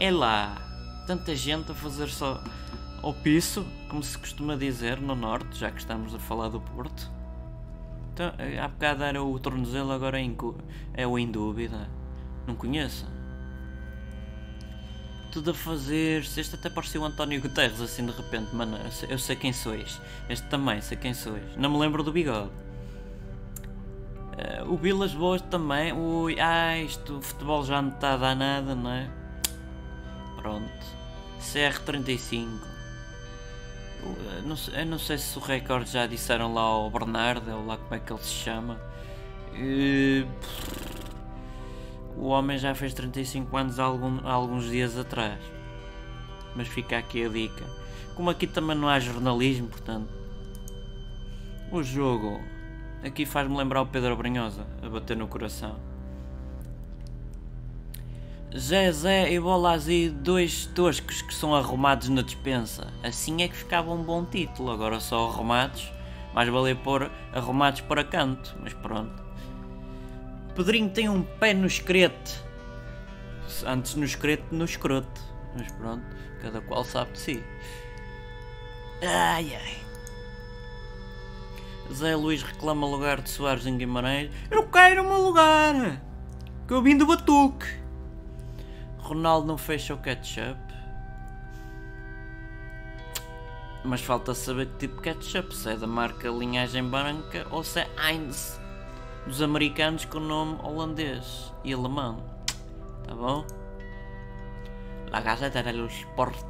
É 0.00 0.10
lá, 0.10 0.56
tanta 1.06 1.36
gente 1.36 1.70
a 1.70 1.74
fazer 1.74 2.08
só 2.08 2.42
ao 3.00 3.14
piso, 3.14 3.64
como 3.88 4.02
se 4.02 4.18
costuma 4.18 4.56
dizer 4.56 5.00
no 5.00 5.14
Norte, 5.14 5.56
já 5.56 5.70
que 5.70 5.78
estamos 5.78 6.12
a 6.16 6.18
falar 6.18 6.48
do 6.48 6.60
Porto. 6.60 7.17
Então, 8.18 8.32
há 8.60 8.66
bocado 8.66 9.04
era 9.04 9.22
o 9.22 9.38
tornozelo, 9.38 9.92
agora 9.92 10.20
é, 10.20 10.28
é 10.94 11.06
o 11.06 11.16
em 11.16 11.30
dúvida. 11.30 11.88
Não 12.48 12.56
conheço. 12.56 13.06
Tudo 15.30 15.52
a 15.52 15.54
fazer. 15.54 16.22
Este 16.22 16.56
até 16.56 16.68
parecia 16.68 17.00
o 17.00 17.04
António 17.04 17.40
Guterres 17.40 17.80
assim 17.80 18.04
de 18.04 18.10
repente, 18.10 18.52
mano. 18.56 18.76
Eu 18.76 18.90
sei, 18.90 19.12
eu 19.12 19.18
sei 19.20 19.36
quem 19.36 19.52
sois. 19.52 20.00
Este 20.28 20.48
também, 20.48 20.80
sei 20.80 20.96
quem 20.96 21.14
sois. 21.14 21.56
Não 21.56 21.70
me 21.70 21.78
lembro 21.78 22.02
do 22.02 22.10
bigode. 22.10 22.50
Uh, 24.32 24.72
o 24.72 24.76
Vilas 24.76 25.14
Boas 25.14 25.40
também. 25.42 25.92
Ui, 25.92 26.40
ah, 26.40 26.76
isto, 26.76 27.18
o 27.18 27.22
futebol 27.22 27.64
já 27.64 27.80
não 27.80 27.90
está 27.90 28.14
a 28.14 28.16
dar 28.16 28.34
nada, 28.34 28.74
não 28.74 28.90
é? 28.90 29.08
Pronto. 30.38 30.68
CR35. 31.40 32.77
Eu 34.02 34.42
não, 34.42 34.56
eu 34.72 34.86
não 34.86 34.98
sei 34.98 35.18
se 35.18 35.36
o 35.36 35.40
recorde 35.40 35.90
já 35.90 36.06
disseram 36.06 36.54
lá 36.54 36.62
ao 36.62 36.90
Bernardo, 36.90 37.50
ou 37.50 37.66
lá 37.66 37.76
como 37.76 37.94
é 37.94 37.98
que 37.98 38.12
ele 38.12 38.22
se 38.22 38.32
chama. 38.32 38.80
O 42.16 42.28
homem 42.28 42.58
já 42.58 42.74
fez 42.74 42.94
35 42.94 43.56
anos 43.56 43.78
há, 43.78 43.84
alguns 43.84 44.70
dias 44.70 44.96
atrás. 44.96 45.38
Mas 46.54 46.68
fica 46.68 46.98
aqui 46.98 47.24
a 47.24 47.28
dica. 47.28 47.64
Como 48.14 48.30
aqui 48.30 48.46
também 48.46 48.76
não 48.76 48.88
há 48.88 48.98
jornalismo, 48.98 49.68
portanto. 49.68 50.08
O 51.70 51.82
jogo 51.82 52.40
aqui 53.04 53.26
faz-me 53.26 53.56
lembrar 53.56 53.82
o 53.82 53.86
Pedro 53.86 54.16
Brunhosa 54.16 54.66
a 54.82 54.88
bater 54.88 55.16
no 55.16 55.28
coração. 55.28 55.87
Zé 58.56 58.90
Zé 58.92 59.30
e 59.30 59.38
Bolazzi, 59.38 60.08
dois 60.08 60.64
toscos 60.74 61.20
que 61.20 61.34
são 61.34 61.54
arrumados 61.54 62.08
na 62.08 62.22
dispensa. 62.22 62.86
Assim 63.02 63.42
é 63.42 63.48
que 63.48 63.56
ficava 63.56 63.92
um 63.92 64.02
bom 64.02 64.24
título. 64.24 64.70
Agora 64.70 65.00
só 65.00 65.28
arrumados, 65.28 65.92
mais 66.32 66.48
valer 66.48 66.76
pôr 66.76 67.10
arrumados 67.32 67.82
para 67.82 68.02
canto. 68.02 68.56
Mas 68.62 68.72
pronto. 68.72 69.22
Pedrinho 70.54 70.88
tem 70.88 71.10
um 71.10 71.22
pé 71.22 71.52
no 71.52 71.66
escrete. 71.66 72.42
Antes 73.66 73.94
no 73.96 74.04
escrete, 74.04 74.44
no 74.50 74.64
escroto. 74.64 75.20
Mas 75.54 75.70
pronto, 75.72 76.04
cada 76.40 76.62
qual 76.62 76.84
sabe 76.84 77.12
de 77.12 77.18
si. 77.18 77.44
Ai 79.02 79.54
ai. 79.54 79.76
Zé 81.92 82.16
Luís 82.16 82.42
reclama 82.42 82.86
lugar 82.86 83.20
de 83.20 83.28
Soares 83.28 83.66
em 83.66 83.76
Guimarães. 83.76 84.30
Eu 84.50 84.66
quero 84.68 85.02
o 85.02 85.06
meu 85.06 85.22
lugar! 85.22 86.02
Que 86.66 86.74
eu 86.74 86.82
vim 86.82 86.96
do 86.96 87.06
Batuque! 87.06 87.77
Ronaldo 89.08 89.46
não 89.46 89.56
fecha 89.56 89.94
o 89.94 89.98
ketchup. 89.98 90.60
Mas 93.82 94.02
falta 94.02 94.34
saber 94.34 94.66
que 94.66 94.86
tipo 94.86 94.96
de 94.96 95.02
ketchup, 95.02 95.54
se 95.54 95.70
é 95.70 95.76
da 95.76 95.86
marca 95.86 96.28
linhagem 96.28 96.84
branca 96.84 97.46
ou 97.50 97.64
se 97.64 97.80
é 97.80 97.88
Heinz, 97.96 98.60
dos 99.26 99.40
americanos 99.40 100.04
com 100.04 100.20
nome 100.20 100.58
holandês 100.62 101.50
e 101.64 101.72
alemão. 101.72 102.22
Tá 103.06 103.14
bom? 103.14 103.46
La 105.10 105.22
Gazzetta 105.22 105.62
dello 105.62 105.86
Sport. 105.86 106.44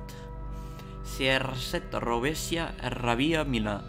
CR7 1.04 2.04
Robesia 2.04 2.74
Rabia 2.80 3.44
Milã. 3.44 3.84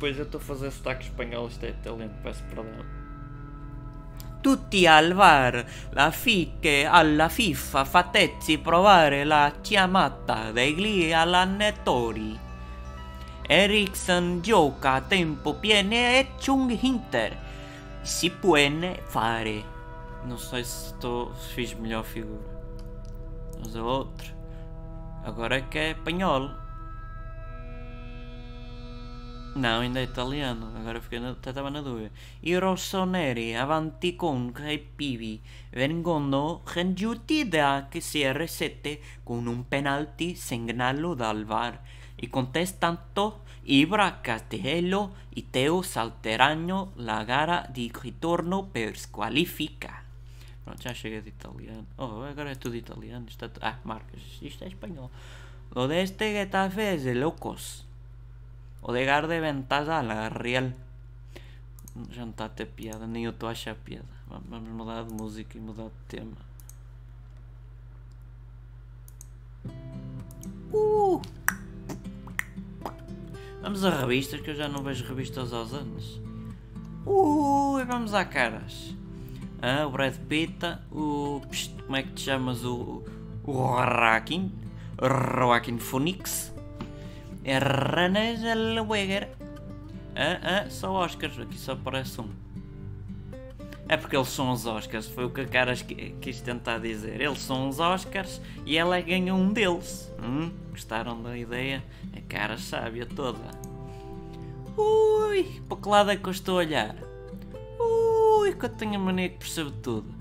Pois 0.00 0.18
eu 0.18 0.24
estou 0.24 0.40
a 0.40 0.44
fazer 0.44 0.72
sotaque 0.72 1.04
espanhol, 1.04 1.46
isto 1.46 1.64
é 1.64 1.70
italiano, 1.70 2.14
peço 2.24 2.42
perdão. 2.44 2.99
Tutti 4.40 4.86
al 4.86 5.12
VAR, 5.12 5.64
la 5.90 6.10
FIC 6.10 6.86
alla 6.88 7.28
FIFA 7.28 7.84
fatezzi 7.84 8.56
provare 8.58 9.24
la 9.24 9.52
chiamata 9.60 10.50
degli 10.50 11.12
allenatori. 11.12 12.38
Ericsson 13.46 14.40
gioca 14.40 14.92
a 14.92 15.00
tempo 15.02 15.54
pieno 15.54 15.94
e 15.94 16.28
Chung 16.42 16.70
Hinter. 16.80 17.36
Si 18.00 18.30
può 18.30 18.56
fare. 19.08 19.64
Não 20.24 20.38
sei 20.38 20.64
se 20.64 20.94
fiz 21.52 21.74
melhor 21.74 22.04
figura. 22.04 22.40
Mas 23.58 23.76
a 23.76 23.82
outra. 23.82 24.28
Agora 25.24 25.56
é 25.56 25.62
que 25.62 25.78
é 25.78 25.90
espanhol. 25.90 26.59
Não, 29.60 29.80
ainda 29.80 30.00
é 30.00 30.04
italiano, 30.04 30.72
agora 30.74 31.02
fiquei 31.02 31.20
na, 31.20 31.32
estava 31.32 31.68
na 31.68 31.82
dúvida. 31.82 32.10
I 32.42 32.56
rossoneri 32.56 33.54
avanti 33.54 34.16
con 34.16 34.54
Pivi 34.96 35.38
vengono 35.68 36.62
raggiunti 36.64 37.46
da 37.46 37.86
CR7 37.92 38.98
con 39.22 39.46
un 39.46 39.68
penalty 39.68 40.34
segnalato 40.34 41.12
dal 41.12 41.44
VAR. 41.44 41.78
I 42.16 42.30
contestanti 42.30 43.20
Ibra, 43.64 44.20
Castello 44.22 45.16
e 45.28 45.44
Teo 45.50 45.82
salteranno 45.82 46.92
la 46.94 47.22
gara 47.24 47.66
di 47.68 47.92
ritorno 48.00 48.64
per 48.64 48.96
squalifica. 48.96 50.02
Pronto, 50.64 50.80
já 50.80 50.94
chega 50.94 51.20
de 51.20 51.28
italiano. 51.28 51.86
Oh, 51.98 52.22
agora 52.22 52.52
é 52.52 52.54
tudo 52.54 52.76
italiano. 52.76 53.26
É, 53.28 53.50
ah, 53.60 53.78
Marcos, 53.84 54.38
isto 54.40 54.64
é 54.64 54.68
espanhol. 54.68 55.10
Lo 55.74 55.86
de 55.86 56.00
este 56.00 56.32
Getafe 56.32 56.94
es 56.94 57.04
de 57.04 57.14
locos. 57.14 57.89
Odegar 58.82 59.26
de 59.26 59.40
ventaja 59.40 59.98
a 59.98 60.02
la 60.02 60.28
Real. 60.28 60.72
Já 62.10 62.22
não 62.22 62.30
está 62.30 62.46
a 62.46 62.48
ter 62.48 62.66
piada, 62.66 63.06
nem 63.06 63.24
eu 63.24 63.30
estou 63.30 63.48
a 63.48 63.52
achar 63.52 63.74
piada. 63.74 64.08
Vamos 64.26 64.68
mudar 64.70 65.04
de 65.04 65.12
música 65.12 65.58
e 65.58 65.60
mudar 65.60 65.84
de 65.84 66.04
tema. 66.08 66.36
Uh! 70.72 71.20
Vamos 73.60 73.84
a 73.84 73.90
revistas, 73.90 74.40
que 74.40 74.50
eu 74.50 74.54
já 74.54 74.68
não 74.68 74.82
vejo 74.82 75.04
revistas 75.04 75.52
aos 75.52 75.74
anos. 75.74 76.20
Uh! 77.04 77.84
Vamos 77.86 78.14
a 78.14 78.24
caras. 78.24 78.94
Ah, 79.60 79.86
o 79.86 79.90
Brad 79.90 80.16
Pitt, 80.28 80.64
o. 80.90 81.42
Como 81.84 81.96
é 81.96 82.02
que 82.02 82.12
te 82.12 82.22
chamas? 82.22 82.64
O. 82.64 83.04
O 83.44 83.52
Joaquin. 83.52 84.52
Joaquin 84.98 85.78
Phoenix. 85.78 86.54
É 87.44 87.58
René 87.58 88.36
Zellweger. 88.36 89.28
Ah, 90.14 90.64
ah, 90.64 90.70
só 90.70 90.92
Oscars, 90.92 91.38
aqui 91.38 91.58
só 91.58 91.72
aparece 91.72 92.20
um. 92.20 92.28
É 93.88 93.96
porque 93.96 94.14
eles 94.14 94.28
são 94.28 94.52
os 94.52 94.66
Oscars, 94.66 95.08
foi 95.08 95.24
o 95.24 95.30
que 95.30 95.40
a 95.40 95.46
Caras 95.46 95.82
quis 96.20 96.40
tentar 96.40 96.78
dizer. 96.78 97.20
Eles 97.20 97.40
são 97.40 97.68
os 97.68 97.80
Oscars 97.80 98.40
e 98.64 98.76
ela 98.76 98.96
é 98.96 99.02
ganha 99.02 99.34
um 99.34 99.52
deles. 99.52 100.12
Hum, 100.22 100.52
gostaram 100.70 101.20
da 101.20 101.36
ideia? 101.36 101.82
A 102.16 102.20
cara 102.20 102.56
sábia 102.56 103.04
toda. 103.06 103.50
Ui, 104.76 105.60
para 105.68 105.76
que 105.76 105.88
lado 105.88 106.10
é 106.10 106.16
que 106.16 106.26
eu 106.26 106.30
estou 106.30 106.54
a 106.54 106.58
olhar? 106.58 106.94
Ui, 107.80 108.54
que 108.54 108.64
eu 108.64 108.68
tenho 108.68 108.94
a 108.94 108.98
mania 108.98 109.28
que 109.28 109.38
percebo 109.38 109.70
tudo. 109.72 110.14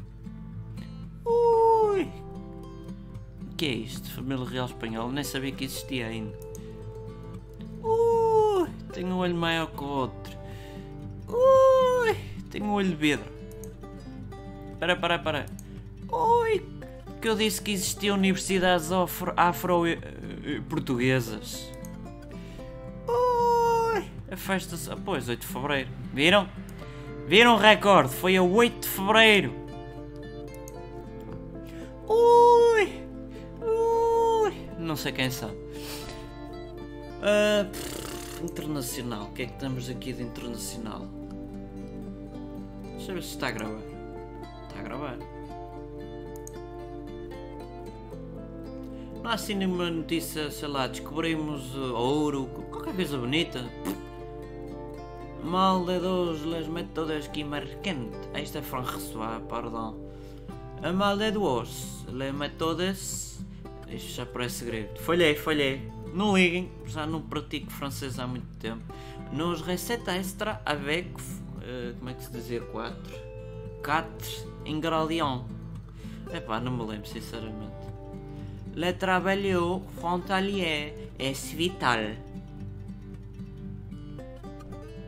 Ui, 1.25 2.09
o 3.43 3.55
que 3.55 3.65
é 3.65 3.73
isto? 3.73 4.09
Família 4.11 4.45
Real 4.45 4.65
Espanhola? 4.65 5.11
Nem 5.11 5.23
sabia 5.23 5.51
que 5.51 5.65
existia 5.65 6.07
ainda. 6.07 6.48
Tenho 8.93 9.09
um 9.09 9.17
olho 9.17 9.35
maior 9.35 9.67
que 9.67 9.83
o 9.83 9.87
outro. 9.87 10.39
Ui, 11.27 12.15
tenho 12.49 12.65
um 12.65 12.73
olho 12.73 12.89
de 12.89 12.95
vidro. 12.95 13.31
Para, 14.79 14.95
para, 14.95 15.19
para. 15.19 15.45
Ui, 16.11 16.65
que 17.21 17.29
eu 17.29 17.35
disse 17.35 17.61
que 17.61 17.71
existiam 17.71 18.17
universidades 18.17 18.89
afro-portuguesas. 19.37 21.71
Ui, 23.07 24.03
a 24.31 24.35
festa... 24.35 24.75
Ah, 24.91 24.97
pois, 25.03 25.29
8 25.29 25.39
de 25.39 25.47
Fevereiro. 25.47 25.89
Viram? 26.13 26.49
Viram 27.27 27.55
o 27.55 27.57
recorde? 27.57 28.13
Foi 28.13 28.35
a 28.35 28.41
8 28.41 28.81
de 28.81 28.87
Fevereiro. 28.87 29.53
Ui, 32.07 33.03
ui, 33.61 34.53
não 34.79 34.95
sei 34.95 35.11
quem 35.11 35.29
sabe. 35.29 35.68
Uh, 37.19 37.99
Internacional. 38.43 39.23
O 39.23 39.31
que 39.33 39.43
é 39.43 39.45
que 39.47 39.59
temos 39.59 39.89
aqui 39.89 40.13
de 40.13 40.23
internacional? 40.23 41.05
Deixa 42.95 43.11
eu 43.11 43.15
ver 43.15 43.23
se 43.23 43.29
está 43.29 43.47
a 43.47 43.51
gravar. 43.51 43.81
Está 44.67 44.79
a 44.79 44.83
gravar. 44.83 45.17
Não 49.21 49.29
há 49.29 49.33
assim 49.33 49.55
nenhuma 49.55 49.89
notícia, 49.89 50.49
sei 50.49 50.69
lá, 50.69 50.87
descobrimos 50.87 51.75
uh, 51.75 51.93
ouro, 51.93 52.45
qualquer 52.71 52.95
coisa 52.95 53.17
bonita. 53.17 53.69
Mal 55.43 55.85
de 55.85 55.99
dos 55.99 56.45
les 56.45 56.67
métodos 56.67 57.27
que 57.27 57.43
marquen. 57.43 58.09
Isto 58.41 58.59
é 58.59 58.61
François, 58.61 59.41
perdão. 59.49 59.97
A 60.81 60.93
mal 60.93 61.17
de 61.17 61.31
dos 61.31 62.05
les 62.07 62.33
métodos. 62.33 63.39
Isto 63.89 64.11
já 64.11 64.25
parece 64.25 64.59
segredo. 64.59 64.97
Falhei, 64.99 65.35
falhei. 65.35 65.98
Não 66.13 66.35
liguem, 66.35 66.71
já 66.85 67.05
não 67.05 67.21
pratico 67.21 67.71
francês 67.71 68.17
há 68.19 68.25
muito 68.25 68.47
tempo. 68.57 68.81
Nos 69.31 69.61
receita 69.61 70.15
extra 70.15 70.61
avec. 70.65 71.09
Uh, 71.11 71.95
como 71.97 72.09
é 72.09 72.13
que 72.13 72.23
se 72.23 72.31
dizia? 72.31 72.61
4? 72.61 72.97
4 73.83 74.49
ingrédient. 74.65 75.43
Epá, 76.33 76.59
não 76.59 76.71
me 76.75 76.83
lembro, 76.83 77.07
sinceramente. 77.07 77.73
Le 78.75 78.93
trabalho 78.93 79.83
frontalier 79.99 81.11
é 81.17 81.31
vital. 81.31 82.15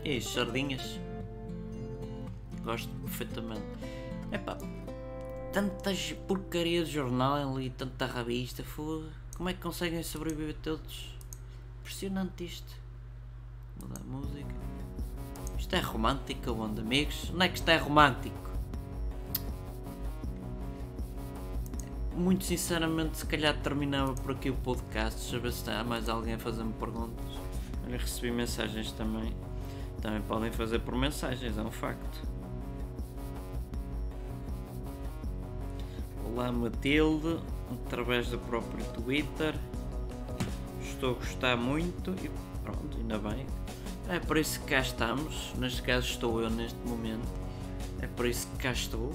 E 0.03 0.17
as 0.17 0.25
sardinhas? 0.25 0.99
Gosto 2.63 2.89
perfeitamente. 3.01 3.61
Epá, 4.31 4.57
tantas 5.51 6.13
porcarias 6.27 6.87
de 6.87 6.95
jornal 6.95 7.59
e 7.59 7.69
tanta 7.69 8.05
revista, 8.05 8.63
foda. 8.63 9.20
Como 9.41 9.49
é 9.49 9.53
que 9.53 9.59
conseguem 9.59 10.03
sobreviver 10.03 10.55
todos? 10.61 11.17
Impressionante 11.79 12.45
isto. 12.45 12.75
Mudar 13.81 13.99
a 13.99 14.03
música. 14.03 14.53
Isto 15.57 15.75
é 15.75 15.79
romântico, 15.79 16.51
onde 16.51 16.81
amigos? 16.81 17.31
Onde 17.33 17.45
é 17.45 17.49
que 17.49 17.55
isto 17.55 17.67
é 17.69 17.77
romântico? 17.77 18.51
Muito 22.15 22.45
sinceramente, 22.45 23.17
se 23.17 23.25
calhar 23.25 23.59
terminava 23.63 24.13
por 24.13 24.33
aqui 24.33 24.51
o 24.51 24.55
podcast. 24.57 25.19
Deixa 25.19 25.37
eu 25.37 25.41
ver 25.41 25.53
se 25.53 25.67
há 25.71 25.83
mais 25.83 26.07
alguém 26.07 26.35
a 26.35 26.37
fazer-me 26.37 26.73
perguntas. 26.73 27.25
Olha, 27.83 27.97
recebi 27.97 28.29
mensagens 28.29 28.91
também. 28.91 29.33
Também 30.03 30.21
podem 30.21 30.51
fazer 30.51 30.81
por 30.81 30.95
mensagens, 30.95 31.57
é 31.57 31.61
um 31.63 31.71
facto. 31.71 32.27
Olá 36.27 36.51
Matilde, 36.51 37.39
através 37.85 38.27
do 38.27 38.37
próprio 38.39 38.83
Twitter. 38.85 39.55
Estou 40.83 41.11
a 41.11 41.13
gostar 41.13 41.57
muito 41.57 42.13
e 42.23 42.29
pronto, 42.63 42.97
ainda 42.97 43.17
bem. 43.17 43.45
É 44.09 44.19
por 44.19 44.37
isso 44.37 44.59
que 44.59 44.67
cá 44.67 44.79
estamos, 44.79 45.53
neste 45.57 45.81
caso 45.81 46.07
estou 46.07 46.41
eu 46.41 46.49
neste 46.49 46.79
momento. 46.85 47.27
É 48.01 48.07
por 48.07 48.25
isso 48.25 48.47
que 48.47 48.57
cá 48.63 48.71
estou. 48.71 49.11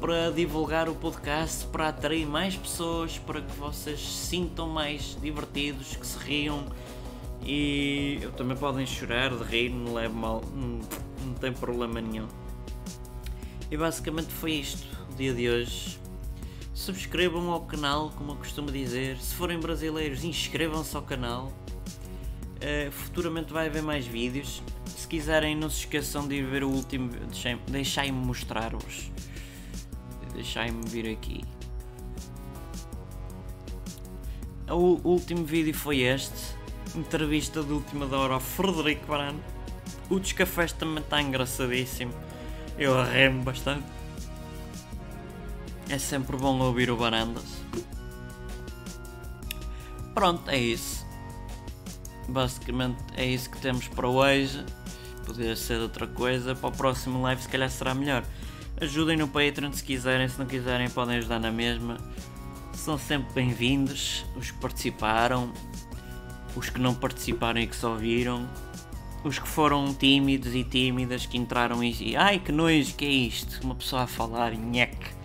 Para 0.00 0.30
divulgar 0.30 0.88
o 0.88 0.94
podcast, 0.94 1.66
para 1.66 1.88
atrair 1.88 2.26
mais 2.26 2.56
pessoas, 2.56 3.18
para 3.18 3.42
que 3.42 3.52
vocês 3.56 4.00
se 4.00 4.26
sintam 4.26 4.68
mais 4.68 5.16
divertidos, 5.20 5.94
que 5.96 6.06
se 6.06 6.18
riam 6.18 6.64
e 7.44 8.18
eu 8.20 8.32
também 8.32 8.56
podem 8.56 8.86
chorar 8.86 9.30
de 9.30 9.42
rir, 9.44 9.70
não 9.70 9.94
levo 9.94 10.14
mal, 10.14 10.42
não, 10.54 10.80
não 11.24 11.34
tem 11.34 11.52
problema 11.52 12.00
nenhum. 12.00 12.28
E 13.70 13.76
basicamente 13.76 14.28
foi 14.28 14.52
isto, 14.52 14.86
o 15.10 15.14
dia 15.14 15.32
de 15.32 15.48
hoje. 15.48 15.98
Subscrevam 16.80 17.50
ao 17.50 17.60
canal, 17.60 18.10
como 18.16 18.32
eu 18.32 18.36
costumo 18.36 18.72
dizer. 18.72 19.18
Se 19.18 19.34
forem 19.34 19.60
brasileiros, 19.60 20.24
inscrevam-se 20.24 20.96
ao 20.96 21.02
canal. 21.02 21.52
Uh, 22.56 22.90
futuramente 22.90 23.52
vai 23.52 23.66
haver 23.66 23.82
mais 23.82 24.06
vídeos. 24.06 24.62
Se 24.86 25.06
quiserem, 25.06 25.54
não 25.54 25.68
se 25.68 25.80
esqueçam 25.80 26.26
de 26.26 26.36
ir 26.36 26.46
ver 26.46 26.64
o 26.64 26.70
último. 26.70 27.10
Deixai-me 27.68 28.18
mostrar-vos. 28.18 29.12
Deixai-me 30.32 30.80
vir 30.88 31.12
aqui. 31.12 31.44
O 34.66 35.06
último 35.06 35.44
vídeo 35.44 35.74
foi 35.74 35.98
este. 35.98 36.56
Entrevista 36.96 37.62
de 37.62 37.74
última 37.74 38.06
hora 38.16 38.32
ao 38.32 38.40
Frederico 38.40 39.06
Barano. 39.06 39.44
O 40.08 40.18
descafés 40.18 40.72
também 40.72 41.04
está 41.04 41.20
engraçadíssimo. 41.20 42.14
Eu 42.78 42.98
arremo 42.98 43.42
bastante. 43.42 43.99
É 45.90 45.98
sempre 45.98 46.36
bom 46.36 46.56
ouvir 46.60 46.88
o 46.88 46.96
Barandas. 46.96 47.64
Pronto, 50.14 50.48
é 50.48 50.56
isso. 50.56 51.04
Basicamente 52.28 53.02
é 53.16 53.26
isso 53.26 53.50
que 53.50 53.58
temos 53.60 53.88
para 53.88 54.06
hoje. 54.06 54.64
Podia 55.26 55.56
ser 55.56 55.80
outra 55.80 56.06
coisa. 56.06 56.54
Para 56.54 56.68
o 56.68 56.72
próximo 56.72 57.20
live, 57.22 57.42
se 57.42 57.48
calhar 57.48 57.68
será 57.68 57.92
melhor. 57.92 58.22
Ajudem 58.80 59.16
no 59.16 59.26
Patreon 59.26 59.72
se 59.72 59.82
quiserem. 59.82 60.28
Se 60.28 60.38
não 60.38 60.46
quiserem, 60.46 60.88
podem 60.88 61.16
ajudar 61.16 61.40
na 61.40 61.50
mesma. 61.50 61.96
São 62.72 62.96
sempre 62.96 63.34
bem-vindos. 63.34 64.24
Os 64.36 64.52
que 64.52 64.58
participaram, 64.60 65.52
os 66.54 66.70
que 66.70 66.80
não 66.80 66.94
participaram 66.94 67.60
e 67.60 67.66
que 67.66 67.74
só 67.74 67.96
viram 67.96 68.48
os 69.22 69.38
que 69.38 69.48
foram 69.48 69.92
tímidos 69.92 70.54
e 70.54 70.64
tímidas 70.64 71.26
que 71.26 71.36
entraram 71.36 71.84
e 71.84 72.16
ai 72.16 72.38
que 72.38 72.50
nojo 72.50 72.94
que 72.94 73.04
é 73.04 73.08
isto, 73.08 73.60
uma 73.62 73.74
pessoa 73.74 74.04
a 74.04 74.06
falar, 74.06 74.54
nheque. 74.54 75.19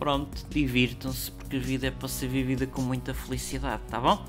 Pronto, 0.00 0.46
divirtam-se 0.48 1.30
porque 1.30 1.56
a 1.58 1.60
vida 1.60 1.88
é 1.88 1.90
para 1.90 2.08
ser 2.08 2.26
vivida 2.26 2.66
com 2.66 2.80
muita 2.80 3.12
felicidade, 3.12 3.82
tá 3.90 4.00
bom? 4.00 4.24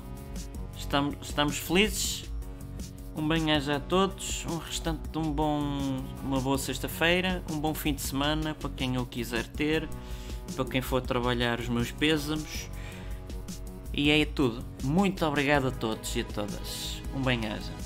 Estamos, 0.76 1.16
estamos 1.22 1.56
felizes. 1.56 2.30
Um 3.16 3.26
bem-aja 3.26 3.76
a 3.76 3.80
todos, 3.80 4.44
um 4.50 4.58
restante 4.58 5.08
de 5.08 5.16
um 5.16 5.32
bom, 5.32 5.62
uma 6.22 6.42
boa 6.42 6.58
sexta-feira, 6.58 7.42
um 7.50 7.58
bom 7.58 7.72
fim 7.72 7.94
de 7.94 8.02
semana 8.02 8.54
para 8.54 8.68
quem 8.68 8.96
eu 8.96 9.06
quiser 9.06 9.46
ter, 9.46 9.88
para 10.54 10.66
quem 10.66 10.82
for 10.82 11.00
trabalhar 11.00 11.58
os 11.58 11.70
meus 11.70 11.90
pêsamos. 11.90 12.68
E 13.94 14.10
é 14.10 14.26
tudo. 14.26 14.62
Muito 14.84 15.24
obrigado 15.24 15.68
a 15.68 15.70
todos 15.70 16.14
e 16.16 16.20
a 16.20 16.24
todas. 16.24 17.02
Um 17.16 17.22
bem-aja. 17.22 17.81